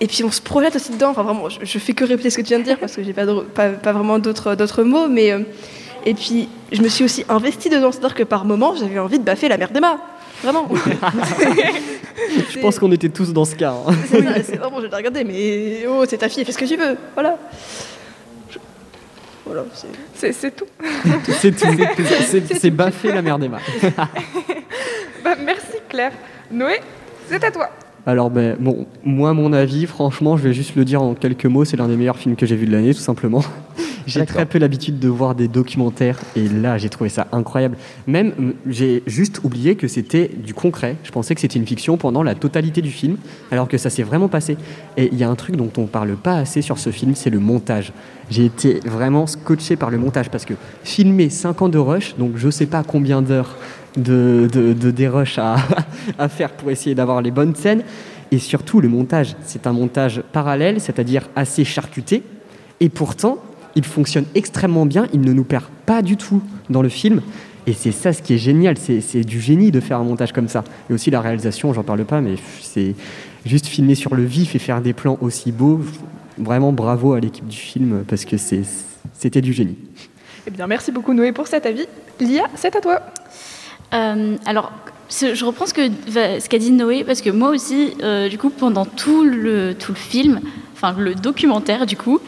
et 0.00 0.06
puis 0.06 0.22
on 0.22 0.30
se 0.30 0.40
projette 0.40 0.76
aussi 0.76 0.92
dedans. 0.92 1.10
Enfin 1.10 1.22
vraiment, 1.22 1.48
je, 1.48 1.60
je 1.62 1.78
fais 1.78 1.94
que 1.94 2.04
répéter 2.04 2.30
ce 2.30 2.36
que 2.36 2.42
tu 2.42 2.48
viens 2.48 2.60
de 2.60 2.64
dire 2.64 2.78
parce 2.78 2.94
que 2.94 3.02
j'ai 3.02 3.12
pas, 3.12 3.26
pas 3.54 3.70
pas 3.70 3.92
vraiment 3.92 4.18
d'autres 4.18 4.82
mots, 4.82 5.08
mais 5.08 5.34
et 6.06 6.14
puis 6.14 6.48
je 6.70 6.82
me 6.82 6.88
suis 6.88 7.04
aussi 7.04 7.24
investie 7.28 7.70
dedans, 7.70 7.90
c'est-à-dire 7.92 8.14
que 8.14 8.22
par 8.22 8.44
moments 8.44 8.74
j'avais 8.76 8.98
envie 8.98 9.18
de 9.18 9.24
baffer 9.24 9.48
la 9.48 9.56
mère 9.56 9.70
d'Emma. 9.70 9.98
Vraiment. 10.42 10.68
Je 12.50 12.58
pense 12.60 12.78
qu'on 12.78 12.92
était 12.92 13.08
tous 13.08 13.32
dans 13.32 13.44
ce 13.44 13.54
cas. 13.54 13.72
hein. 13.72 13.92
C'est 14.10 14.22
ça, 14.22 14.34
c'est 14.44 14.56
vraiment, 14.56 14.78
je 14.78 14.82
vais 14.84 14.88
la 14.90 14.96
regarder, 14.98 15.24
mais 15.24 15.86
oh, 15.88 16.04
c'est 16.08 16.18
ta 16.18 16.28
fille, 16.28 16.44
fais 16.44 16.52
ce 16.52 16.58
que 16.58 16.64
tu 16.64 16.76
veux. 16.76 16.96
Voilà. 17.14 17.36
Je- 18.50 18.58
Voilà, 19.46 19.64
c'est. 19.74 19.86
C'est 20.14 20.32
c'est 20.32 20.50
tout. 20.54 20.66
C'est 21.40 21.52
tout. 21.52 21.66
C'est- 22.60 22.70
baffer 22.70 23.12
la 23.12 23.22
mère 23.22 23.38
d'Emma. 23.38 23.58
Bah, 25.24 25.34
merci 25.44 25.78
Claire. 25.88 26.12
Noé, 26.50 26.80
c'est 27.28 27.42
à 27.42 27.50
toi. 27.50 27.70
Alors, 28.08 28.30
ben, 28.30 28.56
bon, 28.58 28.86
moi, 29.04 29.34
mon 29.34 29.52
avis, 29.52 29.84
franchement, 29.84 30.38
je 30.38 30.44
vais 30.44 30.54
juste 30.54 30.74
le 30.76 30.86
dire 30.86 31.02
en 31.02 31.12
quelques 31.12 31.44
mots, 31.44 31.66
c'est 31.66 31.76
l'un 31.76 31.88
des 31.88 31.96
meilleurs 31.98 32.16
films 32.16 32.36
que 32.36 32.46
j'ai 32.46 32.56
vu 32.56 32.64
de 32.64 32.72
l'année, 32.72 32.94
tout 32.94 33.00
simplement. 33.00 33.44
J'ai 34.06 34.24
très 34.24 34.46
peu 34.46 34.58
l'habitude 34.58 34.98
de 34.98 35.08
voir 35.08 35.34
des 35.34 35.48
documentaires, 35.48 36.18
et 36.34 36.48
là, 36.48 36.78
j'ai 36.78 36.88
trouvé 36.88 37.10
ça 37.10 37.26
incroyable. 37.30 37.76
Même, 38.06 38.54
j'ai 38.66 39.02
juste 39.06 39.44
oublié 39.44 39.74
que 39.74 39.86
c'était 39.86 40.30
du 40.34 40.54
concret. 40.54 40.96
Je 41.04 41.10
pensais 41.10 41.34
que 41.34 41.42
c'était 41.42 41.58
une 41.58 41.66
fiction 41.66 41.98
pendant 41.98 42.22
la 42.22 42.34
totalité 42.34 42.80
du 42.80 42.90
film, 42.90 43.18
alors 43.50 43.68
que 43.68 43.76
ça 43.76 43.90
s'est 43.90 44.02
vraiment 44.02 44.28
passé. 44.28 44.56
Et 44.96 45.10
il 45.12 45.18
y 45.18 45.24
a 45.24 45.28
un 45.28 45.34
truc 45.34 45.56
dont 45.56 45.70
on 45.76 45.84
parle 45.84 46.16
pas 46.16 46.36
assez 46.36 46.62
sur 46.62 46.78
ce 46.78 46.88
film, 46.88 47.14
c'est 47.14 47.28
le 47.28 47.38
montage. 47.38 47.92
J'ai 48.30 48.46
été 48.46 48.80
vraiment 48.86 49.26
scotché 49.26 49.76
par 49.76 49.90
le 49.90 49.98
montage, 49.98 50.30
parce 50.30 50.46
que 50.46 50.54
filmer 50.84 51.28
5 51.28 51.60
ans 51.60 51.68
de 51.68 51.76
rush, 51.76 52.16
donc 52.16 52.32
je 52.36 52.48
sais 52.48 52.64
pas 52.64 52.82
combien 52.84 53.20
d'heures 53.20 53.58
de, 53.98 54.48
de, 54.52 55.40
à, 55.40 55.56
à 56.18 56.28
faire 56.28 56.50
pour 56.52 56.70
essayer 56.70 56.94
d'avoir 56.94 57.22
les 57.22 57.30
bonnes 57.30 57.54
scènes. 57.54 57.82
Et 58.30 58.38
surtout, 58.38 58.80
le 58.80 58.88
montage, 58.88 59.36
c'est 59.44 59.66
un 59.66 59.72
montage 59.72 60.22
parallèle, 60.32 60.80
c'est-à-dire 60.80 61.28
assez 61.34 61.64
charcuté. 61.64 62.22
Et 62.80 62.88
pourtant, 62.88 63.38
il 63.74 63.84
fonctionne 63.84 64.24
extrêmement 64.34 64.86
bien, 64.86 65.06
il 65.12 65.20
ne 65.20 65.32
nous 65.32 65.44
perd 65.44 65.64
pas 65.86 66.02
du 66.02 66.16
tout 66.16 66.42
dans 66.70 66.82
le 66.82 66.88
film. 66.88 67.22
Et 67.66 67.74
c'est 67.74 67.92
ça 67.92 68.12
ce 68.12 68.22
qui 68.22 68.34
est 68.34 68.38
génial, 68.38 68.76
c'est 68.78 69.20
du 69.20 69.40
génie 69.40 69.70
de 69.70 69.80
faire 69.80 69.98
un 69.98 70.04
montage 70.04 70.32
comme 70.32 70.48
ça. 70.48 70.64
Et 70.88 70.94
aussi 70.94 71.10
la 71.10 71.20
réalisation, 71.20 71.72
j'en 71.74 71.82
parle 71.82 72.04
pas, 72.04 72.20
mais 72.20 72.36
c'est 72.62 72.94
juste 73.44 73.66
filmer 73.66 73.94
sur 73.94 74.14
le 74.14 74.24
vif 74.24 74.54
et 74.54 74.58
faire 74.58 74.80
des 74.80 74.94
plans 74.94 75.18
aussi 75.20 75.52
beaux. 75.52 75.80
Vraiment 76.38 76.72
bravo 76.72 77.14
à 77.14 77.20
l'équipe 77.20 77.46
du 77.46 77.56
film 77.56 78.04
parce 78.08 78.24
que 78.24 78.36
c'était 78.38 79.40
du 79.40 79.52
génie. 79.52 79.76
Eh 80.46 80.50
bien, 80.50 80.66
merci 80.66 80.92
beaucoup 80.92 81.12
Noé 81.12 81.32
pour 81.32 81.46
cet 81.46 81.66
avis. 81.66 81.86
Lia, 82.20 82.44
c'est 82.54 82.74
à 82.74 82.80
toi. 82.80 83.02
Euh, 83.94 84.36
alors, 84.46 84.72
je 85.10 85.44
reprends 85.44 85.66
ce 85.66 86.48
qu'a 86.48 86.58
dit 86.58 86.70
Noé 86.70 87.04
parce 87.04 87.22
que 87.22 87.30
moi 87.30 87.50
aussi, 87.50 87.94
euh, 88.02 88.28
du 88.28 88.38
coup, 88.38 88.50
pendant 88.50 88.84
tout 88.84 89.24
le 89.24 89.74
tout 89.74 89.92
le 89.92 89.98
film, 89.98 90.40
enfin 90.74 90.94
le 90.98 91.14
documentaire, 91.14 91.86
du 91.86 91.96
coup, 91.96 92.20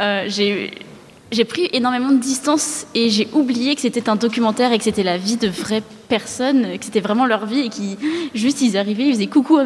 euh, 0.00 0.28
j'ai 0.28 1.44
pris 1.44 1.68
énormément 1.72 2.10
de 2.10 2.18
distance 2.18 2.86
et 2.94 3.08
j'ai 3.10 3.28
oublié 3.32 3.74
que 3.74 3.80
c'était 3.80 4.08
un 4.08 4.16
documentaire 4.16 4.72
et 4.72 4.78
que 4.78 4.84
c'était 4.84 5.04
la 5.04 5.16
vie 5.16 5.36
de 5.36 5.48
vraies 5.48 5.82
personnes, 6.08 6.78
que 6.78 6.84
c'était 6.84 7.00
vraiment 7.00 7.24
leur 7.24 7.46
vie 7.46 7.60
et 7.60 7.68
qui 7.68 7.96
juste 8.34 8.60
ils 8.60 8.76
arrivaient, 8.76 9.06
ils 9.06 9.14
faisaient 9.14 9.26
coucou, 9.26 9.58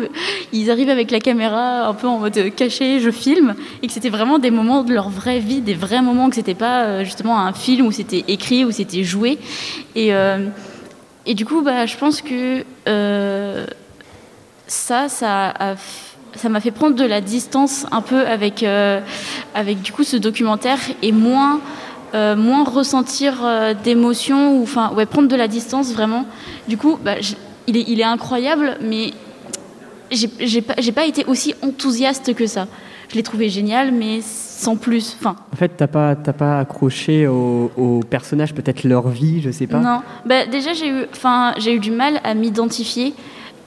ils 0.53 0.71
arrivaient 0.71 0.93
avec 0.93 1.11
la 1.11 1.21
caméra 1.21 1.87
un 1.89 1.95
peu 1.95 2.07
en 2.07 2.19
mode 2.19 2.55
caché, 2.55 3.01
je 3.01 3.11
filme 3.11 3.55
et 3.83 3.87
que 3.87 3.93
c'était 3.93 4.09
vraiment 4.09 4.39
des 4.39 4.51
moments 4.51 4.83
de 4.83 4.93
leur 4.93 5.09
vraie 5.09 5.41
vie, 5.41 5.61
des 5.61 5.75
vrais 5.75 6.03
moments, 6.03 6.29
que 6.29 6.37
c'était 6.37 6.55
pas 6.55 6.85
euh, 6.85 7.05
justement 7.05 7.39
un 7.41 7.53
film 7.53 7.87
où 7.87 7.93
c'était 7.93 8.25
écrit, 8.29 8.65
où 8.65 8.71
c'était 8.71 9.05
joué. 9.05 9.39
Et 9.97 10.13
et 11.29 11.35
du 11.35 11.45
coup, 11.45 11.61
bah, 11.61 11.85
je 11.85 11.95
pense 11.99 12.23
que 12.23 12.65
euh, 12.89 13.67
ça, 14.67 15.11
ça 15.11 15.77
ça 16.35 16.49
m'a 16.49 16.61
fait 16.61 16.71
prendre 16.71 16.97
de 16.97 17.05
la 17.05 17.21
distance 17.21 17.85
un 17.91 18.01
peu 18.01 18.27
avec, 18.27 18.63
euh, 18.63 19.01
avec 19.55 19.83
du 19.83 19.93
coup 19.93 20.05
ce 20.05 20.17
documentaire 20.17 20.79
et 21.03 21.13
moins, 21.13 21.61
euh, 22.15 22.35
moins 22.35 22.65
ressentir 22.65 23.45
d'émotions 23.85 24.57
ou 24.57 24.63
enfin 24.63 24.93
ouais 24.95 25.05
prendre 25.05 25.29
de 25.29 25.37
la 25.37 25.49
distance 25.49 25.93
vraiment. 25.93 26.25
Du 26.67 26.79
coup, 26.79 26.99
bah, 27.05 27.17
il, 27.67 27.77
est, 27.77 27.85
il 27.89 28.01
est 28.01 28.05
incroyable, 28.05 28.79
mais 28.81 29.13
j'ai 30.11 30.63
pas, 30.63 30.77
pas 30.95 31.05
été 31.05 31.27
aussi 31.27 31.55
enthousiaste 31.63 32.35
que 32.35 32.47
ça. 32.47 32.69
Je 33.09 33.15
l'ai 33.15 33.23
trouvé 33.23 33.49
génial, 33.49 33.91
mais 33.93 34.21
sans 34.23 34.77
plus. 34.77 35.17
Enfin, 35.19 35.37
En 35.53 35.57
fait, 35.57 35.73
t'as 35.77 35.87
pas, 35.87 36.15
t'as 36.15 36.33
pas 36.35 36.59
accroché 36.61 37.27
aux, 37.27 37.71
aux 37.77 38.01
personnages, 38.09 38.53
peut-être 38.55 38.85
leur 38.85 39.09
vie, 39.09 39.41
je 39.41 39.51
sais 39.51 39.67
pas. 39.67 39.79
Non, 39.79 40.03
bah, 40.27 40.45
déjà 40.47 40.73
j'ai 40.75 40.89
eu, 40.89 41.07
enfin, 41.13 41.55
j'ai 41.59 41.75
eu 41.75 41.79
du 41.79 41.91
mal 41.91 42.21
à 42.25 42.35
m'identifier 42.35 43.15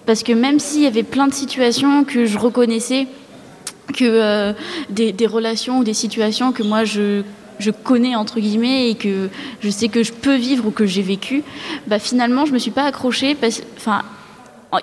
parce 0.05 0.21
que 0.23 0.31
même 0.33 0.59
s'il 0.59 0.83
y 0.83 0.87
avait 0.87 1.03
plein 1.03 1.27
de 1.27 1.33
situations 1.33 2.03
que 2.03 2.25
je 2.25 2.37
reconnaissais, 2.37 3.07
que 3.95 4.05
euh, 4.05 4.53
des, 4.89 5.11
des 5.11 5.27
relations 5.27 5.79
ou 5.79 5.83
des 5.83 5.93
situations 5.95 6.51
que 6.51 6.63
moi 6.63 6.83
je 6.83 7.23
je 7.59 7.69
connais 7.69 8.15
entre 8.15 8.39
guillemets 8.39 8.89
et 8.89 8.95
que 8.95 9.29
je 9.59 9.69
sais 9.69 9.87
que 9.87 10.01
je 10.01 10.11
peux 10.13 10.35
vivre 10.35 10.65
ou 10.67 10.71
que 10.71 10.87
j'ai 10.87 11.03
vécu, 11.03 11.43
bah 11.85 11.99
finalement 11.99 12.45
je 12.47 12.53
me 12.53 12.57
suis 12.57 12.71
pas 12.71 12.85
accrochée, 12.85 13.35
parce, 13.35 13.61
enfin 13.77 13.99
en- 13.99 14.03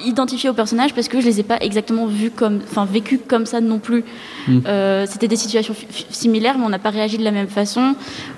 identifiée 0.05 0.51
aux 0.51 0.55
personnages 0.55 0.95
parce 0.95 1.09
que 1.09 1.21
je 1.21 1.27
les 1.27 1.41
ai 1.41 1.43
pas 1.43 1.59
exactement 1.61 2.07
vus 2.07 2.31
comme, 2.31 2.61
enfin 2.63 2.87
comme 3.27 3.47
ça 3.47 3.61
non 3.61 3.79
plus. 3.79 4.05
Mm. 4.47 4.59
Euh, 4.67 5.07
C'était 5.09 5.29
des 5.29 5.37
situations 5.37 5.75
similaires 6.11 6.59
mais 6.59 6.65
on 6.65 6.69
n'a 6.69 6.79
pas 6.79 6.91
réagi 6.91 7.19
de 7.19 7.25
la 7.25 7.31
même 7.31 7.49
façon 7.49 7.95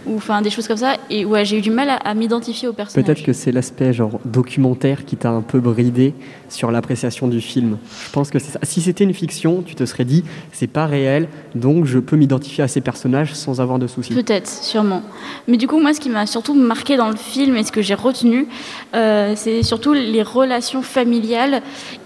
ou 0.07 0.17
enfin 0.17 0.43
des 0.43 0.51
choses 0.51 0.69
comme 0.69 0.77
ça 0.77 0.97
et 1.09 1.25
ouais 1.25 1.45
j'ai 1.45 1.59
eu 1.59 1.61
du 1.61 1.71
mal 1.71 1.91
à, 1.91 1.97
à 1.97 2.15
m'identifier 2.15 2.69
aux 2.69 2.73
personnages. 2.73 3.05
Peut-être 3.05 3.23
que 3.25 3.33
c'est 3.33 3.53
l'aspect 3.53 3.93
genre 3.93 4.21
documentaire 4.25 5.05
qui 5.05 5.17
t'a 5.17 5.31
un 5.31 5.43
peu 5.43 5.61
bridé 5.61 6.15
sur 6.49 6.71
l'appréciation 6.71 7.29
du 7.29 7.41
film. 7.41 7.79
Je 8.07 8.11
pense 8.11 8.31
que 8.31 8.39
c'est 8.39 8.53
ça. 8.53 8.59
Si 8.63 8.81
c'était 8.81 9.05
une 9.05 9.15
fiction, 9.15 9.63
tu 9.63 9.75
te 9.75 9.85
serais 9.85 10.05
dit 10.05 10.25
c'est 10.53 10.67
pas 10.67 10.87
réel, 10.87 11.29
donc 11.55 11.85
je 11.87 11.99
peux 11.99 12.17
m'identifier 12.17 12.65
à 12.65 12.69
ces 12.69 12.81
personnages 12.81 13.35
sans 13.35 13.61
avoir 13.61 13.79
de 13.79 13.87
soucis. 13.87 14.15
Peut-être, 14.15 14.49
sûrement. 14.49 15.03
Mais 15.49 15.57
du 15.57 15.67
coup, 15.67 15.81
moi, 15.81 15.95
ce 15.95 16.01
qui 16.01 16.11
m'a 16.11 16.27
surtout 16.27 16.55
marqué 16.55 16.97
dans 16.97 17.09
le 17.09 17.17
film 17.17 17.57
et 17.57 17.65
ce 17.65 17.73
que 17.73 17.83
j'ai 17.83 17.95
retenu, 17.95 18.47
euh, 18.95 19.33
c'est 19.37 19.63
surtout 19.63 19.93
les 19.93 20.23
relations 20.23 20.83
familiales 20.83 21.40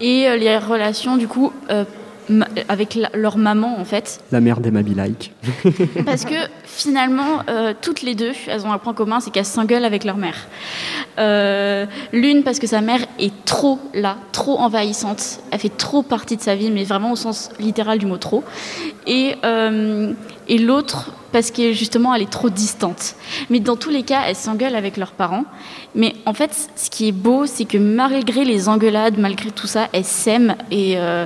et 0.01 0.27
euh, 0.27 0.35
les 0.35 0.57
relations, 0.57 1.17
du 1.17 1.27
coup, 1.27 1.51
euh, 1.69 1.83
avec 2.69 2.95
la- 2.95 3.09
leur 3.13 3.37
maman, 3.37 3.79
en 3.79 3.85
fait. 3.85 4.19
La 4.31 4.41
mère 4.41 4.59
d'Emma 4.59 4.81
Like. 4.81 5.31
Parce 6.05 6.25
que 6.25 6.35
finalement, 6.63 7.41
euh, 7.49 7.73
toutes 7.81 8.01
les 8.01 8.15
deux, 8.15 8.31
elles 8.47 8.65
ont 8.65 8.71
un 8.71 8.77
point 8.77 8.93
commun, 8.93 9.19
c'est 9.19 9.31
qu'elles 9.31 9.45
s'engueulent 9.45 9.85
avec 9.85 10.03
leur 10.03 10.17
mère. 10.17 10.47
Euh, 11.19 11.85
L'une 12.11 12.43
parce 12.43 12.59
que 12.59 12.67
sa 12.67 12.81
mère 12.81 12.99
est 13.19 13.33
trop 13.45 13.79
là, 13.93 14.17
trop 14.31 14.57
envahissante. 14.59 15.39
Elle 15.51 15.59
fait 15.59 15.75
trop 15.77 16.01
partie 16.03 16.35
de 16.37 16.41
sa 16.41 16.55
vie, 16.55 16.71
mais 16.71 16.83
vraiment 16.83 17.11
au 17.11 17.15
sens 17.15 17.49
littéral 17.59 17.97
du 17.99 18.05
mot 18.05 18.17
trop. 18.17 18.43
Et, 19.07 19.35
euh, 19.43 20.13
et 20.47 20.57
l'autre 20.57 21.11
parce 21.31 21.51
que 21.51 21.73
justement, 21.73 22.13
elle 22.15 22.21
est 22.21 22.29
trop 22.31 22.49
distante. 22.49 23.15
Mais 23.49 23.59
dans 23.59 23.75
tous 23.75 23.89
les 23.89 24.03
cas, 24.03 24.21
elles 24.27 24.35
s'engueulent 24.37 24.75
avec 24.75 24.95
leurs 24.97 25.11
parents. 25.11 25.43
Mais 25.93 26.13
en 26.25 26.33
fait, 26.33 26.69
ce 26.77 26.89
qui 26.89 27.07
est 27.09 27.11
beau, 27.13 27.45
c'est 27.45 27.65
que 27.65 27.77
malgré 27.77 28.45
les 28.45 28.69
engueulades, 28.69 29.17
malgré 29.17 29.51
tout 29.51 29.67
ça, 29.67 29.87
elles 29.91 30.05
s'aiment 30.05 30.55
et, 30.71 30.93
euh, 30.97 31.25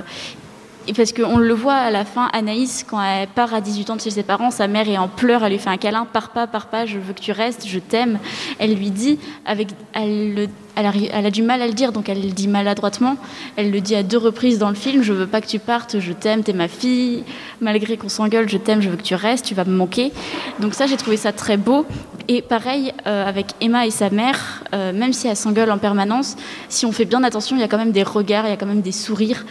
parce 0.96 1.12
qu'on 1.12 1.38
le 1.38 1.54
voit 1.54 1.74
à 1.74 1.90
la 1.90 2.04
fin, 2.04 2.28
Anaïs, 2.32 2.84
quand 2.88 3.02
elle 3.02 3.28
part 3.28 3.54
à 3.54 3.60
18 3.60 3.90
ans 3.90 3.96
de 3.96 4.00
chez 4.00 4.10
ses 4.10 4.22
parents, 4.22 4.50
sa 4.50 4.66
mère 4.66 4.88
est 4.88 4.98
en 4.98 5.08
pleurs, 5.08 5.44
elle 5.44 5.52
lui 5.52 5.58
fait 5.58 5.70
un 5.70 5.76
câlin, 5.76 6.06
pars 6.10 6.30
pas, 6.30 6.46
pars 6.46 6.66
pas, 6.66 6.86
je 6.86 6.98
veux 6.98 7.12
que 7.12 7.20
tu 7.20 7.32
restes, 7.32 7.66
je 7.66 7.78
t'aime. 7.78 8.18
Elle 8.58 8.74
lui 8.74 8.90
dit, 8.90 9.18
avec, 9.46 9.68
elle 9.94 11.26
a 11.26 11.30
du 11.30 11.42
mal 11.42 11.62
à 11.62 11.66
le 11.66 11.74
dire, 11.74 11.92
donc 11.92 12.08
elle 12.08 12.22
le 12.22 12.30
dit 12.30 12.48
maladroitement. 12.48 13.16
Elle 13.56 13.70
le 13.70 13.80
dit 13.80 13.94
à 13.94 14.02
deux 14.02 14.18
reprises 14.18 14.58
dans 14.58 14.68
le 14.68 14.74
film, 14.74 15.02
je 15.02 15.12
veux 15.12 15.26
pas 15.26 15.40
que 15.40 15.46
tu 15.46 15.58
partes, 15.58 16.00
je 16.00 16.12
t'aime, 16.12 16.42
t'es 16.42 16.52
ma 16.52 16.68
fille. 16.68 17.24
Malgré 17.60 17.96
qu'on 17.96 18.08
s'engueule, 18.08 18.48
je 18.48 18.56
t'aime, 18.56 18.80
je 18.80 18.88
veux 18.88 18.96
que 18.96 19.02
tu 19.02 19.14
restes, 19.14 19.46
tu 19.46 19.54
vas 19.54 19.64
me 19.64 19.76
manquer. 19.76 20.12
Donc 20.60 20.74
ça, 20.74 20.86
j'ai 20.86 20.96
trouvé 20.96 21.16
ça 21.16 21.32
très 21.32 21.56
beau. 21.56 21.86
Et 22.28 22.42
pareil, 22.42 22.92
euh, 23.06 23.26
avec 23.26 23.46
Emma 23.60 23.86
et 23.86 23.90
sa 23.90 24.08
mère, 24.08 24.62
euh, 24.72 24.92
même 24.92 25.12
si 25.12 25.26
elles 25.26 25.36
s'engueulent 25.36 25.70
en 25.72 25.78
permanence, 25.78 26.36
si 26.68 26.86
on 26.86 26.92
fait 26.92 27.04
bien 27.04 27.24
attention, 27.24 27.56
il 27.56 27.60
y 27.60 27.64
a 27.64 27.68
quand 27.68 27.78
même 27.78 27.90
des 27.90 28.04
regards, 28.04 28.46
il 28.46 28.50
y 28.50 28.52
a 28.52 28.56
quand 28.56 28.66
même 28.66 28.82
des 28.82 28.92
sourires. 28.92 29.44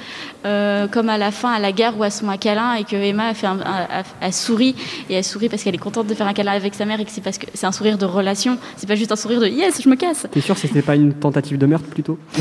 Euh, 0.46 0.88
comme 0.88 1.10
à 1.10 1.18
la 1.20 1.30
fin, 1.32 1.52
à 1.52 1.60
la 1.60 1.72
gare 1.72 1.96
où 1.98 2.04
elles 2.04 2.12
se 2.12 2.22
font 2.22 2.30
un 2.32 2.38
câlin 2.38 2.74
et 2.74 2.84
que 2.84 2.96
Emma 2.96 3.28
a 3.28 3.34
fait 3.36 3.46
un- 3.48 3.60
a- 3.60 4.04
elle 4.22 4.34
sourit. 4.34 4.76
Et 5.10 5.14
elle 5.14 5.24
sourit 5.24 5.50
parce 5.50 5.62
qu'elle 5.64 5.76
est 5.76 5.78
contente 5.78 6.08
de 6.08 6.14
faire 6.16 6.26
un 6.28 6.34
câlin 6.34 6.54
avec 6.54 6.74
sa 6.74 6.86
mère 6.86 7.00
et 7.00 7.06
que 7.06 7.12
c'est 7.12 7.22
parce 7.22 7.38
que 7.38 7.46
c'est 7.54 7.68
un 7.68 7.72
sourire 7.72 7.98
de 8.00 8.06
relation. 8.06 8.58
C'est 8.78 8.88
pas 8.88 8.96
juste 8.96 9.12
un 9.12 9.16
sourire 9.16 9.40
de 9.42 9.48
yes, 9.48 9.82
je 9.84 9.88
me 9.90 9.96
casse. 9.96 10.26
T'es 10.32 10.42
sûr 10.42 10.56
que 10.56 10.62
c'était 10.62 10.82
pas 10.82 10.96
une 10.96 11.14
tentative 11.14 11.58
de 11.60 11.66
meurtre 11.68 11.88
plutôt? 11.90 12.18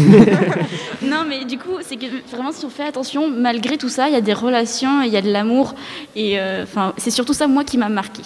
Non, 1.02 1.24
mais 1.28 1.44
du 1.44 1.58
coup, 1.58 1.76
c'est 1.82 1.96
que 1.96 2.06
vraiment, 2.30 2.52
si 2.52 2.64
on 2.64 2.70
fait 2.70 2.84
attention, 2.84 3.28
malgré 3.30 3.76
tout 3.78 3.88
ça, 3.88 4.08
il 4.08 4.14
y 4.14 4.16
a 4.16 4.20
des 4.20 4.32
relations, 4.32 5.02
il 5.02 5.12
y 5.12 5.16
a 5.16 5.22
de 5.22 5.30
l'amour. 5.30 5.74
Et 6.16 6.38
euh, 6.38 6.64
c'est 6.96 7.10
surtout 7.10 7.32
ça, 7.32 7.46
moi, 7.46 7.64
qui 7.64 7.78
m'a 7.78 7.88
marqué. 7.88 8.22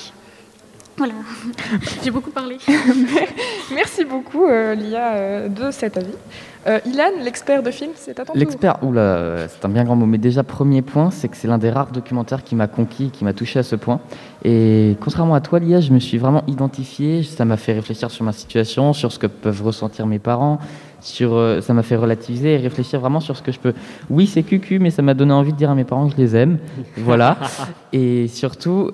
Voilà. 0.97 1.15
J'ai 2.05 2.11
beaucoup 2.11 2.31
parlé. 2.31 2.59
Merci 3.75 4.05
beaucoup, 4.05 4.47
euh, 4.47 4.75
Lia, 4.75 5.15
euh, 5.15 5.49
de 5.49 5.71
cet 5.71 5.97
avis. 5.97 6.15
Euh, 6.67 6.79
Ilan, 6.87 7.11
l'expert 7.25 7.63
de 7.63 7.71
film, 7.73 7.91
c'est 7.97 8.21
à 8.21 8.25
ton 8.25 8.33
tour. 8.33 8.37
L'expert, 8.37 8.79
oula, 8.85 9.49
c'est 9.49 9.65
un 9.65 9.69
bien 9.69 9.83
grand 9.83 9.97
mot. 9.97 10.07
Mais 10.07 10.19
déjà, 10.19 10.45
premier 10.45 10.83
point, 10.83 11.11
c'est 11.11 11.29
que 11.29 11.37
c'est 11.37 11.49
l'un 11.49 11.59
des 11.59 11.71
rares 11.71 11.91
documentaires 11.91 12.45
qui 12.45 12.55
m'a 12.55 12.69
conquis, 12.69 13.11
qui 13.11 13.25
m'a 13.25 13.33
touché 13.33 13.59
à 13.59 13.63
ce 13.63 13.75
point. 13.75 14.01
Et 14.45 14.97
contrairement 15.01 15.35
à 15.35 15.41
toi, 15.41 15.59
Lia, 15.59 15.81
je 15.81 15.93
me 15.93 15.99
suis 15.99 16.19
vraiment 16.19 16.45
identifié. 16.47 17.25
Ça 17.25 17.45
m'a 17.45 17.57
fait 17.57 17.73
réfléchir 17.73 18.11
sur 18.11 18.25
ma 18.25 18.33
situation, 18.33 18.93
sur 18.93 19.11
ce 19.11 19.19
que 19.19 19.27
peuvent 19.27 19.63
ressentir 19.63 20.07
mes 20.07 20.21
parents. 20.21 20.59
Sur, 21.01 21.35
euh, 21.35 21.61
ça 21.61 21.75
m'a 21.75 21.83
fait 21.83 21.97
relativiser 21.97 22.55
et 22.55 22.57
réfléchir 22.59 23.01
vraiment 23.01 23.19
sur 23.19 23.37
ce 23.37 23.43
que 23.43 23.51
je 23.51 23.59
peux. 23.59 23.75
Oui, 24.09 24.29
c'est 24.29 24.45
cucu, 24.45 24.79
mais 24.79 24.91
ça 24.91 25.03
m'a 25.03 25.15
donné 25.15 25.33
envie 25.33 25.53
de 25.53 25.59
dire 25.59 25.71
à 25.71 25.75
mes 25.75 25.83
parents 25.83 26.07
que 26.07 26.13
je 26.13 26.19
les 26.19 26.37
aime. 26.37 26.59
voilà. 26.99 27.39
Et 27.93 28.29
surtout, 28.29 28.93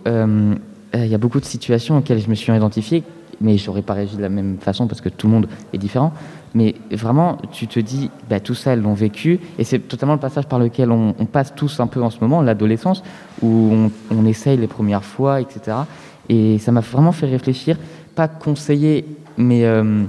euh, 0.94 1.05
il 1.05 1.11
y 1.11 1.14
a 1.14 1.18
beaucoup 1.18 1.40
de 1.40 1.44
situations 1.44 1.98
auxquelles 1.98 2.20
je 2.20 2.29
me 2.29 2.35
suis 2.35 2.53
identifié, 2.53 3.03
mais 3.40 3.59
j'aurais 3.59 3.83
pas 3.83 3.94
réagi 3.94 4.16
de 4.16 4.22
la 4.22 4.29
même 4.29 4.59
façon 4.59 4.87
parce 4.87 5.01
que 5.01 5.09
tout 5.09 5.27
le 5.27 5.33
monde 5.33 5.48
est 5.72 5.79
différent. 5.79 6.12
Mais 6.55 6.74
vraiment, 6.90 7.37
tu 7.53 7.66
te 7.66 7.79
dis, 7.79 8.11
bah, 8.29 8.40
tout 8.40 8.55
ça, 8.55 8.72
elles 8.72 8.81
l'ont 8.81 8.94
vécu. 8.94 9.38
Et 9.59 9.64
c'est 9.64 9.81
totalement 9.81 10.14
le 10.14 10.20
passage 10.20 10.46
par 10.46 10.59
lequel 10.59 10.90
on, 10.90 11.12
passe 11.31 11.55
tous 11.55 11.79
un 11.81 11.87
peu 11.87 12.03
en 12.03 12.11
ce 12.11 12.20
moment, 12.20 12.40
l'adolescence, 12.40 13.03
où 13.42 13.70
on, 13.72 13.90
on 14.11 14.24
essaye 14.24 14.57
les 14.57 14.66
premières 14.66 15.05
fois, 15.05 15.40
etc. 15.42 15.77
Et 16.29 16.59
ça 16.59 16.72
m'a 16.72 16.81
vraiment 16.81 17.12
fait 17.12 17.27
réfléchir, 17.27 17.77
pas 18.14 18.29
conseiller, 18.29 19.05
mais 19.37 19.64
euh, 19.64 20.05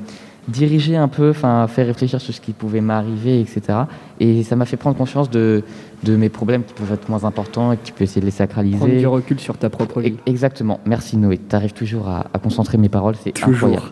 diriger 0.49 0.95
un 0.97 1.07
peu, 1.07 1.29
enfin 1.29 1.65
faire 1.67 1.85
réfléchir 1.87 2.19
sur 2.19 2.33
ce 2.33 2.41
qui 2.41 2.51
pouvait 2.53 2.81
m'arriver, 2.81 3.39
etc. 3.41 3.79
Et 4.19 4.43
ça 4.43 4.55
m'a 4.55 4.65
fait 4.65 4.77
prendre 4.77 4.97
conscience 4.97 5.29
de, 5.29 5.63
de 6.03 6.15
mes 6.15 6.29
problèmes 6.29 6.63
qui 6.63 6.73
peuvent 6.73 6.91
être 6.91 7.07
moins 7.09 7.23
importants 7.23 7.71
et 7.71 7.77
que 7.77 7.85
tu 7.85 7.93
peux 7.93 8.03
essayer 8.03 8.21
de 8.21 8.25
les 8.25 8.31
sacraliser. 8.31 8.77
Prendre 8.77 8.97
du 8.97 9.07
recul 9.07 9.39
sur 9.39 9.57
ta 9.57 9.69
propre 9.69 10.01
vie. 10.01 10.09
E- 10.11 10.17
Exactement. 10.25 10.79
Merci 10.85 11.17
Noé. 11.17 11.37
Tu 11.49 11.55
arrives 11.55 11.73
toujours 11.73 12.07
à, 12.09 12.25
à 12.33 12.39
concentrer 12.39 12.77
mes 12.77 12.89
paroles, 12.89 13.15
c'est 13.23 13.31
Toujours. 13.31 13.69
incroyable. 13.69 13.91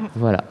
voilà. 0.16 0.44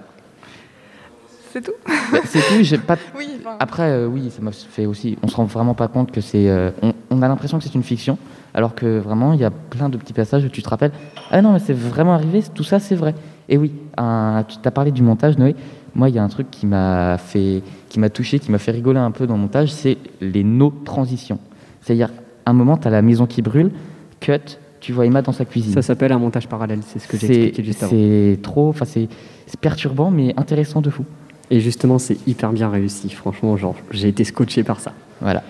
C'est 1.54 1.62
tout 1.62 1.72
Bah, 2.12 2.20
c'est 2.26 2.40
tout. 2.40 2.62
J'ai 2.62 2.78
pas. 2.78 2.98
Oui, 3.18 3.28
enfin- 3.40 3.56
Après, 3.60 3.84
euh, 3.90 4.08
oui, 4.08 4.30
ça 4.36 4.42
m'a 4.42 4.52
fait 4.52 4.86
aussi. 4.86 5.18
On 5.24 5.28
se 5.28 5.36
rend 5.36 5.46
vraiment 5.46 5.74
pas 5.74 5.88
compte 5.88 6.12
que 6.12 6.22
c'est. 6.22 6.50
euh, 6.50 6.72
on, 6.82 6.94
on 7.10 7.22
a 7.22 7.28
l'impression 7.28 7.58
que 7.58 7.64
c'est 7.64 7.74
une 7.74 7.84
fiction, 7.84 8.18
alors 8.54 8.76
que 8.76 9.00
vraiment, 9.00 9.34
il 9.34 9.40
y 9.40 9.46
a 9.46 9.50
plein 9.52 9.90
de 9.90 9.98
petits 9.98 10.14
passages 10.14 10.44
où 10.44 10.50
tu 10.50 10.62
te 10.62 10.70
rappelles. 10.70 10.92
Ah 11.32 11.42
non, 11.42 11.54
mais 11.54 11.60
c'est 11.60 11.74
vraiment 11.74 12.14
arrivé. 12.14 12.44
Tout 12.54 12.64
ça, 12.66 12.80
c'est 12.80 12.96
vrai. 12.96 13.16
Et 13.50 13.58
oui, 13.58 13.72
un- 13.98 14.44
tu 14.48 14.58
t'as 14.62 14.72
parlé 14.72 14.92
du 14.92 15.02
montage, 15.02 15.38
Noé. 15.38 15.56
Moi, 15.96 16.10
il 16.10 16.16
y 16.16 16.20
a 16.20 16.24
un 16.24 16.28
truc 16.28 16.52
qui 16.52 16.66
m'a 16.68 17.18
fait, 17.18 17.64
qui 17.90 18.00
m'a 18.00 18.10
touché, 18.10 18.40
qui 18.40 18.52
m'a 18.52 18.60
fait 18.60 18.72
rigoler 18.72 19.00
un 19.00 19.12
peu 19.12 19.26
dans 19.26 19.36
le 19.36 19.42
montage, 19.42 19.72
c'est 19.72 19.98
les 20.22 20.44
no 20.44 20.72
transitions. 20.86 21.40
C'est-à-dire, 21.82 22.12
un 22.46 22.54
moment, 22.54 22.78
tu 22.78 22.88
as 22.88 22.92
la 22.92 23.02
maison 23.02 23.26
qui 23.26 23.42
brûle, 23.42 23.72
cut, 24.20 24.34
tu 24.80 24.92
vois 24.94 25.06
Emma 25.06 25.22
dans 25.22 25.32
sa 25.32 25.46
cuisine. 25.46 25.74
Ça 25.74 25.82
s'appelle 25.82 26.12
un 26.12 26.20
montage 26.20 26.48
parallèle, 26.48 26.80
c'est 26.86 27.00
ce 27.00 27.08
que 27.08 27.18
j'ai 27.18 27.28
expliqué 27.28 27.64
juste 27.64 27.82
avant. 27.84 27.92
C'est 27.92 28.40
trop, 28.44 28.70
enfin 28.70 28.86
c'est 28.86 29.08
c'est 29.48 29.60
perturbant 29.60 30.12
mais 30.12 30.34
intéressant 30.38 30.82
de 30.82 30.90
fou. 30.90 31.04
Et 31.50 31.62
justement, 31.62 31.98
c'est 31.98 32.18
hyper 32.28 32.52
bien 32.52 32.70
réussi. 32.70 33.10
Franchement, 33.10 33.56
genre, 33.58 33.76
j'ai 33.92 34.10
été 34.10 34.24
scotché 34.26 34.64
par 34.64 34.80
ça. 34.82 34.92
Voilà. 35.22 35.42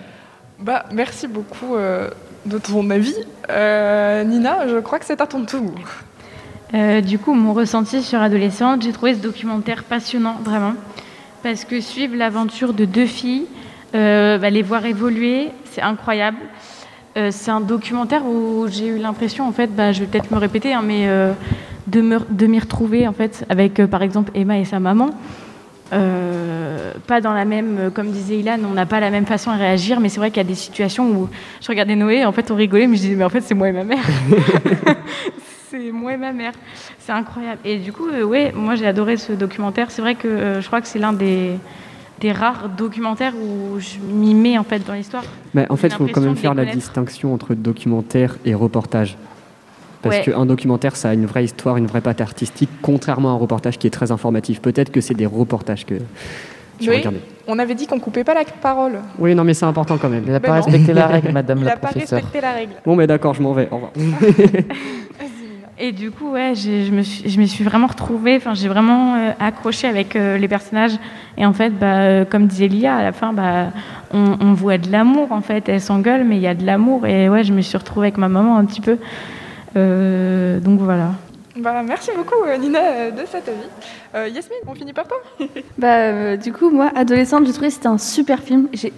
Bah, 0.60 0.84
merci 0.92 1.26
beaucoup 1.26 1.74
euh, 1.74 2.08
de 2.46 2.56
ton 2.58 2.88
avis. 2.90 3.14
Euh, 3.50 4.22
Nina, 4.24 4.68
je 4.68 4.78
crois 4.78 4.98
que 5.00 5.04
c'est 5.04 5.20
à 5.20 5.26
ton 5.26 5.44
tour. 5.44 5.72
Euh, 6.74 7.00
du 7.00 7.18
coup, 7.18 7.32
mon 7.34 7.54
ressenti 7.54 8.02
sur 8.02 8.20
adolescente, 8.20 8.82
j'ai 8.82 8.92
trouvé 8.92 9.14
ce 9.14 9.20
documentaire 9.20 9.84
passionnant, 9.84 10.36
vraiment. 10.44 10.74
Parce 11.42 11.64
que 11.64 11.80
suivre 11.80 12.14
l'aventure 12.16 12.74
de 12.74 12.84
deux 12.84 13.06
filles, 13.06 13.46
euh, 13.94 14.38
bah, 14.38 14.50
les 14.50 14.62
voir 14.62 14.84
évoluer, 14.84 15.48
c'est 15.64 15.80
incroyable. 15.80 16.38
Euh, 17.16 17.28
c'est 17.32 17.50
un 17.50 17.60
documentaire 17.60 18.26
où 18.26 18.66
j'ai 18.68 18.88
eu 18.88 18.98
l'impression, 18.98 19.48
en 19.48 19.52
fait, 19.52 19.74
bah, 19.74 19.92
je 19.92 20.00
vais 20.00 20.06
peut-être 20.06 20.30
me 20.30 20.36
répéter, 20.38 20.74
hein, 20.74 20.82
mais 20.84 21.08
de 21.86 22.00
me- 22.02 22.20
de 22.28 22.46
m'y 22.46 22.58
retrouver, 22.58 23.08
en 23.08 23.12
fait, 23.14 23.46
avec, 23.48 23.82
par 23.86 24.02
exemple, 24.02 24.30
Emma 24.34 24.58
et 24.58 24.64
sa 24.66 24.78
maman. 24.78 25.10
Pas 25.90 27.20
dans 27.22 27.32
la 27.32 27.46
même, 27.46 27.90
comme 27.94 28.10
disait 28.10 28.36
Ilan, 28.40 28.58
on 28.70 28.74
n'a 28.74 28.84
pas 28.84 29.00
la 29.00 29.08
même 29.10 29.24
façon 29.24 29.50
à 29.50 29.56
réagir, 29.56 30.00
mais 30.00 30.10
c'est 30.10 30.20
vrai 30.20 30.30
qu'il 30.30 30.36
y 30.42 30.44
a 30.44 30.48
des 30.48 30.54
situations 30.54 31.08
où 31.10 31.28
je 31.62 31.68
regardais 31.68 31.96
Noé, 31.96 32.26
en 32.26 32.32
fait 32.32 32.50
on 32.50 32.56
rigolait, 32.56 32.86
mais 32.86 32.96
je 32.96 33.00
disais, 33.02 33.14
mais 33.14 33.24
en 33.24 33.30
fait 33.30 33.40
c'est 33.40 33.54
moi 33.54 33.70
et 33.70 33.72
ma 33.72 33.84
mère. 33.84 34.04
c'est 35.70 35.92
moi 35.92 36.14
et 36.14 36.16
ma 36.16 36.32
mère. 36.32 36.52
C'est 36.98 37.12
incroyable. 37.12 37.58
Et 37.64 37.76
du 37.78 37.92
coup, 37.92 38.08
euh, 38.08 38.22
ouais, 38.22 38.52
moi 38.54 38.74
j'ai 38.74 38.86
adoré 38.86 39.16
ce 39.16 39.32
documentaire. 39.32 39.90
C'est 39.90 40.02
vrai 40.02 40.14
que 40.14 40.28
euh, 40.28 40.60
je 40.60 40.66
crois 40.66 40.80
que 40.80 40.86
c'est 40.88 40.98
l'un 40.98 41.12
des, 41.12 41.52
des 42.20 42.32
rares 42.32 42.68
documentaires 42.70 43.34
où 43.36 43.78
je 43.78 43.98
m'y 43.98 44.34
mets 44.34 44.58
en 44.58 44.64
fait 44.64 44.84
dans 44.86 44.94
l'histoire. 44.94 45.24
Mais 45.54 45.66
en 45.70 45.76
fait, 45.76 45.88
il 45.88 45.94
faut 45.94 46.06
quand 46.08 46.20
même 46.20 46.36
faire 46.36 46.54
la 46.54 46.64
distinction 46.64 47.34
entre 47.34 47.54
documentaire 47.54 48.36
et 48.44 48.54
reportage. 48.54 49.16
Parce 50.00 50.18
Ouais. 50.18 50.22
qu'un 50.32 50.46
documentaire, 50.46 50.94
ça 50.94 51.10
a 51.10 51.14
une 51.14 51.26
vraie 51.26 51.44
histoire, 51.44 51.76
une 51.76 51.86
vraie 51.88 52.00
patte 52.00 52.20
artistique, 52.20 52.70
contrairement 52.82 53.30
à 53.30 53.32
un 53.32 53.36
reportage 53.36 53.78
qui 53.78 53.88
est 53.88 53.90
très 53.90 54.12
informatif. 54.12 54.60
Peut-être 54.62 54.92
que 54.92 55.00
c'est 55.00 55.14
des 55.14 55.26
reportages 55.26 55.84
que, 55.84 55.94
Tu 56.78 56.88
Oui, 56.88 56.98
regardais. 56.98 57.20
on 57.48 57.58
avait 57.58 57.74
dit 57.74 57.88
qu'on 57.88 57.98
coupait 57.98 58.22
pas 58.22 58.34
la 58.34 58.44
parole. 58.44 59.00
Oui, 59.18 59.34
non, 59.34 59.42
mais 59.42 59.54
c'est 59.54 59.64
important 59.66 59.98
quand 59.98 60.08
même. 60.08 60.22
Il 60.24 60.30
n'a 60.30 60.38
Ben 60.38 60.48
pas 60.50 60.58
non. 60.60 60.64
respecté 60.66 60.92
la 60.92 61.06
règle, 61.14 61.32
madame 61.32 61.58
Il 61.58 61.64
la 61.64 61.72
a 61.72 61.76
pas 61.76 61.88
professeure. 61.88 62.18
respecté 62.20 62.40
la 62.40 62.52
règle. 62.52 62.74
Bon, 62.86 62.94
mais 62.94 63.08
d'accord, 63.08 63.34
je 63.34 63.42
m'en 63.42 63.52
vais. 63.52 63.66
Au 63.72 63.74
revoir. 63.74 63.90
Et 65.80 65.92
du 65.92 66.10
coup, 66.10 66.32
ouais, 66.32 66.54
je 66.56 66.90
me 66.90 67.02
suis, 67.02 67.28
je 67.28 67.40
me 67.40 67.46
suis 67.46 67.62
vraiment 67.62 67.86
retrouvée, 67.86 68.36
enfin, 68.36 68.54
j'ai 68.54 68.68
vraiment 68.68 69.14
euh, 69.14 69.30
accroché 69.38 69.86
avec 69.86 70.16
euh, 70.16 70.36
les 70.36 70.48
personnages. 70.48 70.98
Et 71.36 71.46
en 71.46 71.52
fait, 71.52 71.70
bah, 71.70 72.00
euh, 72.00 72.24
comme 72.24 72.46
disait 72.48 72.66
Lia, 72.66 72.96
à 72.96 73.02
la 73.02 73.12
fin, 73.12 73.32
bah, 73.32 73.68
on, 74.12 74.36
on 74.40 74.54
voit 74.54 74.78
de 74.78 74.90
l'amour, 74.90 75.30
en 75.30 75.40
fait. 75.40 75.68
Elle 75.68 75.80
s'engueule, 75.80 76.24
mais 76.24 76.36
il 76.36 76.42
y 76.42 76.48
a 76.48 76.54
de 76.54 76.66
l'amour. 76.66 77.06
Et 77.06 77.28
ouais, 77.28 77.44
je 77.44 77.52
me 77.52 77.60
suis 77.60 77.78
retrouvée 77.78 78.08
avec 78.08 78.18
ma 78.18 78.28
maman 78.28 78.56
un 78.56 78.64
petit 78.64 78.80
peu. 78.80 78.98
Euh, 79.76 80.58
donc 80.58 80.80
voilà. 80.80 81.12
Bah, 81.56 81.82
merci 81.84 82.10
beaucoup, 82.16 82.44
Nina, 82.58 83.10
de 83.10 83.24
cet 83.26 83.48
avis. 83.48 83.58
Euh, 84.14 84.28
Yasmine, 84.28 84.58
on 84.66 84.74
finit 84.74 84.92
par 84.92 85.06
toi 85.06 85.18
Bah, 85.78 85.96
euh, 85.96 86.36
du 86.36 86.52
coup, 86.52 86.70
moi, 86.70 86.90
adolescente, 86.94 87.46
j'ai 87.46 87.52
trouvé 87.52 87.68
que 87.68 87.74
c'était 87.74 87.88
un 87.88 87.98
super 87.98 88.40
film. 88.40 88.68
J'ai 88.72 88.92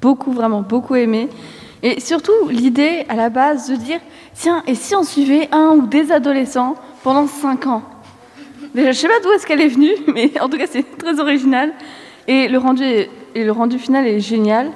beaucoup, 0.00 0.32
vraiment 0.32 0.62
beaucoup 0.62 0.94
aimé. 0.94 1.28
Et 1.86 2.00
surtout, 2.00 2.48
l'idée 2.50 3.06
à 3.08 3.14
la 3.14 3.28
base 3.28 3.70
de 3.70 3.76
dire 3.76 4.00
tiens, 4.34 4.64
et 4.66 4.74
si 4.74 4.96
on 4.96 5.04
suivait 5.04 5.48
un 5.52 5.68
ou 5.76 5.86
des 5.86 6.10
adolescents 6.10 6.74
pendant 7.04 7.28
5 7.28 7.68
ans? 7.68 7.82
Déjà, 8.74 8.90
je 8.90 8.98
sais 8.98 9.06
pas 9.06 9.20
d'où 9.22 9.30
est-ce 9.30 9.46
qu'elle 9.46 9.60
est 9.60 9.68
venue, 9.68 9.92
mais 10.12 10.32
en 10.40 10.48
tout 10.48 10.58
cas, 10.58 10.66
c'est 10.68 10.98
très 10.98 11.20
original. 11.20 11.72
Et 12.26 12.48
le 12.48 12.58
rendu, 12.58 12.82
et 12.82 13.44
le 13.44 13.52
rendu 13.52 13.78
final 13.78 14.04
est 14.04 14.18
génial. 14.18 14.72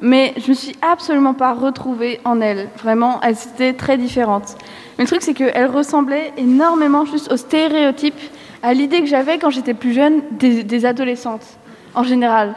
Mais 0.00 0.34
je 0.36 0.48
me 0.48 0.54
suis 0.54 0.74
absolument 0.82 1.32
pas 1.32 1.54
retrouvée 1.54 2.18
en 2.24 2.40
elle. 2.40 2.70
Vraiment, 2.82 3.20
elles 3.22 3.36
étaient 3.54 3.74
très 3.74 3.96
différentes. 3.96 4.56
Mais 4.98 5.04
le 5.04 5.08
truc, 5.08 5.22
c'est 5.22 5.34
qu'elles 5.34 5.70
ressemblaient 5.70 6.32
énormément 6.38 7.04
juste 7.04 7.30
aux 7.30 7.36
stéréotypes, 7.36 8.18
à 8.64 8.74
l'idée 8.74 8.98
que 9.00 9.06
j'avais 9.06 9.38
quand 9.38 9.50
j'étais 9.50 9.74
plus 9.74 9.92
jeune 9.92 10.22
des, 10.32 10.64
des 10.64 10.86
adolescentes, 10.86 11.46
en 11.94 12.02
général. 12.02 12.56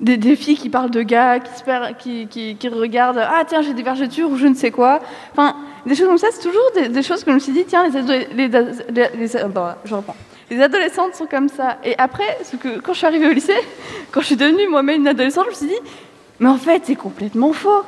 Des, 0.00 0.16
des 0.16 0.36
filles 0.36 0.56
qui 0.56 0.68
parlent 0.68 0.90
de 0.92 1.02
gars, 1.02 1.40
qui, 1.40 1.50
se 1.58 1.92
qui, 1.94 2.28
qui, 2.28 2.54
qui 2.56 2.68
regardent 2.68 3.18
Ah, 3.18 3.42
tiens, 3.46 3.62
j'ai 3.62 3.74
des 3.74 3.82
vergetures 3.82 4.30
ou 4.30 4.36
je 4.36 4.46
ne 4.46 4.54
sais 4.54 4.70
quoi. 4.70 5.00
Enfin, 5.32 5.56
des 5.86 5.96
choses 5.96 6.06
comme 6.06 6.18
ça, 6.18 6.28
c'est 6.30 6.42
toujours 6.42 6.70
des, 6.74 6.88
des 6.88 7.02
choses 7.02 7.24
que 7.24 7.30
je 7.30 7.34
me 7.34 7.40
suis 7.40 7.52
dit 7.52 7.64
Tiens, 7.66 7.88
les, 7.88 8.26
les, 8.32 8.48
les- 8.48 9.08
les- 9.18 9.36
euh, 9.36 9.48
bon, 9.48 9.66
je 9.84 9.94
reprends. 9.94 10.14
Les 10.50 10.62
adolescentes 10.62 11.14
sont 11.14 11.26
comme 11.26 11.48
ça. 11.48 11.78
Et 11.84 11.94
après, 11.98 12.38
ce 12.44 12.54
que, 12.56 12.78
quand 12.80 12.92
je 12.92 12.98
suis 12.98 13.06
arrivée 13.06 13.26
au 13.28 13.32
lycée, 13.32 13.56
quand 14.12 14.20
je 14.20 14.26
suis 14.26 14.36
devenue 14.36 14.68
moi-même 14.68 15.00
une 15.00 15.08
adolescente, 15.08 15.44
je 15.46 15.50
me 15.50 15.54
suis 15.54 15.66
dit 15.66 15.90
Mais 16.38 16.48
en 16.48 16.58
fait, 16.58 16.82
c'est 16.84 16.94
complètement 16.96 17.52
faux. 17.52 17.82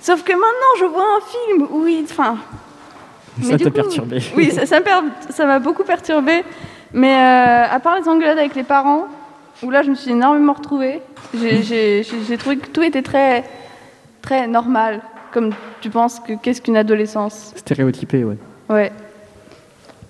Sauf 0.00 0.22
que 0.24 0.32
maintenant, 0.32 0.72
je 0.80 0.84
vois 0.86 1.04
un 1.04 1.20
film 1.56 1.68
où 1.70 1.86
il. 1.86 2.02
Enfin. 2.04 2.36
Ça 3.42 3.56
t'a 3.58 3.70
perturbé. 3.70 4.18
Oui, 4.36 4.50
ça 4.50 5.46
m'a 5.46 5.58
beaucoup 5.60 5.84
perturbée. 5.84 6.42
Mais 6.92 7.14
euh, 7.14 7.64
à 7.74 7.78
part 7.80 7.96
les 8.00 8.08
engueulades 8.08 8.38
avec 8.38 8.54
les 8.54 8.62
parents, 8.62 9.06
où 9.62 9.70
là, 9.70 9.82
je 9.82 9.90
me 9.90 9.94
suis 9.94 10.10
énormément 10.12 10.52
retrouvée, 10.52 11.00
j'ai- 11.34 12.02
trouvé 12.38 12.56
que 12.58 12.68
tout 12.68 12.82
était 12.82 13.02
très, 13.02 13.44
très 14.22 14.46
normal. 14.46 15.00
Comme 15.32 15.50
tu 15.80 15.90
penses 15.90 16.20
que 16.20 16.32
qu'est-ce 16.40 16.62
qu'une 16.62 16.76
adolescence? 16.76 17.52
Stéréotypé, 17.56 18.24
ouais. 18.24 18.36
Ouais. 18.70 18.92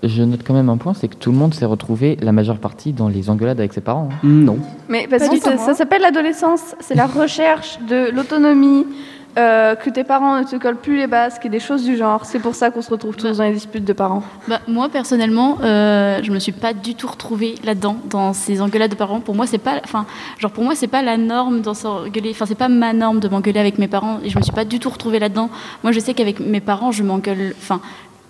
Je 0.03 0.23
note 0.23 0.41
quand 0.47 0.55
même 0.55 0.69
un 0.69 0.77
point, 0.77 0.95
c'est 0.95 1.09
que 1.09 1.17
tout 1.17 1.33
le 1.33 1.39
monde 1.39 1.55
s'est 1.55 1.65
retrouvé, 1.65 2.17
la 2.21 2.31
majeure 2.31 2.59
partie, 2.59 2.93
dans 2.93 3.09
les 3.09 3.29
engueulades 3.31 3.59
avec 3.59 3.73
ses 3.73 3.81
parents. 3.81 4.11
hein. 4.13 4.17
Mm, 4.23 4.45
Non. 4.45 4.59
Mais 4.89 5.07
parce 5.09 5.27
Pas 5.29 5.35
que 5.37 5.59
ça 5.59 5.75
s'appelle 5.75 6.03
l'adolescence, 6.03 6.77
c'est 6.81 6.95
la 6.95 7.07
recherche 7.07 7.79
de 7.89 8.11
l'autonomie, 8.11 8.87
euh, 9.39 9.75
que 9.75 9.91
tes 9.91 10.05
parents 10.05 10.39
ne 10.39 10.45
te 10.45 10.57
collent 10.57 10.77
plus 10.77 10.97
les 10.97 11.07
basques 11.07 11.45
et 11.45 11.49
des 11.49 11.61
choses 11.61 11.85
du 11.85 11.97
genre. 11.97 12.25
C'est 12.25 12.39
pour 12.39 12.55
ça 12.55 12.71
qu'on 12.71 12.83
se 12.83 12.91
retrouve 12.91 13.17
tous 13.17 13.37
dans 13.37 13.45
les 13.45 13.53
disputes 13.53 13.85
de 13.85 13.93
parents. 13.93 14.23
Bah, 14.49 14.61
moi 14.67 14.89
personnellement, 14.89 15.59
euh, 15.63 16.21
je 16.23 16.31
me 16.31 16.39
suis 16.39 16.53
pas 16.53 16.73
du 16.73 16.95
tout 16.95 17.07
retrouvée 17.07 17.57
là-dedans 17.63 17.97
dans 18.09 18.33
ces 18.33 18.63
engueulades 18.63 18.91
de 18.91 18.97
parents. 18.97 19.21
Pour 19.21 19.35
moi, 19.35 19.47
c'est 19.47 19.59
pas, 19.59 19.81
enfin, 19.85 20.07
genre 20.39 20.51
pour 20.51 20.65
moi, 20.65 20.75
c'est 20.75 20.87
pas 20.87 21.03
la 21.03 21.17
norme 21.17 21.61
dans 21.61 21.75
s'engueuler. 21.75 22.31
Enfin, 22.31 22.47
c'est 22.47 22.55
pas 22.55 22.69
ma 22.69 22.93
norme 22.93 23.21
de 23.21 23.29
m'engueuler 23.29 23.61
avec 23.61 23.79
mes 23.79 23.89
parents 23.89 24.19
et 24.25 24.31
je 24.31 24.39
me 24.39 24.43
suis 24.43 24.53
pas 24.53 24.65
du 24.65 24.79
tout 24.79 24.89
retrouvée 24.89 25.19
là-dedans. 25.19 25.51
Moi, 25.83 25.93
je 25.93 26.01
sais 26.01 26.15
qu'avec 26.15 26.41
mes 26.41 26.61
parents, 26.61 26.91
je 26.91 27.03
m'engueule. 27.03 27.55
Enfin, 27.59 27.81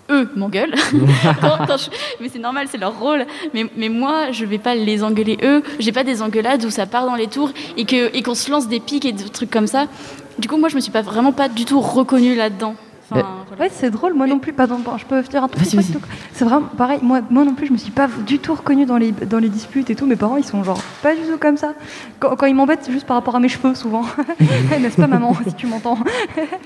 eux 0.09 0.29
m'engueulent. 0.35 0.73
Quand- 1.41 1.65
quand 1.67 1.77
je- 1.77 1.89
Mais 2.21 2.29
c'est 2.29 2.39
normal, 2.39 2.67
c'est 2.69 2.77
leur 2.77 2.97
rôle. 2.99 3.25
Mais, 3.53 3.65
mais 3.75 3.89
moi, 3.89 4.31
je 4.31 4.45
vais 4.45 4.57
pas 4.57 4.75
les 4.75 5.03
engueuler 5.03 5.37
eux. 5.43 5.63
J'ai 5.79 5.91
pas 5.91 6.03
des 6.03 6.21
engueulades 6.21 6.63
où 6.65 6.69
ça 6.69 6.85
part 6.85 7.05
dans 7.05 7.15
les 7.15 7.27
tours 7.27 7.51
et 7.77 7.85
que 7.85 8.15
et 8.15 8.21
qu'on 8.23 8.35
se 8.35 8.49
lance 8.51 8.67
des 8.67 8.79
pics 8.79 9.05
et 9.05 9.11
des 9.11 9.25
trucs 9.29 9.49
comme 9.51 9.67
ça. 9.67 9.85
Du 10.39 10.47
coup, 10.47 10.57
moi, 10.57 10.69
je 10.69 10.75
me 10.75 10.81
suis 10.81 10.91
pas 10.91 11.01
vraiment 11.01 11.31
pas 11.31 11.49
du 11.49 11.65
tout 11.65 11.79
reconnue 11.81 12.35
là-dedans. 12.35 12.75
Enfin, 13.09 13.21
voilà. 13.21 13.27
Ouais, 13.59 13.69
c'est 13.71 13.89
drôle, 13.89 14.13
moi 14.13 14.27
non 14.27 14.39
plus. 14.39 14.53
Pardon, 14.53 14.77
je 14.97 15.05
peux 15.05 15.21
dire 15.23 15.43
un 15.43 15.47
truc. 15.47 15.65
C'est 16.33 16.45
vraiment 16.45 16.67
pareil, 16.77 16.99
moi, 17.01 17.21
moi 17.29 17.43
non 17.45 17.53
plus, 17.53 17.67
je 17.67 17.73
me 17.73 17.77
suis 17.77 17.91
pas 17.91 18.07
du 18.25 18.39
tout 18.39 18.53
reconnue 18.53 18.85
dans 18.85 18.97
les, 18.97 19.11
dans 19.11 19.39
les 19.39 19.49
disputes 19.49 19.89
et 19.89 19.95
tout. 19.95 20.05
Mes 20.05 20.15
parents, 20.15 20.37
ils 20.37 20.43
sont 20.43 20.63
genre 20.63 20.79
pas 21.01 21.15
du 21.15 21.21
tout 21.21 21.37
comme 21.39 21.57
ça. 21.57 21.73
Quand, 22.19 22.35
quand 22.35 22.45
ils 22.45 22.55
m'embêtent, 22.55 22.81
c'est 22.83 22.91
juste 22.91 23.07
par 23.07 23.15
rapport 23.17 23.35
à 23.35 23.39
mes 23.39 23.49
cheveux, 23.49 23.73
souvent. 23.75 24.03
N'est-ce 24.81 24.97
pas, 24.97 25.07
maman, 25.07 25.33
si 25.47 25.53
tu 25.53 25.67
m'entends? 25.67 25.97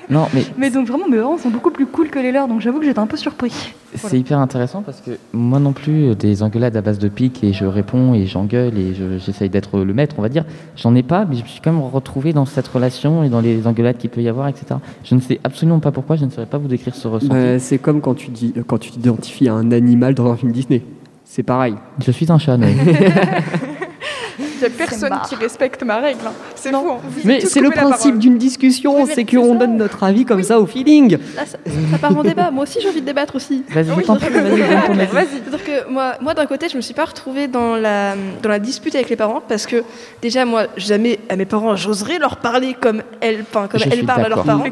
Non, 0.09 0.27
mais 0.33 0.43
Mais 0.57 0.69
donc, 0.69 0.87
vraiment, 0.87 1.07
mes 1.07 1.17
parents 1.17 1.37
sont 1.37 1.49
beaucoup 1.49 1.71
plus 1.71 1.85
cool 1.85 2.09
que 2.09 2.19
les 2.19 2.31
leurs, 2.33 2.47
donc 2.49 2.59
j'avoue 2.59 2.79
que 2.79 2.85
j'étais 2.85 2.99
un 2.99 3.07
peu 3.07 3.15
surpris. 3.15 3.73
c'est 3.95 4.19
hyper 4.19 4.39
intéressant 4.39 4.81
parce 4.81 4.99
que 4.99 5.11
moi 5.31 5.59
non 5.59 5.71
plus, 5.71 6.09
euh, 6.09 6.15
des 6.15 6.43
engueulades 6.43 6.75
à 6.75 6.81
base 6.81 6.99
de 6.99 7.07
pique 7.07 7.43
et 7.45 7.53
je 7.53 7.63
réponds 7.65 8.13
et 8.13 8.25
j'engueule 8.25 8.77
et 8.77 8.93
je- 8.93 9.17
j'essaye 9.19 9.49
d'être 9.49 9.79
le 9.79 9.93
maître, 9.93 10.15
on 10.17 10.21
va 10.21 10.27
dire. 10.29 10.43
J'en 10.75 10.93
ai 10.95 11.03
pas, 11.03 11.23
mais 11.23 11.35
je 11.37 11.43
me 11.43 11.47
suis 11.47 11.61
quand 11.61 11.71
même 11.71 11.81
retrouvé 11.81 12.33
dans 12.33 12.45
cette 12.45 12.67
relation 12.67 13.23
et 13.23 13.29
dans 13.29 13.39
les 13.39 13.67
engueulades 13.67 13.97
qu'il 13.97 14.09
peut 14.09 14.21
y 14.21 14.27
avoir, 14.27 14.47
etc. 14.49 14.75
Je 15.05 15.15
ne 15.15 15.21
sais 15.21 15.39
absolument 15.45 15.79
pas 15.79 15.91
pourquoi, 15.91 16.17
je 16.17 16.25
ne 16.25 16.29
saurais 16.29 16.45
pas 16.45 16.57
vous 16.57 16.70
décrire 16.71 16.95
ce 16.95 17.07
ressenti. 17.07 17.29
Bah, 17.29 17.59
c'est 17.59 17.77
comme 17.77 18.01
quand 18.01 18.15
tu, 18.15 18.31
dis, 18.31 18.53
quand 18.67 18.77
tu 18.77 18.91
t'identifies 18.91 19.49
à 19.49 19.53
un 19.53 19.71
animal 19.71 20.15
dans 20.15 20.31
un 20.31 20.35
film 20.35 20.51
Disney. 20.51 20.81
C'est 21.23 21.43
pareil. 21.43 21.75
Je 22.03 22.11
suis 22.11 22.29
un 22.31 22.39
chat. 22.39 22.57
Il 24.39 24.45
n'y 24.59 24.65
a 24.65 24.69
personne 24.69 25.11
qui 25.29 25.35
respecte 25.35 25.83
ma 25.83 25.97
règle. 25.97 26.19
hein. 26.25 26.31
C'est 26.55 26.71
fou. 26.71 26.89
hein. 26.89 26.97
Mais 27.23 27.41
c'est 27.41 27.59
le 27.61 27.69
principe 27.69 28.17
d'une 28.17 28.37
discussion, 28.37 29.03
Oui, 29.03 29.11
c'est 29.13 29.25
qu'on 29.25 29.55
donne 29.55 29.77
notre 29.77 30.03
avis 30.03 30.25
comme 30.25 30.43
ça 30.43 30.59
au 30.59 30.65
feeling. 30.65 31.17
Là, 31.35 31.45
ça, 31.45 31.57
ça 31.91 31.97
part 31.99 32.17
en 32.17 32.23
débat. 32.23 32.49
Moi 32.51 32.63
aussi, 32.63 32.79
j'ai 32.81 32.89
envie 32.89 33.01
de 33.01 33.05
débattre 33.05 33.35
aussi. 33.35 33.63
Vas-y, 33.69 33.85
je 33.85 33.91
Oui, 33.93 34.03
avis. 34.07 35.27
C'est-à-dire 35.45 35.63
que 35.63 35.89
moi, 35.89 36.15
moi 36.21 36.33
d'un 36.33 36.45
côté, 36.45 36.67
je 36.69 36.77
me 36.77 36.81
suis 36.81 36.93
pas 36.93 37.05
retrouvée 37.05 37.47
dans 37.47 37.75
la, 37.75 38.15
dans 38.41 38.49
la 38.49 38.59
dispute 38.59 38.95
avec 38.95 39.09
les 39.09 39.15
parents 39.15 39.41
parce 39.47 39.65
que 39.65 39.83
déjà, 40.21 40.45
moi, 40.45 40.67
jamais 40.77 41.19
à 41.29 41.35
mes 41.35 41.45
parents, 41.45 41.75
j'oserais 41.75 42.17
leur 42.17 42.37
parler 42.37 42.75
comme 42.79 43.03
elles, 43.21 43.41
enfin, 43.49 43.67
comme 43.67 43.79
Je 43.79 43.85
elles 43.85 43.93
suis 43.93 44.05
parlent 44.05 44.25
à 44.25 44.29
leurs 44.29 44.43
parents. 44.43 44.65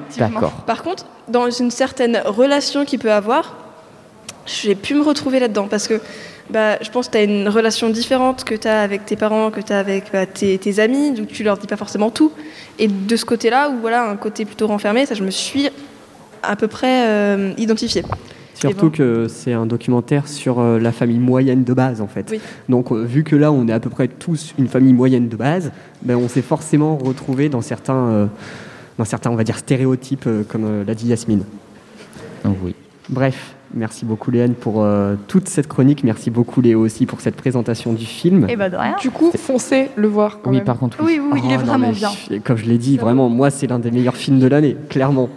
Par 0.66 0.84
contre, 0.84 1.06
dans 1.28 1.50
une 1.50 1.72
certaine 1.72 2.22
relation 2.26 2.86
qu'il 2.86 3.00
peut 3.00 3.12
avoir, 3.12 3.56
j'ai 4.46 4.76
pu 4.76 4.96
me 4.96 5.04
retrouver 5.04 5.40
là-dedans 5.40 5.68
parce 5.70 5.88
que 5.88 6.02
bah, 6.50 6.82
je 6.82 6.89
pense 6.89 7.08
que 7.08 7.14
tu 7.14 7.18
as 7.18 7.24
une 7.24 7.47
relation 7.47 7.89
différente 7.89 8.43
que 8.43 8.56
tu 8.56 8.68
as 8.68 8.82
avec 8.82 9.06
tes 9.06 9.16
parents, 9.16 9.52
que 9.52 9.62
tu 9.62 9.74
as 9.74 9.80
avec 9.80 10.12
bah, 10.12 10.26
tes, 10.26 10.58
tes 10.58 10.80
amis, 10.80 11.12
donc 11.12 11.28
tu 11.28 11.43
leur 11.43 11.58
dis 11.58 11.68
pas 11.68 11.78
forcément 11.78 12.10
tout. 12.10 12.32
Et 12.78 12.88
de 12.88 13.16
ce 13.16 13.26
côté-là, 13.26 13.70
où 13.70 13.80
voilà, 13.80 14.10
un 14.10 14.16
côté 14.16 14.45
plutôt 14.45 14.68
renfermé, 14.68 15.06
ça 15.06 15.16
je 15.16 15.24
me 15.24 15.32
suis 15.32 15.70
à 16.43 16.56
peu 16.56 16.68
près 16.68 17.08
euh, 17.08 17.54
identifiée. 17.58 18.04
Surtout 18.60 18.88
bon. 18.88 18.97
que 18.97 19.28
c'est 19.30 19.54
un 19.54 19.66
documentaire 19.66 20.28
sur 20.28 20.60
euh, 20.60 20.80
la 20.80 20.91
famille 20.91 21.20
moyenne 21.20 21.64
de 21.64 21.74
base 21.74 22.02
en 22.02 22.08
fait. 22.08 22.28
Oui. 22.30 22.41
Donc 22.68 22.91
euh, 22.91 23.04
vu 23.04 23.24
que 23.24 23.36
là 23.36 23.52
on 23.54 23.68
est 23.68 23.72
à 23.72 23.80
peu 23.80 23.89
près 23.89 24.10
tous 24.10 24.54
une 24.58 24.68
famille 24.68 24.93
moyenne 24.93 25.30
de 25.30 25.36
base, 25.38 25.72
ben, 26.02 26.18
on 26.18 26.28
s'est 26.28 26.41
forcément 26.41 26.97
retrouvé 26.97 27.50
dans 27.50 27.62
certains, 27.62 28.10
euh, 28.10 28.26
dans 28.97 29.06
certains 29.06 29.32
on 29.32 29.36
va 29.36 29.43
dire 29.43 29.58
stéréotypes 29.58 30.26
euh, 30.28 30.43
comme 30.47 30.66
euh, 30.66 30.84
l'a 30.84 30.93
dit 30.93 31.08
Yasmine. 31.08 31.43
Oh, 32.45 32.50
oui. 32.64 32.76
Bref, 33.08 33.56
merci 33.74 34.05
beaucoup 34.05 34.32
Léane 34.32 34.53
pour 34.53 34.84
euh, 34.84 35.15
toute 35.28 35.47
cette 35.47 35.67
chronique, 35.67 36.03
merci 36.03 36.30
beaucoup 36.30 36.61
Léo 36.61 36.80
aussi 36.82 37.05
pour 37.05 37.22
cette 37.22 37.36
présentation 37.36 37.93
du 37.93 38.05
film. 38.05 38.47
Et 38.49 38.55
bah 38.55 38.70
de 38.70 38.76
rien. 38.78 38.95
Du 39.01 39.11
coup, 39.11 39.32
foncez 39.38 39.89
le 39.95 40.07
voir 40.07 40.39
quand 40.41 40.49
Oui, 40.49 40.57
même. 40.57 40.65
par 40.65 40.78
contre, 40.78 40.97
oui. 41.01 41.20
Oui, 41.20 41.20
oui, 41.24 41.30
oui, 41.34 41.41
il 41.45 41.51
est 41.51 41.55
Oh, 41.55 41.59
non, 41.61 41.65
vraiment 41.65 41.91
bien. 41.91 42.09
je- 42.30 42.38
Comme 42.38 42.57
je 42.57 42.65
l'ai 42.65 42.78
dit, 42.78 42.97
vraiment, 42.97 43.30
moi 43.30 43.49
c'est 43.49 43.67
l'un 43.67 43.80
des 43.80 43.91
meilleurs 43.91 44.15
films 44.17 44.39
de 44.39 44.47
l'année, 44.47 44.76
clairement. 44.89 45.30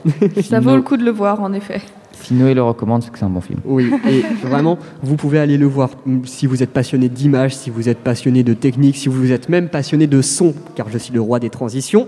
Ça 0.43 0.61
vaut 0.61 0.75
le 0.77 0.83
coup 0.83 0.97
de 0.97 1.05
le 1.05 1.11
voir, 1.11 1.41
en 1.43 1.53
effet. 1.53 1.81
Si 2.13 2.35
Noé 2.35 2.55
le 2.55 2.63
recommande, 2.63 3.03
c'est 3.03 3.11
que 3.11 3.19
c'est 3.19 3.25
un 3.25 3.31
bon 3.31 3.41
film. 3.41 3.59
Oui, 3.65 3.91
et 4.09 4.23
vraiment, 4.47 4.79
vous 5.03 5.17
pouvez 5.17 5.41
aller 5.41 5.57
le 5.59 5.67
voir 5.67 5.91
si 6.25 6.47
vous 6.47 6.63
êtes 6.63 6.71
passionné 6.71 7.09
d'image, 7.09 7.57
si 7.57 7.69
vous 7.69 7.89
êtes 7.89 7.99
passionné 7.99 8.45
de 8.45 8.55
technique, 8.55 8.97
si 8.97 9.09
vous 9.09 9.33
êtes 9.33 9.49
même 9.49 9.69
passionné 9.69 10.07
de 10.07 10.23
son, 10.23 10.55
car 10.77 10.89
je 10.89 10.99
suis 10.99 11.13
le 11.13 11.21
roi 11.21 11.41
des 11.41 11.51
transitions. 11.51 12.07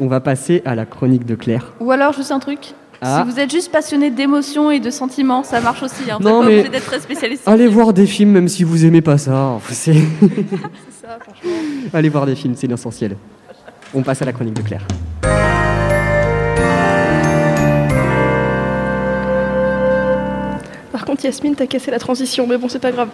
On 0.00 0.08
va 0.08 0.20
passer 0.20 0.62
à 0.64 0.74
la 0.74 0.84
chronique 0.84 1.24
de 1.26 1.34
Claire. 1.36 1.72
Ou 1.80 1.90
alors, 1.92 2.12
juste 2.12 2.32
un 2.32 2.38
truc. 2.40 2.74
Ah. 3.02 3.24
Si 3.26 3.30
vous 3.32 3.38
êtes 3.38 3.50
juste 3.50 3.70
passionné 3.70 4.10
d'émotions 4.10 4.70
et 4.70 4.80
de 4.80 4.90
sentiments, 4.90 5.42
ça 5.42 5.60
marche 5.60 5.82
aussi. 5.82 6.10
Hein. 6.10 6.18
Non, 6.20 6.40
pas 6.40 6.46
mais- 6.48 6.54
obligé 6.54 6.68
d'être 6.70 6.86
très 6.86 7.00
spécialiste. 7.00 7.42
Allez 7.46 7.66
voir 7.68 7.92
des 7.92 8.06
films 8.06 8.30
même 8.30 8.48
si 8.48 8.64
vous 8.64 8.84
aimez 8.84 9.02
pas 9.02 9.18
ça. 9.18 9.58
C'est- 9.68 9.92
C'est 9.92 11.06
ça, 11.06 11.18
franchement. 11.20 11.50
Allez 11.92 12.08
voir 12.08 12.26
des 12.26 12.34
films, 12.34 12.54
c'est 12.56 12.66
l'essentiel. 12.66 13.16
On 13.94 14.02
passe 14.02 14.22
à 14.22 14.24
la 14.24 14.32
chronique 14.32 14.54
de 14.54 14.62
Claire. 14.62 14.86
Par 20.92 21.04
contre, 21.04 21.24
Yasmine, 21.26 21.54
t'as 21.54 21.66
cassé 21.66 21.90
la 21.90 21.98
transition, 21.98 22.46
mais 22.46 22.56
bon, 22.56 22.68
c'est 22.68 22.78
pas 22.78 22.90
grave. 22.90 23.08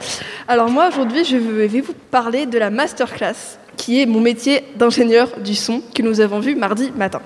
Alors 0.47 0.71
moi, 0.71 0.89
aujourd'hui, 0.89 1.25
je 1.25 1.37
vais 1.37 1.81
vous 1.81 1.95
parler 2.11 2.47
de 2.47 2.57
la 2.57 2.71
masterclass, 2.71 3.59
qui 3.77 4.01
est 4.01 4.07
mon 4.07 4.21
métier 4.21 4.63
d'ingénieur 4.77 5.29
du 5.43 5.55
son 5.57 5.83
que 5.95 6.03
nous 6.03 6.21
avons 6.21 6.39
vu 6.39 6.55
mardi 6.55 6.93
matin. 6.97 7.21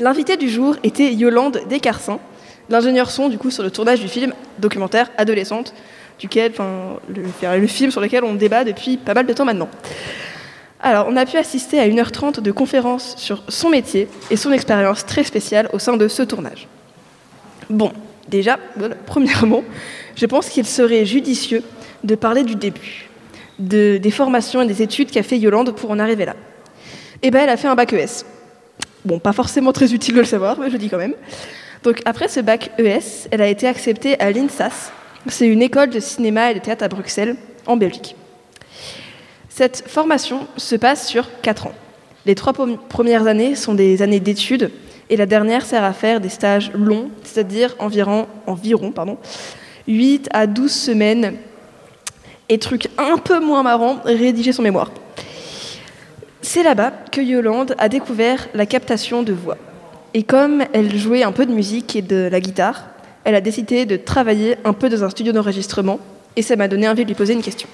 L'invité 0.00 0.36
du 0.36 0.48
jour 0.48 0.76
était 0.84 1.12
Yolande 1.12 1.62
Descarcins, 1.68 2.20
l'ingénieur 2.70 3.10
son 3.10 3.28
du 3.28 3.36
coup 3.36 3.50
sur 3.50 3.64
le 3.64 3.70
tournage 3.72 3.98
du 3.98 4.06
film 4.06 4.32
documentaire 4.60 5.10
Adolescente, 5.16 5.74
duquel, 6.20 6.52
le, 7.08 7.66
film 7.66 7.90
sur 7.90 8.00
lequel 8.00 8.22
on 8.22 8.34
débat 8.34 8.62
depuis 8.62 8.96
pas 8.96 9.14
mal 9.14 9.26
de 9.26 9.32
temps 9.32 9.44
maintenant. 9.44 9.68
Alors, 10.80 11.06
on 11.08 11.16
a 11.16 11.26
pu 11.26 11.36
assister 11.36 11.80
à 11.80 11.88
1h30 11.88 12.40
de 12.40 12.52
conférences 12.52 13.16
sur 13.16 13.42
son 13.48 13.70
métier 13.70 14.06
et 14.30 14.36
son 14.36 14.52
expérience 14.52 15.04
très 15.04 15.24
spéciale 15.24 15.68
au 15.72 15.80
sein 15.80 15.96
de 15.96 16.06
ce 16.06 16.22
tournage. 16.22 16.68
Bon, 17.68 17.92
déjà, 18.28 18.56
premièrement, 19.06 19.64
je 20.14 20.26
pense 20.26 20.48
qu'il 20.48 20.64
serait 20.64 21.04
judicieux 21.06 21.64
de 22.04 22.14
parler 22.14 22.44
du 22.44 22.54
début, 22.54 23.08
de, 23.58 23.98
des 24.00 24.10
formations 24.12 24.62
et 24.62 24.66
des 24.68 24.80
études 24.80 25.10
qu'a 25.10 25.24
fait 25.24 25.38
Yolande 25.38 25.74
pour 25.74 25.90
en 25.90 25.98
arriver 25.98 26.24
là. 26.24 26.36
Eh 27.22 27.32
bien, 27.32 27.42
elle 27.42 27.50
a 27.50 27.56
fait 27.56 27.66
un 27.66 27.74
bac 27.74 27.92
ES. 27.92 28.24
Bon, 29.04 29.18
pas 29.18 29.32
forcément 29.32 29.72
très 29.72 29.92
utile 29.94 30.14
de 30.14 30.20
le 30.20 30.26
savoir, 30.26 30.58
mais 30.58 30.70
je 30.70 30.76
dis 30.76 30.88
quand 30.88 30.98
même. 30.98 31.14
Donc, 31.82 32.02
après 32.04 32.28
ce 32.28 32.40
bac 32.40 32.70
ES, 32.78 33.28
elle 33.30 33.40
a 33.40 33.48
été 33.48 33.66
acceptée 33.66 34.18
à 34.20 34.30
l'INSAS. 34.30 34.92
C'est 35.28 35.46
une 35.46 35.62
école 35.62 35.90
de 35.90 36.00
cinéma 36.00 36.50
et 36.50 36.54
de 36.54 36.58
théâtre 36.58 36.84
à 36.84 36.88
Bruxelles, 36.88 37.36
en 37.66 37.76
Belgique. 37.76 38.16
Cette 39.48 39.84
formation 39.88 40.46
se 40.56 40.76
passe 40.76 41.08
sur 41.08 41.28
4 41.42 41.66
ans. 41.68 41.72
Les 42.26 42.34
trois 42.34 42.52
premières 42.52 43.26
années 43.26 43.54
sont 43.54 43.74
des 43.74 44.02
années 44.02 44.20
d'études 44.20 44.70
et 45.10 45.16
la 45.16 45.26
dernière 45.26 45.64
sert 45.64 45.84
à 45.84 45.92
faire 45.92 46.20
des 46.20 46.28
stages 46.28 46.70
longs, 46.74 47.10
c'est-à-dire 47.24 47.74
environ, 47.78 48.26
environ 48.46 48.92
pardon, 48.92 49.16
8 49.86 50.28
à 50.32 50.46
12 50.46 50.70
semaines 50.70 51.36
et 52.48 52.58
truc 52.58 52.88
un 52.98 53.16
peu 53.16 53.40
moins 53.40 53.62
marrant, 53.62 54.00
rédiger 54.04 54.52
son 54.52 54.62
mémoire. 54.62 54.90
C'est 56.40 56.62
là-bas 56.62 56.92
que 57.10 57.20
Yolande 57.20 57.74
a 57.78 57.88
découvert 57.88 58.48
la 58.54 58.64
captation 58.64 59.22
de 59.22 59.32
voix. 59.32 59.56
Et 60.14 60.22
comme 60.22 60.62
elle 60.72 60.96
jouait 60.96 61.22
un 61.22 61.32
peu 61.32 61.46
de 61.46 61.52
musique 61.52 61.96
et 61.96 62.02
de 62.02 62.28
la 62.30 62.40
guitare, 62.40 62.84
elle 63.24 63.34
a 63.34 63.40
décidé 63.40 63.86
de 63.86 63.96
travailler 63.96 64.56
un 64.64 64.72
peu 64.72 64.88
dans 64.88 65.04
un 65.04 65.10
studio 65.10 65.32
d'enregistrement 65.32 65.98
et 66.36 66.42
ça 66.42 66.56
m'a 66.56 66.68
donné 66.68 66.88
envie 66.88 67.02
de 67.02 67.08
lui 67.08 67.14
poser 67.14 67.34
une 67.34 67.42
question. 67.42 67.68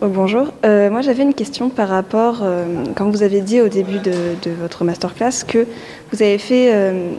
Bonjour, 0.00 0.52
euh, 0.64 0.90
moi 0.90 1.00
j'avais 1.00 1.24
une 1.24 1.34
question 1.34 1.70
par 1.70 1.88
rapport, 1.88 2.42
euh, 2.42 2.84
quand 2.94 3.10
vous 3.10 3.24
avez 3.24 3.40
dit 3.40 3.60
au 3.60 3.66
début 3.66 3.98
de, 3.98 4.50
votre 4.60 4.84
masterclass 4.84 5.44
que 5.46 5.66
vous 6.12 6.22
avez 6.22 6.38
fait 6.38 6.72
euh, 6.72 7.10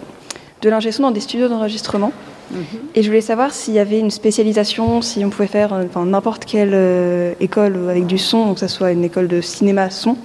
de 0.62 0.70
l'ingé 0.70 0.90
dans 0.92 1.12
des 1.12 1.20
studios 1.20 1.50
d'enregistrement. 1.50 2.14
Mm 2.52 2.56
-hmm. 2.56 2.96
Et 2.96 3.04
je 3.04 3.08
voulais 3.08 3.22
savoir 3.22 3.54
s'il 3.54 3.74
y 3.74 3.80
avait 3.80 4.00
une 4.00 4.12
spécialisation, 4.12 5.02
si 5.02 5.24
on 5.26 5.30
pouvait 5.30 5.48
faire 5.48 5.72
enfin, 5.74 6.06
n'importe 6.06 6.46
quelle 6.46 6.74
euh, 6.74 7.34
école 7.40 7.90
avec 7.90 8.06
du 8.06 8.18
son, 8.18 8.46
donc 8.46 8.56
que 8.56 8.68
ce 8.68 8.68
soit 8.68 8.92
une 8.92 9.04
école 9.04 9.28
de 9.28 9.42
cinéma 9.42 9.90
son, 9.90 10.16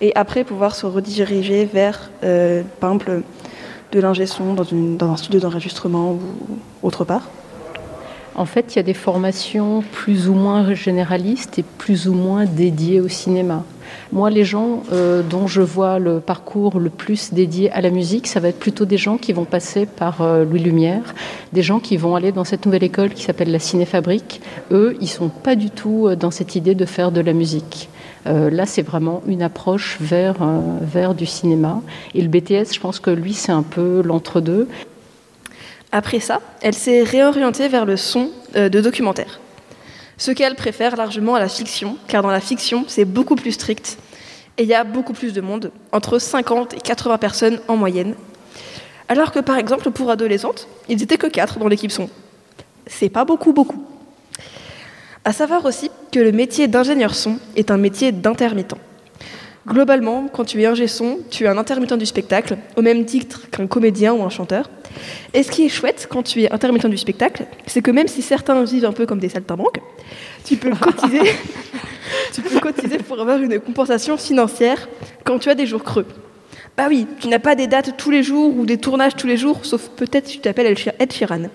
et 0.00 0.12
après 0.14 0.44
pouvoir 0.44 0.74
se 0.74 0.86
rediriger 0.86 1.64
vers, 1.64 2.10
euh, 2.22 2.62
par 2.80 2.90
exemple, 2.90 3.22
de 3.92 4.00
l'ingé 4.00 4.26
son 4.26 4.54
dans, 4.54 4.64
une, 4.64 4.96
dans 4.96 5.10
un 5.10 5.16
studio 5.16 5.40
d'enregistrement 5.40 6.12
ou 6.12 6.20
autre 6.82 7.04
part. 7.04 7.28
En 8.34 8.44
fait, 8.44 8.74
il 8.74 8.76
y 8.76 8.78
a 8.80 8.82
des 8.82 8.94
formations 8.94 9.82
plus 9.92 10.28
ou 10.28 10.34
moins 10.34 10.74
généralistes 10.74 11.58
et 11.58 11.64
plus 11.78 12.06
ou 12.06 12.12
moins 12.12 12.44
dédiées 12.44 13.00
au 13.00 13.08
cinéma. 13.08 13.64
Moi, 14.12 14.30
les 14.30 14.44
gens 14.44 14.82
euh, 14.92 15.22
dont 15.22 15.46
je 15.46 15.62
vois 15.62 15.98
le 15.98 16.20
parcours 16.20 16.78
le 16.78 16.90
plus 16.90 17.32
dédié 17.32 17.70
à 17.72 17.80
la 17.80 17.90
musique, 17.90 18.26
ça 18.26 18.40
va 18.40 18.48
être 18.48 18.58
plutôt 18.58 18.84
des 18.84 18.98
gens 18.98 19.18
qui 19.18 19.32
vont 19.32 19.44
passer 19.44 19.86
par 19.86 20.22
euh, 20.22 20.44
Louis 20.44 20.60
Lumière, 20.60 21.14
des 21.52 21.62
gens 21.62 21.80
qui 21.80 21.96
vont 21.96 22.14
aller 22.14 22.30
dans 22.30 22.44
cette 22.44 22.66
nouvelle 22.66 22.84
école 22.84 23.10
qui 23.10 23.24
s'appelle 23.24 23.50
la 23.50 23.58
Cinéfabrique. 23.58 24.40
Eux, 24.70 24.96
ils 25.00 25.08
sont 25.08 25.28
pas 25.28 25.56
du 25.56 25.70
tout 25.70 26.06
euh, 26.06 26.16
dans 26.16 26.30
cette 26.30 26.54
idée 26.54 26.74
de 26.74 26.84
faire 26.84 27.10
de 27.10 27.20
la 27.20 27.32
musique. 27.32 27.88
Là, 28.28 28.66
c'est 28.66 28.82
vraiment 28.82 29.22
une 29.28 29.40
approche 29.40 29.98
vers, 30.00 30.34
vers 30.80 31.14
du 31.14 31.26
cinéma. 31.26 31.80
Et 32.12 32.22
le 32.22 32.26
BTS, 32.26 32.74
je 32.74 32.80
pense 32.80 32.98
que 32.98 33.12
lui, 33.12 33.34
c'est 33.34 33.52
un 33.52 33.62
peu 33.62 34.02
l'entre-deux. 34.04 34.66
Après 35.92 36.18
ça, 36.18 36.40
elle 36.60 36.74
s'est 36.74 37.04
réorientée 37.04 37.68
vers 37.68 37.84
le 37.84 37.96
son 37.96 38.30
de 38.52 38.80
documentaire. 38.80 39.38
Ce 40.18 40.30
qu'elle 40.30 40.54
préfère 40.54 40.96
largement 40.96 41.34
à 41.34 41.40
la 41.40 41.48
fiction, 41.48 41.96
car 42.08 42.22
dans 42.22 42.30
la 42.30 42.40
fiction, 42.40 42.84
c'est 42.88 43.04
beaucoup 43.04 43.36
plus 43.36 43.52
strict 43.52 43.98
et 44.58 44.62
il 44.62 44.68
y 44.68 44.74
a 44.74 44.84
beaucoup 44.84 45.12
plus 45.12 45.32
de 45.34 45.40
monde, 45.40 45.70
entre 45.92 46.18
50 46.18 46.74
et 46.74 46.80
80 46.80 47.18
personnes 47.18 47.60
en 47.68 47.76
moyenne. 47.76 48.14
Alors 49.08 49.30
que 49.30 49.38
par 49.38 49.58
exemple, 49.58 49.90
pour 49.90 50.10
adolescentes, 50.10 50.66
ils 50.88 50.96
n'étaient 50.96 51.18
que 51.18 51.26
4 51.26 51.58
dans 51.58 51.68
l'équipe 51.68 51.92
son. 51.92 52.08
C'est 52.86 53.10
pas 53.10 53.24
beaucoup, 53.24 53.52
beaucoup. 53.52 53.84
À 55.24 55.32
savoir 55.32 55.64
aussi 55.64 55.90
que 56.12 56.20
le 56.20 56.32
métier 56.32 56.68
d'ingénieur 56.68 57.14
son 57.14 57.38
est 57.56 57.70
un 57.70 57.76
métier 57.76 58.12
d'intermittent. 58.12 58.76
Globalement, 59.66 60.28
quand 60.32 60.44
tu 60.44 60.62
es 60.62 60.66
ingé 60.66 60.86
son, 60.86 61.18
tu 61.28 61.44
es 61.44 61.48
un 61.48 61.58
intermittent 61.58 61.98
du 61.98 62.06
spectacle, 62.06 62.56
au 62.76 62.82
même 62.82 63.04
titre 63.04 63.50
qu'un 63.50 63.66
comédien 63.66 64.14
ou 64.14 64.22
un 64.22 64.28
chanteur. 64.28 64.70
Et 65.34 65.42
ce 65.42 65.50
qui 65.50 65.66
est 65.66 65.68
chouette 65.68 66.06
quand 66.08 66.22
tu 66.22 66.44
es 66.44 66.52
intermittent 66.52 66.86
du 66.86 66.96
spectacle, 66.96 67.46
c'est 67.66 67.82
que 67.82 67.90
même 67.90 68.06
si 68.06 68.22
certains 68.22 68.62
vivent 68.62 68.84
un 68.84 68.92
peu 68.92 69.06
comme 69.06 69.18
des 69.18 69.28
saltimbanques, 69.28 69.80
tu 70.44 70.56
peux 70.56 70.70
cotiser, 70.80 71.32
tu 72.32 72.42
peux 72.42 72.60
cotiser 72.60 72.98
pour 72.98 73.20
avoir 73.20 73.38
une 73.38 73.58
compensation 73.58 74.16
financière 74.16 74.88
quand 75.24 75.40
tu 75.40 75.50
as 75.50 75.56
des 75.56 75.66
jours 75.66 75.82
creux. 75.82 76.06
Bah 76.76 76.86
oui, 76.88 77.08
tu 77.18 77.26
n'as 77.26 77.40
pas 77.40 77.56
des 77.56 77.66
dates 77.66 77.96
tous 77.96 78.10
les 78.10 78.22
jours 78.22 78.56
ou 78.56 78.66
des 78.66 78.78
tournages 78.78 79.16
tous 79.16 79.26
les 79.26 79.36
jours, 79.36 79.64
sauf 79.64 79.88
peut-être 79.96 80.28
si 80.28 80.34
tu 80.34 80.40
t'appelles 80.40 80.76
Ed 80.98 81.12
Sheeran. 81.12 81.48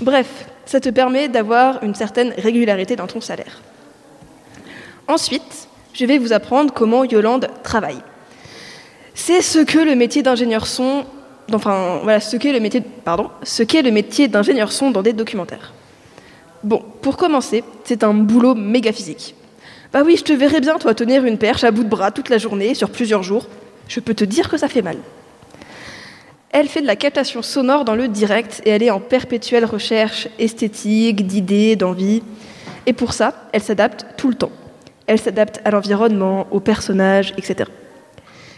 Bref, 0.00 0.26
ça 0.64 0.80
te 0.80 0.88
permet 0.88 1.28
d'avoir 1.28 1.84
une 1.84 1.94
certaine 1.94 2.32
régularité 2.38 2.96
dans 2.96 3.06
ton 3.06 3.20
salaire. 3.20 3.60
Ensuite, 5.06 5.68
je 5.92 6.06
vais 6.06 6.18
vous 6.18 6.32
apprendre 6.32 6.72
comment 6.72 7.04
Yolande 7.04 7.48
travaille. 7.62 7.98
C'est 9.14 9.42
ce 9.42 9.58
que 9.58 9.78
le 9.78 9.94
métier 9.94 10.22
d'ingénieur 10.22 10.66
son, 10.66 11.04
enfin 11.52 12.00
voilà, 12.02 12.20
ce 12.20 12.36
qu'est 12.36 12.52
le 12.52 12.60
métier, 12.60 12.80
pardon, 12.80 13.30
ce 13.42 13.62
qu'est 13.62 13.82
le 13.82 13.90
métier 13.90 14.28
d'ingénieur 14.28 14.72
son 14.72 14.90
dans 14.90 15.02
des 15.02 15.12
documentaires. 15.12 15.72
Bon, 16.64 16.82
pour 17.02 17.16
commencer, 17.16 17.64
c'est 17.84 18.04
un 18.04 18.14
boulot 18.14 18.54
méga 18.54 18.92
physique. 18.92 19.34
Bah 19.92 20.02
oui, 20.04 20.16
je 20.16 20.22
te 20.22 20.32
verrais 20.32 20.60
bien 20.60 20.78
toi 20.78 20.94
tenir 20.94 21.24
une 21.24 21.36
perche 21.36 21.64
à 21.64 21.70
bout 21.70 21.84
de 21.84 21.88
bras 21.88 22.10
toute 22.10 22.30
la 22.30 22.38
journée 22.38 22.74
sur 22.74 22.88
plusieurs 22.88 23.22
jours. 23.22 23.46
Je 23.88 24.00
peux 24.00 24.14
te 24.14 24.24
dire 24.24 24.48
que 24.48 24.56
ça 24.56 24.68
fait 24.68 24.80
mal. 24.80 24.96
Elle 26.50 26.68
fait 26.68 26.80
de 26.80 26.86
la 26.86 26.96
captation 26.96 27.42
sonore 27.42 27.84
dans 27.84 27.94
le 27.94 28.08
direct 28.08 28.62
et 28.64 28.70
elle 28.70 28.82
est 28.82 28.90
en 28.90 29.00
perpétuelle 29.00 29.64
recherche 29.64 30.28
esthétique, 30.38 31.26
d'idées, 31.26 31.76
d'envie. 31.76 32.22
Et 32.86 32.92
pour 32.92 33.12
ça, 33.12 33.34
elle 33.52 33.62
s'adapte 33.62 34.06
tout 34.16 34.28
le 34.28 34.34
temps. 34.34 34.52
Elle 35.06 35.18
s'adapte 35.18 35.60
à 35.64 35.70
l'environnement, 35.70 36.46
aux 36.50 36.60
personnages, 36.60 37.34
etc. 37.36 37.70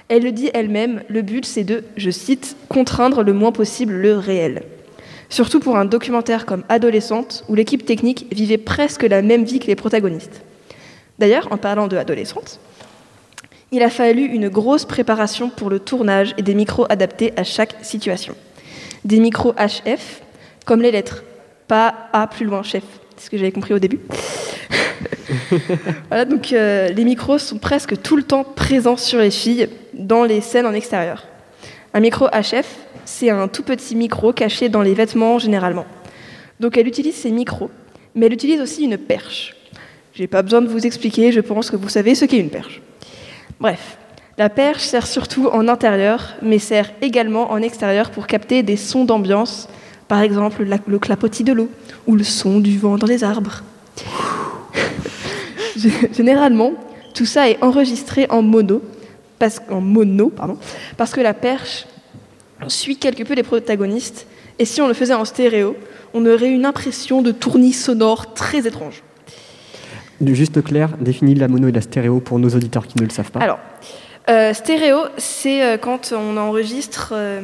Elle 0.09 0.24
le 0.24 0.32
dit 0.32 0.51
elle-même, 0.53 1.03
le 1.09 1.22
but 1.22 1.47
c'est 1.47 1.64
de, 1.64 1.84
je 1.97 2.11
cite, 2.11 2.57
contraindre 2.68 3.22
le 3.22 3.32
moins 3.32 3.53
possible 3.53 3.95
le 3.95 4.16
réel. 4.16 4.62
Surtout 5.30 5.61
pour 5.61 5.76
un 5.76 5.86
documentaire 5.86 6.47
comme 6.47 6.64
Adolescente, 6.68 7.45
où 7.49 7.55
l'équipe 7.55 7.86
technique 7.86 8.26
vivait 8.30 8.59
presque 8.59 9.03
la 9.03 9.22
même 9.22 9.45
vie 9.45 9.59
que 9.59 9.66
les 9.66 9.76
protagonistes. 9.76 10.42
D'ailleurs, 11.18 11.49
en 11.51 11.57
parlant 11.57 11.88
de 11.88 11.97
Adolescente, 11.97 12.61
il 13.72 13.82
a 13.82 13.90
fallu 13.90 14.24
une 14.24 14.49
grosse 14.49 14.84
préparation 14.84 15.51
pour 15.51 15.70
le 15.70 15.80
tournage 15.80 16.34
et 16.38 16.42
des 16.42 16.55
micros 16.55 16.86
adaptés 16.90 17.32
à 17.36 17.45
chaque 17.45 17.74
situation. 17.82 18.36
Des 19.05 19.18
micros 19.18 19.55
HF, 19.55 20.22
comme 20.64 20.82
les 20.82 20.92
lettres, 20.92 21.24
pas 21.66 22.09
A 22.12 22.26
plus 22.26 22.45
loin 22.45 22.62
chef, 22.62 22.84
c'est 23.16 23.26
ce 23.26 23.30
que 23.30 23.38
j'avais 23.38 23.53
compris 23.53 23.74
au 23.74 23.78
début. 23.78 24.01
Voilà, 26.09 26.24
donc 26.24 26.52
euh, 26.52 26.88
les 26.88 27.05
micros 27.05 27.38
sont 27.38 27.59
presque 27.59 28.00
tout 28.02 28.16
le 28.16 28.22
temps 28.22 28.44
présents 28.44 28.96
sur 28.96 29.18
les 29.18 29.30
filles 29.30 29.68
dans 29.94 30.24
les 30.24 30.40
scènes 30.40 30.66
en 30.66 30.72
extérieur. 30.72 31.26
Un 31.92 32.00
micro 32.00 32.26
HF, 32.28 32.66
c'est 33.05 33.30
un 33.30 33.48
tout 33.48 33.62
petit 33.62 33.94
micro 33.94 34.32
caché 34.32 34.68
dans 34.68 34.82
les 34.82 34.94
vêtements 34.94 35.38
généralement. 35.38 35.86
Donc 36.61 36.76
elle 36.76 36.86
utilise 36.86 37.14
ces 37.14 37.30
micros, 37.30 37.70
mais 38.14 38.26
elle 38.26 38.32
utilise 38.32 38.61
aussi 38.61 38.84
une 38.84 38.98
perche. 38.98 39.55
J'ai 40.14 40.26
pas 40.26 40.42
besoin 40.42 40.62
de 40.62 40.68
vous 40.68 40.86
expliquer, 40.86 41.32
je 41.32 41.40
pense 41.40 41.70
que 41.70 41.76
vous 41.76 41.88
savez 41.88 42.14
ce 42.14 42.24
qu'est 42.24 42.38
une 42.38 42.50
perche. 42.50 42.80
Bref, 43.61 43.98
la 44.38 44.48
perche 44.48 44.82
sert 44.82 45.07
surtout 45.07 45.48
en 45.48 45.68
intérieur, 45.68 46.34
mais 46.42 46.59
sert 46.59 46.90
également 47.02 47.52
en 47.52 47.59
extérieur 47.59 48.11
pour 48.11 48.26
capter 48.26 48.62
des 48.62 48.76
sons 48.76 49.05
d'ambiance, 49.05 49.68
par 50.09 50.20
exemple 50.20 50.64
le 50.86 50.98
clapotis 50.98 51.44
de 51.44 51.52
l'eau 51.52 51.68
ou 52.07 52.16
le 52.16 52.24
son 52.24 52.61
du 52.61 52.78
vent 52.78 52.98
dans 52.98 53.07
les 53.07 53.24
arbres. 53.24 53.62
Généralement, 56.12 56.72
tout 57.14 57.27
ça 57.27 57.49
est 57.49 57.62
enregistré 57.62 58.27
en 58.31 58.43
mono, 58.43 58.83
parce, 59.39 59.61
en 59.70 59.81
mono 59.81 60.31
pardon, 60.31 60.57
parce 60.97 61.12
que 61.12 61.20
la 61.20 61.35
perche 61.35 61.87
suit 62.68 62.97
quelque 62.97 63.22
peu 63.22 63.35
les 63.35 63.43
protagonistes, 63.43 64.27
et 64.59 64.64
si 64.64 64.81
on 64.81 64.89
le 64.89 64.95
faisait 64.95 65.14
en 65.14 65.25
stéréo, 65.25 65.77
on 66.14 66.25
aurait 66.27 66.51
une 66.51 66.64
impression 66.64 67.22
de 67.22 67.33
tournis 67.33 67.72
sonore 67.72 68.35
très 68.35 68.66
étrange. 68.66 69.03
Juste 70.25 70.62
clair, 70.62 70.91
définis 71.01 71.35
la 71.35 71.49
mono 71.49 71.68
et 71.68 71.72
la 71.72 71.81
stéréo 71.81 72.20
pour 72.20 72.39
nos 72.39 72.49
auditeurs 72.51 72.87
qui 72.87 72.99
ne 72.99 73.05
le 73.05 73.11
savent 73.11 73.33
pas. 73.33 73.41
Alors, 73.41 73.59
euh, 74.31 74.55
stéréo, 74.55 75.01
c'est 75.18 75.62
euh, 75.62 75.77
quand 75.77 76.12
on 76.16 76.37
enregistre 76.37 77.12
euh, 77.12 77.41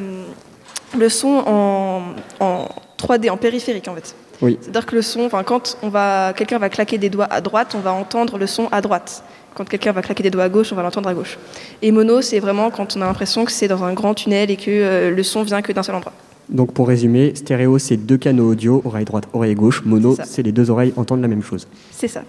le 0.97 1.09
son 1.09 1.43
en, 1.47 2.03
en, 2.39 2.69
3D, 3.01 3.31
en 3.31 3.37
périphérique 3.37 3.89
en 3.89 3.95
fait. 3.95 4.15
Oui. 4.43 4.59
C'est-à-dire 4.61 4.87
que 4.87 4.95
le 4.95 5.03
son, 5.03 5.29
quand 5.45 5.77
on 5.83 5.89
va, 5.89 6.33
quelqu'un 6.35 6.59
va 6.59 6.69
claquer 6.69 6.99
des 6.99 7.11
doigts 7.11 7.29
à 7.31 7.41
droite, 7.41 7.75
on 7.75 7.81
va 7.81 7.93
entendre 7.93 8.39
le 8.39 8.47
son 8.47 8.69
à 8.73 8.81
droite. 8.81 9.23
Quand 9.55 9.69
quelqu'un 9.69 9.93
va 9.93 10.03
claquer 10.03 10.23
des 10.23 10.31
doigts 10.31 10.45
à 10.45 10.49
gauche, 10.49 10.73
on 10.73 10.77
va 10.77 10.83
l'entendre 10.83 11.09
à 11.09 11.15
gauche. 11.15 11.39
Et 11.83 11.91
mono, 11.91 12.23
c'est 12.23 12.39
vraiment 12.39 12.71
quand 12.71 12.97
on 12.97 13.03
a 13.03 13.07
l'impression 13.07 13.45
que 13.45 13.53
c'est 13.53 13.69
dans 13.69 13.83
un 13.85 13.93
grand 13.93 14.15
tunnel 14.15 14.51
et 14.51 14.57
que 14.57 15.13
le 15.15 15.23
son 15.23 15.43
vient 15.43 15.61
que 15.61 15.73
d'un 15.73 15.83
seul 15.83 15.97
endroit. 15.97 16.13
Donc 16.49 16.73
pour 16.73 16.89
résumer, 16.89 17.33
stéréo 17.35 17.79
c'est 17.79 17.97
deux 17.97 18.17
canaux 18.17 18.51
audio, 18.51 18.83
oreille 18.85 19.05
droite, 19.05 19.25
oreille 19.33 19.55
gauche. 19.55 19.83
Mono 19.85 20.17
C'est 20.25 20.43
les 20.43 20.53
deux 20.53 20.71
oreilles 20.71 20.93
entendent 20.97 21.23
la 21.23 21.29
même 21.29 21.43
chose. 21.43 21.67
C'est 21.91 22.09
ça. 22.09 22.23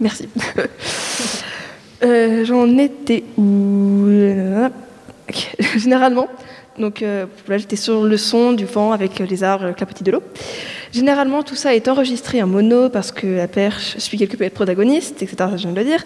Merci. 0.00 0.28
Euh, 2.04 2.44
J'en 2.44 2.78
étais 2.78 3.24
où? 3.36 4.06
Ok. 5.28 5.56
Généralement, 5.78 6.28
donc 6.78 7.02
euh, 7.02 7.26
là 7.48 7.58
j'étais 7.58 7.76
sur 7.76 8.04
le 8.04 8.16
son 8.16 8.52
du 8.52 8.64
vent 8.64 8.92
avec 8.92 9.20
euh, 9.20 9.26
les 9.26 9.42
arbres, 9.44 9.66
le 9.66 9.72
clapotis 9.72 10.04
de 10.04 10.12
l'eau. 10.12 10.22
Généralement, 10.92 11.42
tout 11.42 11.54
ça 11.54 11.74
est 11.74 11.88
enregistré 11.88 12.42
en 12.42 12.46
mono 12.46 12.88
parce 12.88 13.12
que 13.12 13.26
la 13.26 13.48
perche 13.48 13.98
suit 13.98 14.16
quelque 14.16 14.36
peu 14.36 14.44
être 14.44 14.54
protagoniste, 14.54 15.22
etc. 15.22 15.50
Je 15.56 15.62
viens 15.62 15.72
de 15.72 15.76
le 15.78 15.84
dire. 15.84 16.04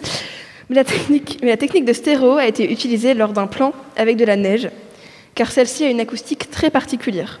Mais 0.69 0.75
la 0.75 0.83
technique, 1.57 1.85
de 1.85 1.93
stéréo 1.93 2.37
a 2.37 2.47
été 2.47 2.71
utilisée 2.71 3.13
lors 3.13 3.33
d'un 3.33 3.47
plan 3.47 3.73
avec 3.95 4.17
de 4.17 4.25
la 4.25 4.35
neige, 4.35 4.69
car 5.35 5.51
celle-ci 5.51 5.83
a 5.83 5.89
une 5.89 5.99
acoustique 5.99 6.49
très 6.49 6.69
particulière. 6.69 7.39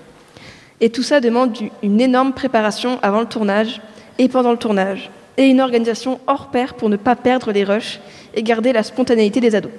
Et 0.81 0.89
tout 0.89 1.03
ça 1.03 1.19
demande 1.19 1.57
une 1.81 2.01
énorme 2.01 2.33
préparation 2.33 2.99
avant 3.01 3.21
le 3.21 3.25
tournage 3.25 3.81
et 4.19 4.27
pendant 4.27 4.51
le 4.51 4.57
tournage, 4.57 5.09
et 5.37 5.45
une 5.45 5.61
organisation 5.61 6.19
hors 6.27 6.51
pair 6.51 6.73
pour 6.73 6.89
ne 6.89 6.97
pas 6.97 7.15
perdre 7.15 7.51
les 7.51 7.63
rushs 7.63 7.99
et 8.35 8.43
garder 8.43 8.73
la 8.73 8.83
spontanéité 8.83 9.39
des 9.39 9.55
ados. 9.55 9.71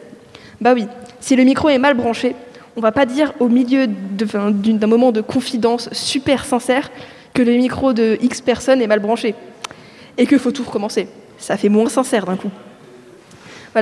Bah 0.60 0.72
oui, 0.74 0.86
si 1.20 1.36
le 1.36 1.44
micro 1.44 1.68
est 1.68 1.78
mal 1.78 1.94
branché, 1.94 2.34
on 2.76 2.80
va 2.80 2.92
pas 2.92 3.06
dire 3.06 3.32
au 3.40 3.48
milieu 3.48 3.86
d'un 3.86 4.86
moment 4.86 5.12
de 5.12 5.20
confidence 5.20 5.88
super 5.92 6.44
sincère 6.44 6.90
que 7.32 7.42
le 7.42 7.52
micro 7.52 7.92
de 7.92 8.18
X 8.20 8.40
personnes 8.40 8.80
est 8.82 8.86
mal 8.86 9.00
branché 9.00 9.34
et 10.18 10.26
qu'il 10.26 10.38
faut 10.38 10.52
tout 10.52 10.62
recommencer. 10.64 11.08
Ça 11.38 11.56
fait 11.56 11.68
moins 11.68 11.88
sincère 11.88 12.26
d'un 12.26 12.36
coup. 12.36 12.50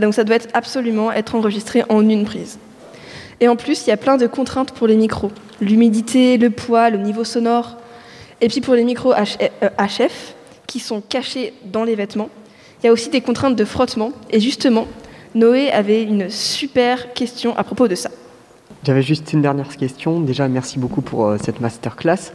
Donc 0.01 0.15
ça 0.15 0.25
doit 0.25 0.37
être 0.37 0.49
absolument 0.55 1.13
être 1.13 1.35
enregistré 1.35 1.83
en 1.89 2.09
une 2.09 2.25
prise. 2.25 2.59
Et 3.41 3.49
en 3.49 3.57
plus, 3.57 3.87
il 3.87 3.91
y 3.91 3.93
a 3.93 3.97
plein 3.97 4.17
de 4.17 4.27
contraintes 4.27 4.73
pour 4.73 4.87
les 4.87 4.97
micros. 4.97 5.31
L'humidité, 5.61 6.39
le 6.39 6.49
poids, 6.51 6.89
le 6.91 6.99
niveau 6.99 7.25
sonore. 7.25 7.77
Et 8.41 8.49
puis 8.49 8.61
pour 8.61 8.75
les 8.75 8.85
micros 8.85 9.13
H- 9.13 9.37
euh, 9.63 9.69
HF, 9.79 10.35
qui 10.67 10.79
sont 10.79 11.03
cachés 11.03 11.53
dans 11.65 11.85
les 11.85 11.95
vêtements, 11.95 12.31
il 12.83 12.87
y 12.87 12.89
a 12.89 12.93
aussi 12.93 13.11
des 13.11 13.21
contraintes 13.21 13.57
de 13.57 13.65
frottement. 13.65 14.13
Et 14.31 14.41
justement, 14.41 14.87
Noé 15.35 15.71
avait 15.71 16.03
une 16.03 16.31
super 16.31 17.13
question 17.13 17.57
à 17.57 17.65
propos 17.65 17.87
de 17.89 17.95
ça. 17.95 18.11
J'avais 18.85 19.03
juste 19.03 19.33
une 19.33 19.43
dernière 19.43 19.77
question. 19.77 20.21
Déjà, 20.21 20.49
merci 20.49 20.81
beaucoup 20.81 21.03
pour 21.03 21.27
euh, 21.27 21.37
cette 21.41 21.61
masterclass. 21.61 22.33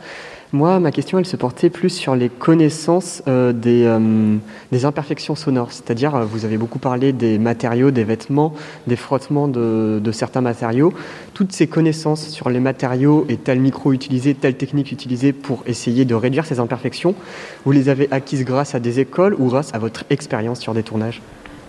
Moi, 0.54 0.80
ma 0.80 0.92
question, 0.92 1.20
elle 1.20 1.26
se 1.26 1.36
portait 1.36 1.70
plus 1.70 1.90
sur 1.90 2.16
les 2.16 2.30
connaissances 2.30 3.22
euh, 3.28 3.52
des, 3.52 3.84
euh, 3.84 4.38
des 4.72 4.86
imperfections 4.86 5.36
sonores. 5.36 5.74
C'est-à-dire, 5.74 6.18
vous 6.26 6.46
avez 6.46 6.58
beaucoup 6.58 6.80
parlé 6.80 7.12
des 7.12 7.38
matériaux, 7.38 7.92
des 7.92 8.06
vêtements, 8.06 8.54
des 8.88 8.96
frottements 8.96 9.50
de, 9.50 10.00
de 10.02 10.12
certains 10.14 10.40
matériaux. 10.40 10.94
Toutes 11.34 11.52
ces 11.52 11.68
connaissances 11.68 12.30
sur 12.30 12.50
les 12.50 12.62
matériaux 12.62 13.26
et 13.28 13.36
tel 13.36 13.60
micro 13.60 13.92
utilisé, 13.92 14.34
telle 14.34 14.56
technique 14.56 14.94
utilisée 14.94 15.34
pour 15.34 15.64
essayer 15.68 16.06
de 16.06 16.16
réduire 16.16 16.46
ces 16.46 16.62
imperfections, 16.62 17.14
vous 17.66 17.74
les 17.74 17.90
avez 17.90 18.08
acquises 18.12 18.46
grâce 18.46 18.74
à 18.74 18.80
des 18.80 19.02
écoles 19.02 19.36
ou 19.38 19.48
grâce 19.50 19.74
à 19.74 19.80
votre 19.80 20.06
expérience 20.10 20.62
sur 20.62 20.74
des 20.74 20.84
tournages? 20.84 21.22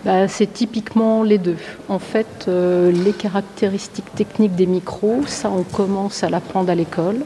Bah, 0.05 0.29
c'est 0.29 0.53
typiquement 0.53 1.23
les 1.23 1.37
deux. 1.37 1.57
En 1.89 1.99
fait, 1.99 2.45
euh, 2.47 2.89
les 2.89 3.11
caractéristiques 3.11 4.13
techniques 4.15 4.55
des 4.55 4.65
micros, 4.65 5.23
ça, 5.27 5.51
on 5.51 5.63
commence 5.63 6.23
à 6.23 6.29
l'apprendre 6.29 6.69
à 6.69 6.75
l'école. 6.75 7.25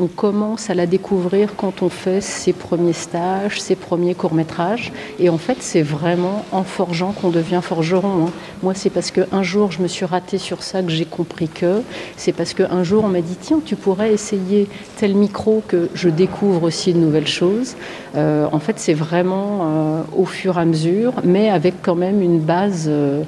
On 0.00 0.08
commence 0.08 0.70
à 0.70 0.74
la 0.74 0.86
découvrir 0.86 1.54
quand 1.56 1.82
on 1.82 1.88
fait 1.88 2.20
ses 2.20 2.52
premiers 2.52 2.94
stages, 2.94 3.60
ses 3.60 3.76
premiers 3.76 4.14
courts-métrages. 4.14 4.90
Et 5.20 5.28
en 5.28 5.38
fait, 5.38 5.58
c'est 5.60 5.82
vraiment 5.82 6.44
en 6.50 6.64
forgeant 6.64 7.12
qu'on 7.12 7.30
devient 7.30 7.60
forgeron. 7.62 8.26
hein. 8.26 8.30
Moi, 8.64 8.72
c'est 8.74 8.90
parce 8.90 9.12
qu'un 9.12 9.42
jour, 9.44 9.70
je 9.70 9.80
me 9.82 9.86
suis 9.86 10.04
ratée 10.04 10.38
sur 10.38 10.64
ça 10.64 10.82
que 10.82 10.90
j'ai 10.90 11.04
compris 11.04 11.46
que. 11.46 11.82
C'est 12.16 12.32
parce 12.32 12.54
qu'un 12.54 12.82
jour, 12.82 13.04
on 13.04 13.08
m'a 13.08 13.20
dit 13.20 13.36
tiens, 13.40 13.60
tu 13.64 13.76
pourrais 13.76 14.12
essayer 14.12 14.66
tel 14.96 15.14
micro 15.14 15.62
que 15.68 15.88
je 15.94 16.08
découvre 16.08 16.64
aussi 16.64 16.92
de 16.92 16.98
nouvelles 16.98 17.28
choses. 17.28 17.76
Euh, 18.16 18.48
en 18.50 18.58
fait, 18.58 18.80
c'est 18.80 18.94
vraiment 18.94 19.60
euh, 19.62 20.02
au 20.16 20.24
fur 20.24 20.58
et 20.58 20.62
à 20.62 20.64
mesure, 20.64 21.12
mais 21.22 21.50
avec 21.50 21.74
quand 21.82 21.94
même 21.94 22.13
une 22.22 22.40
base, 22.40 22.86
euh, 22.88 23.22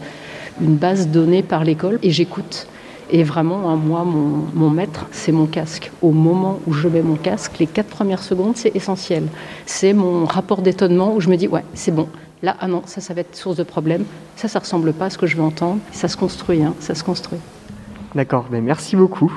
une 0.61 0.77
base 0.77 1.09
donnée 1.09 1.43
par 1.43 1.65
l'école. 1.65 1.99
Et 2.03 2.11
j'écoute. 2.11 2.67
Et 3.11 3.23
vraiment, 3.23 3.71
hein, 3.71 3.77
moi, 3.77 4.05
mon, 4.05 4.47
mon 4.55 4.71
maître, 4.71 5.07
c'est 5.13 5.31
mon 5.31 5.47
casque. 5.47 5.93
Au 6.03 6.11
moment 6.11 6.59
où 6.67 6.73
je 6.73 6.89
mets 6.89 7.03
mon 7.03 7.15
casque, 7.15 7.59
les 7.61 7.67
quatre 7.67 7.89
premières 7.89 8.23
secondes, 8.23 8.57
c'est 8.57 8.75
essentiel. 8.75 9.29
C'est 9.65 9.93
mon 9.93 10.25
rapport 10.25 10.61
d'étonnement 10.61 11.15
où 11.15 11.21
je 11.21 11.29
me 11.29 11.37
dis, 11.37 11.47
ouais, 11.47 11.65
c'est 11.75 11.95
bon. 11.95 12.09
Là, 12.43 12.57
ah 12.61 12.67
non, 12.67 12.83
ça, 12.87 13.01
ça 13.01 13.15
va 13.15 13.21
être 13.21 13.37
source 13.37 13.57
de 13.57 13.63
problème. 13.63 14.05
Ça, 14.35 14.49
ça 14.49 14.59
ressemble 14.59 14.93
pas 14.93 15.07
à 15.07 15.11
ce 15.11 15.19
que 15.19 15.27
je 15.27 15.37
veux 15.37 15.43
entendre. 15.43 15.79
Ça 15.93 16.09
se 16.09 16.17
construit, 16.17 16.63
hein, 16.63 16.75
ça 16.81 16.95
se 16.95 17.05
construit. 17.05 17.39
D'accord, 18.15 18.47
mais 18.51 18.61
merci 18.61 18.97
beaucoup. 18.97 19.33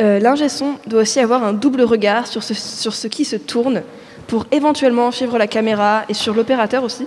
Euh, 0.00 0.18
L'ingé 0.18 0.48
son 0.48 0.74
doit 0.86 1.02
aussi 1.02 1.20
avoir 1.20 1.44
un 1.44 1.52
double 1.52 1.82
regard 1.82 2.26
sur 2.26 2.42
ce, 2.42 2.54
sur 2.54 2.94
ce 2.94 3.06
qui 3.06 3.24
se 3.24 3.36
tourne 3.36 3.82
pour 4.26 4.46
éventuellement 4.50 5.10
suivre 5.10 5.38
la 5.38 5.46
caméra 5.46 6.02
et 6.08 6.14
sur 6.14 6.34
l'opérateur 6.34 6.82
aussi 6.82 7.06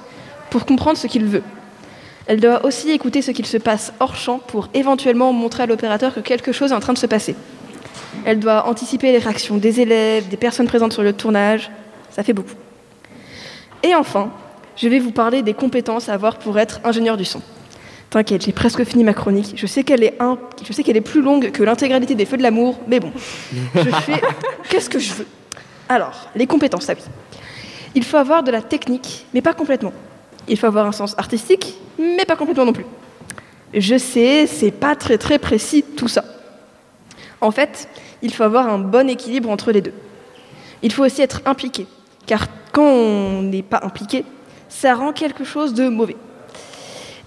pour 0.56 0.66
comprendre 0.66 0.98
ce 0.98 1.08
qu'il 1.08 1.26
veut. 1.26 1.44
Elle 2.28 2.40
doit 2.40 2.64
aussi 2.64 2.90
écouter 2.90 3.22
ce 3.22 3.32
qu'il 3.32 3.46
se 3.46 3.58
passe 3.58 3.92
hors 4.00 4.16
champ 4.16 4.40
pour 4.40 4.70
éventuellement 4.74 5.34
montrer 5.34 5.64
à 5.64 5.66
l'opérateur 5.66 6.14
que 6.14 6.22
quelque 6.22 6.54
chose 6.54 6.72
est 6.72 6.74
en 6.74 6.80
train 6.80 6.94
de 6.94 6.98
se 6.98 7.08
passer. 7.08 7.36
Elle 8.24 8.40
doit 8.40 8.66
anticiper 8.66 9.12
les 9.12 9.18
réactions 9.18 9.58
des 9.58 9.82
élèves, 9.82 10.30
des 10.30 10.38
personnes 10.38 10.66
présentes 10.66 10.94
sur 10.94 11.04
le 11.04 11.12
tournage. 11.12 11.70
Ça 12.10 12.24
fait 12.24 12.32
beaucoup. 12.32 12.56
Et 13.84 13.96
enfin, 13.96 14.32
je 14.78 14.88
vais 14.88 15.00
vous 15.00 15.12
parler 15.12 15.42
des 15.42 15.54
compétences 15.54 16.08
à 16.08 16.14
avoir 16.14 16.38
pour 16.38 16.58
être 16.58 16.80
ingénieur 16.86 17.18
du 17.18 17.26
son. 17.26 17.42
T'inquiète, 18.10 18.46
j'ai 18.46 18.54
presque 18.54 18.86
fini 18.86 19.04
ma 19.04 19.14
chronique. 19.14 19.56
Je 19.58 19.68
sais 19.68 19.84
qu'elle 19.84 20.06
est, 20.06 20.16
un... 20.22 20.38
je 20.66 20.72
sais 20.72 20.84
qu'elle 20.84 20.96
est 20.96 21.02
plus 21.02 21.22
longue 21.22 21.52
que 21.52 21.64
l'intégralité 21.64 22.16
des 22.16 22.26
Feux 22.26 22.38
de 22.38 22.44
l'amour, 22.44 22.80
mais 22.88 23.02
bon, 23.02 23.12
je 23.76 23.90
fais 24.06 24.22
qu'est-ce 24.70 24.90
que 24.90 25.00
je 25.00 25.16
veux. 25.16 25.28
Alors, 25.90 26.30
les 26.34 26.48
compétences, 26.48 26.86
ça 26.86 26.94
oui. 26.94 27.02
Il 27.94 28.06
faut 28.06 28.16
avoir 28.16 28.42
de 28.42 28.52
la 28.52 28.62
technique, 28.62 29.26
mais 29.34 29.42
pas 29.42 29.54
complètement. 29.54 29.92
Il 30.48 30.58
faut 30.58 30.68
avoir 30.68 30.86
un 30.86 30.92
sens 30.92 31.16
artistique, 31.18 31.76
mais 31.98 32.26
pas 32.26 32.36
complètement 32.36 32.66
non 32.66 32.74
plus. 32.74 32.86
Je 33.74 33.98
sais, 33.98 34.48
c'est 34.48 34.72
pas 34.72 34.96
très 34.96 35.18
très 35.18 35.40
précis 35.40 35.84
tout 35.84 36.08
ça. 36.08 36.24
En 37.42 37.52
fait, 37.52 37.90
il 38.22 38.34
faut 38.34 38.44
avoir 38.44 38.68
un 38.70 38.80
bon 38.80 39.10
équilibre 39.10 39.50
entre 39.50 39.72
les 39.72 39.82
deux. 39.82 39.94
Il 40.82 40.92
faut 40.92 41.04
aussi 41.04 41.22
être 41.22 41.42
impliqué, 41.46 41.88
car 42.26 42.48
quand 42.72 42.86
on 42.88 43.42
n'est 43.42 43.64
pas 43.64 43.80
impliqué, 43.84 44.24
ça 44.70 44.94
rend 44.94 45.14
quelque 45.14 45.44
chose 45.44 45.74
de 45.74 45.90
mauvais. 45.90 46.18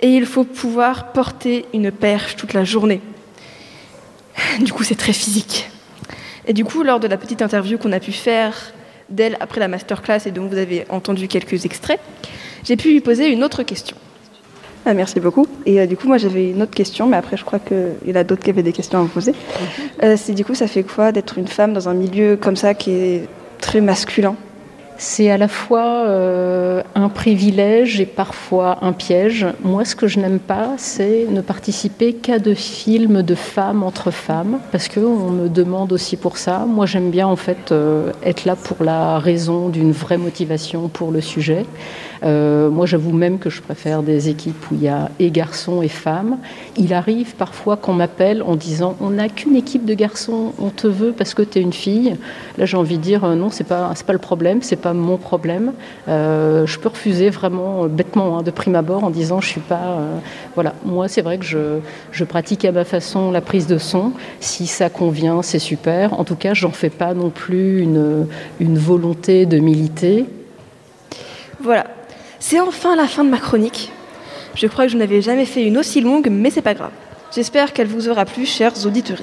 Et 0.01 0.09
il 0.09 0.27
faut 0.27 0.45
pouvoir 0.45 1.13
porter 1.13 1.67
une 1.75 1.91
perche 1.91 2.37
toute 2.37 2.53
la 2.53 2.65
journée. 2.65 3.01
Du 4.61 4.73
coup, 4.73 4.85
c'est 4.85 4.95
très 4.95 5.13
physique. 5.13 5.71
Et 6.47 6.53
du 6.53 6.65
coup, 6.65 6.83
lors 6.83 7.01
de 7.01 7.09
la 7.09 7.17
petite 7.17 7.43
interview 7.43 7.79
qu'on 7.79 7.93
a 7.93 8.01
pu 8.01 8.13
faire 8.13 8.55
d'elle 9.09 9.37
après 9.41 9.61
la 9.61 9.69
masterclass 9.69 10.21
et 10.27 10.31
dont 10.31 10.47
vous 10.47 10.57
avez 10.57 10.85
entendu 10.89 11.29
quelques 11.29 11.65
extraits, 11.65 12.01
j'ai 12.69 12.77
pu 12.77 12.91
lui 12.91 13.01
poser 13.01 13.33
une 13.33 13.43
autre 13.43 13.63
question. 13.63 13.97
Ah, 14.85 14.93
merci 14.93 15.21
beaucoup. 15.21 15.47
Et 15.65 15.81
euh, 15.81 15.87
du 15.87 15.97
coup, 15.97 16.07
moi, 16.07 16.19
j'avais 16.19 16.51
une 16.51 16.61
autre 16.61 16.75
question, 16.75 17.07
mais 17.07 17.17
après, 17.17 17.39
je 17.39 17.45
crois 17.45 17.59
qu'il 17.59 17.95
y 18.07 18.13
en 18.13 18.15
a 18.15 18.25
d'autres 18.25 18.43
qui 18.43 18.51
avaient 18.51 18.63
des 18.63 18.75
questions 18.75 18.99
à 18.99 19.03
me 19.03 19.09
poser. 19.09 19.33
Euh, 20.03 20.17
c'est 20.19 20.35
du 20.35 20.45
coup, 20.45 20.55
ça 20.55 20.67
fait 20.67 20.83
quoi 20.83 21.11
d'être 21.11 21.39
une 21.39 21.49
femme 21.49 21.73
dans 21.73 21.89
un 21.89 21.95
milieu 21.95 22.37
comme 22.37 22.57
ça 22.57 22.75
qui 22.75 22.91
est 22.91 23.29
très 23.59 23.81
masculin? 23.81 24.37
C'est 25.01 25.31
à 25.31 25.39
la 25.39 25.49
fois 25.49 26.05
euh, 26.09 26.83
un 26.95 27.09
privilège 27.09 28.01
et 28.01 28.05
parfois 28.07 28.79
un 28.83 28.93
piège. 28.93 29.47
Moi, 29.63 29.85
ce 29.85 29.95
que 29.95 30.07
je 30.07 30.19
n'aime 30.19 30.41
pas, 30.41 30.75
c'est 30.77 31.27
ne 31.31 31.41
participer 31.41 32.13
qu'à 32.15 32.39
de 32.39 32.53
films 32.53 33.23
de 33.23 33.35
femmes 33.35 33.83
entre 33.83 34.11
femmes, 34.11 34.59
parce 34.73 34.89
qu'on 34.89 35.31
me 35.31 35.49
demande 35.49 35.93
aussi 35.93 36.17
pour 36.17 36.37
ça. 36.37 36.67
Moi, 36.69 36.85
j'aime 36.85 37.11
bien 37.11 37.29
en 37.29 37.37
fait 37.37 37.73
euh, 37.73 38.13
être 38.25 38.45
là 38.45 38.57
pour 38.57 38.85
la 38.85 39.19
raison 39.21 39.69
d'une 39.69 39.93
vraie 39.93 40.19
motivation 40.19 40.89
pour 40.89 41.13
le 41.13 41.21
sujet. 41.21 41.65
Euh, 42.25 42.69
moi, 42.71 42.87
j'avoue 42.87 43.13
même 43.13 43.39
que 43.39 43.51
je 43.51 43.63
préfère 43.63 44.03
des 44.03 44.29
équipes 44.29 44.71
où 44.71 44.75
il 44.75 44.83
y 44.83 44.89
a 44.89 45.11
et 45.19 45.31
garçons 45.31 45.83
et 45.83 45.89
femmes. 45.89 46.39
Il 46.77 46.93
arrive 46.93 47.35
parfois 47.37 47.77
qu'on 47.77 47.93
m'appelle 47.93 48.43
en 48.43 48.57
disant 48.57 48.97
on 49.01 49.11
n'a 49.11 49.29
qu'une 49.29 49.57
équipe 49.57 49.85
de 49.85 49.95
garçons, 49.95 50.53
on 50.59 50.71
te 50.71 50.87
veut 50.87 51.13
parce 51.13 51.35
que 51.35 51.43
tu 51.43 51.59
es 51.59 51.63
une 51.63 51.73
fille. 51.73 52.17
Là, 52.57 52.65
j'ai 52.67 52.77
envie 52.77 52.99
de 52.99 53.03
dire 53.03 53.25
euh, 53.25 53.35
non, 53.35 53.51
c'est 53.51 53.65
pas 53.65 53.93
pas 54.07 54.13
le 54.13 54.19
problème, 54.19 54.63
c'est 54.63 54.77
pas 54.77 54.95
mon 54.95 55.19
problème. 55.19 55.73
Euh, 56.09 56.67
je 56.67 56.79
peux 56.79 56.89
refuser 56.89 57.31
vraiment 57.31 57.85
euh, 57.85 57.89
bêtement 57.89 58.39
hein, 58.39 58.43
de 58.43 58.51
prime 58.51 58.75
abord 58.75 59.05
en 59.05 59.11
disant 59.11 59.41
je 59.41 59.49
suis 59.49 59.61
pas. 59.61 59.99
euh, 59.99 60.19
voilà, 60.55 60.75
moi, 60.85 61.09
c'est 61.09 61.23
vrai 61.23 61.39
que 61.39 61.45
je, 61.45 61.79
je 62.11 62.25
pratique 62.25 62.65
à 62.65 62.73
ma 62.73 62.85
façon 62.85 63.31
la 63.31 63.41
prise 63.41 63.67
de 63.67 63.79
son. 63.79 64.13
Si 64.41 64.67
ça 64.67 64.89
convient, 64.89 65.43
c'est 65.43 65.59
super. 65.59 66.19
En 66.19 66.25
tout 66.25 66.37
cas, 66.37 66.55
j'en 66.55 66.71
fais 66.71 66.91
pas 66.91 67.15
non 67.15 67.31
plus 67.31 67.83
une, 67.83 68.27
une 68.61 68.79
volonté 68.79 69.47
de 69.47 69.59
militer. 69.59 70.25
Voilà. 71.61 71.85
C'est 72.41 72.61
enfin 72.61 72.95
la 72.95 73.07
fin 73.07 73.25
de 73.25 73.31
ma 73.31 73.39
chronique. 73.39 73.91
Je 74.55 74.67
crois 74.67 74.87
que 74.87 74.93
je 74.93 74.97
n'avais 74.97 75.23
jamais 75.23 75.45
fait 75.45 75.65
une 75.67 75.79
aussi 75.79 76.01
longue, 76.01 76.29
mais 76.31 76.51
c'est 76.51 76.63
pas 76.63 76.75
grave. 76.75 76.93
J'espère 77.35 77.73
qu'elle 77.73 77.89
vous 77.89 78.09
aura 78.09 78.25
plu, 78.25 78.47
chers 78.47 78.87
auditeurs. 78.87 79.19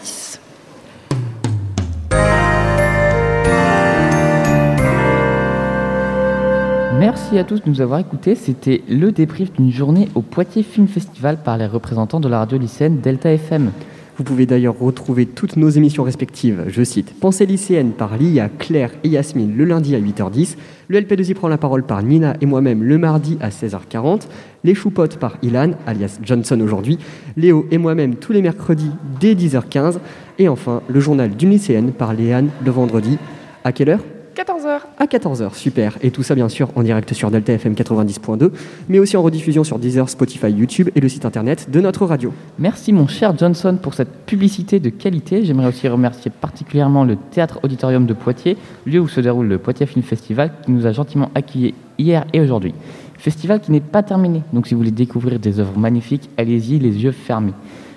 Merci 6.99 7.37
à 7.37 7.43
tous 7.43 7.61
de 7.61 7.69
nous 7.69 7.81
avoir 7.81 7.99
écoutés. 7.99 8.35
C'était 8.35 8.81
le 8.87 9.11
débrief 9.11 9.51
d'une 9.53 9.71
journée 9.71 10.07
au 10.15 10.21
Poitiers 10.21 10.63
Film 10.63 10.87
Festival 10.87 11.37
par 11.43 11.57
les 11.57 11.67
représentants 11.67 12.19
de 12.19 12.29
la 12.29 12.39
radio 12.39 12.57
lycéenne 12.57 12.99
Delta 13.01 13.31
FM. 13.31 13.71
Vous 14.17 14.23
pouvez 14.23 14.45
d'ailleurs 14.45 14.79
retrouver 14.79 15.25
toutes 15.25 15.57
nos 15.57 15.67
émissions 15.67 16.03
respectives, 16.03 16.63
je 16.69 16.83
cite, 16.83 17.13
Pensée 17.19 17.45
lycéenne 17.45 17.91
par 17.91 18.17
Lia, 18.17 18.47
Claire 18.47 18.91
et 19.03 19.09
Yasmine 19.09 19.57
le 19.57 19.65
lundi 19.65 19.93
à 19.93 19.99
8h10, 19.99 20.55
le 20.87 21.01
LP2I 21.01 21.33
prend 21.33 21.49
la 21.49 21.57
parole 21.57 21.83
par 21.83 22.01
Nina 22.01 22.37
et 22.39 22.45
moi-même 22.45 22.81
le 22.81 22.97
mardi 22.97 23.37
à 23.41 23.49
16h40, 23.49 24.21
les 24.63 24.73
choupottes 24.73 25.17
par 25.17 25.37
Ilan, 25.41 25.71
alias 25.85 26.19
Johnson 26.23 26.61
aujourd'hui, 26.61 26.97
Léo 27.35 27.65
et 27.71 27.77
moi-même 27.77 28.15
tous 28.15 28.31
les 28.31 28.41
mercredis 28.41 28.91
dès 29.19 29.33
10h15, 29.33 29.97
et 30.39 30.47
enfin 30.47 30.81
le 30.87 30.99
journal 31.01 31.35
d'une 31.35 31.49
lycéenne 31.49 31.91
par 31.91 32.13
Léane 32.13 32.49
le 32.63 32.71
vendredi. 32.71 33.17
À 33.65 33.73
quelle 33.73 33.89
heure? 33.89 34.14
14h. 34.35 34.81
à 34.99 35.05
14h, 35.05 35.53
super. 35.53 35.97
Et 36.01 36.11
tout 36.11 36.21
ça, 36.21 36.35
bien 36.35 36.49
sûr, 36.49 36.69
en 36.75 36.83
direct 36.83 37.13
sur 37.13 37.31
Delta 37.31 37.53
FM 37.53 37.73
90.2, 37.73 38.51
mais 38.89 38.99
aussi 38.99 39.15
en 39.15 39.23
rediffusion 39.23 39.63
sur 39.63 39.79
Deezer, 39.79 40.09
Spotify, 40.09 40.51
YouTube 40.51 40.89
et 40.93 40.99
le 40.99 41.07
site 41.07 41.25
internet 41.25 41.71
de 41.71 41.79
notre 41.79 42.05
radio. 42.05 42.33
Merci 42.59 42.91
mon 42.91 43.07
cher 43.07 43.37
Johnson 43.37 43.77
pour 43.81 43.93
cette 43.93 44.25
publicité 44.25 44.81
de 44.81 44.89
qualité. 44.89 45.45
J'aimerais 45.45 45.67
aussi 45.67 45.87
remercier 45.87 46.29
particulièrement 46.29 47.05
le 47.05 47.15
Théâtre 47.15 47.61
Auditorium 47.63 48.05
de 48.05 48.13
Poitiers, 48.13 48.57
lieu 48.85 48.99
où 48.99 49.07
se 49.07 49.21
déroule 49.21 49.47
le 49.47 49.57
Poitiers 49.57 49.85
Film 49.85 50.03
Festival, 50.03 50.51
qui 50.65 50.71
nous 50.71 50.85
a 50.85 50.91
gentiment 50.91 51.31
accueillis 51.33 51.73
hier 51.97 52.25
et 52.33 52.41
aujourd'hui. 52.41 52.75
Festival 53.17 53.61
qui 53.61 53.71
n'est 53.71 53.79
pas 53.79 54.03
terminé, 54.03 54.43
donc 54.51 54.67
si 54.67 54.73
vous 54.73 54.81
voulez 54.81 54.91
découvrir 54.91 55.39
des 55.39 55.61
œuvres 55.61 55.79
magnifiques, 55.79 56.29
allez-y 56.37 56.77
les 56.77 57.03
yeux 57.03 57.13
fermés. 57.13 57.53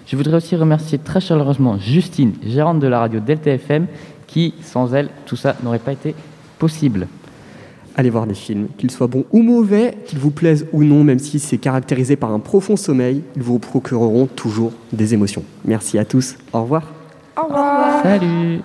Je 0.07 0.17
voudrais 0.17 0.37
aussi 0.37 0.55
remercier 0.57 0.99
très 0.99 1.21
chaleureusement 1.21 1.79
Justine, 1.79 2.33
gérante 2.47 2.79
de 2.79 2.87
la 2.87 3.01
radio 3.01 3.19
Delta 3.21 3.51
FM, 3.51 3.87
qui, 4.29 4.55
sans 4.63 4.95
elle, 4.95 5.09
tout 5.27 5.37
ça 5.37 5.57
n'aurait 5.65 5.81
pas 5.81 5.93
été 5.93 6.15
possible. 6.59 7.07
Allez 7.97 8.11
voir 8.11 8.27
des 8.27 8.35
films, 8.35 8.69
qu'ils 8.79 8.93
soient 8.93 9.09
bons 9.09 9.25
ou 9.33 9.43
mauvais, 9.43 9.99
qu'ils 10.07 10.21
vous 10.21 10.31
plaisent 10.31 10.67
ou 10.73 10.85
non, 10.85 11.03
même 11.03 11.19
si 11.19 11.41
c'est 11.41 11.59
caractérisé 11.59 12.15
par 12.15 12.33
un 12.33 12.39
profond 12.39 12.77
sommeil, 12.77 13.23
ils 13.35 13.43
vous 13.43 13.59
procureront 13.59 14.27
toujours 14.27 14.73
des 14.93 15.15
émotions. 15.15 15.43
Merci 15.65 15.99
à 15.99 16.05
tous, 16.05 16.37
au 16.53 16.63
revoir. 16.63 16.93
Au 17.37 17.45
revoir. 17.45 18.03
Salut 18.03 18.61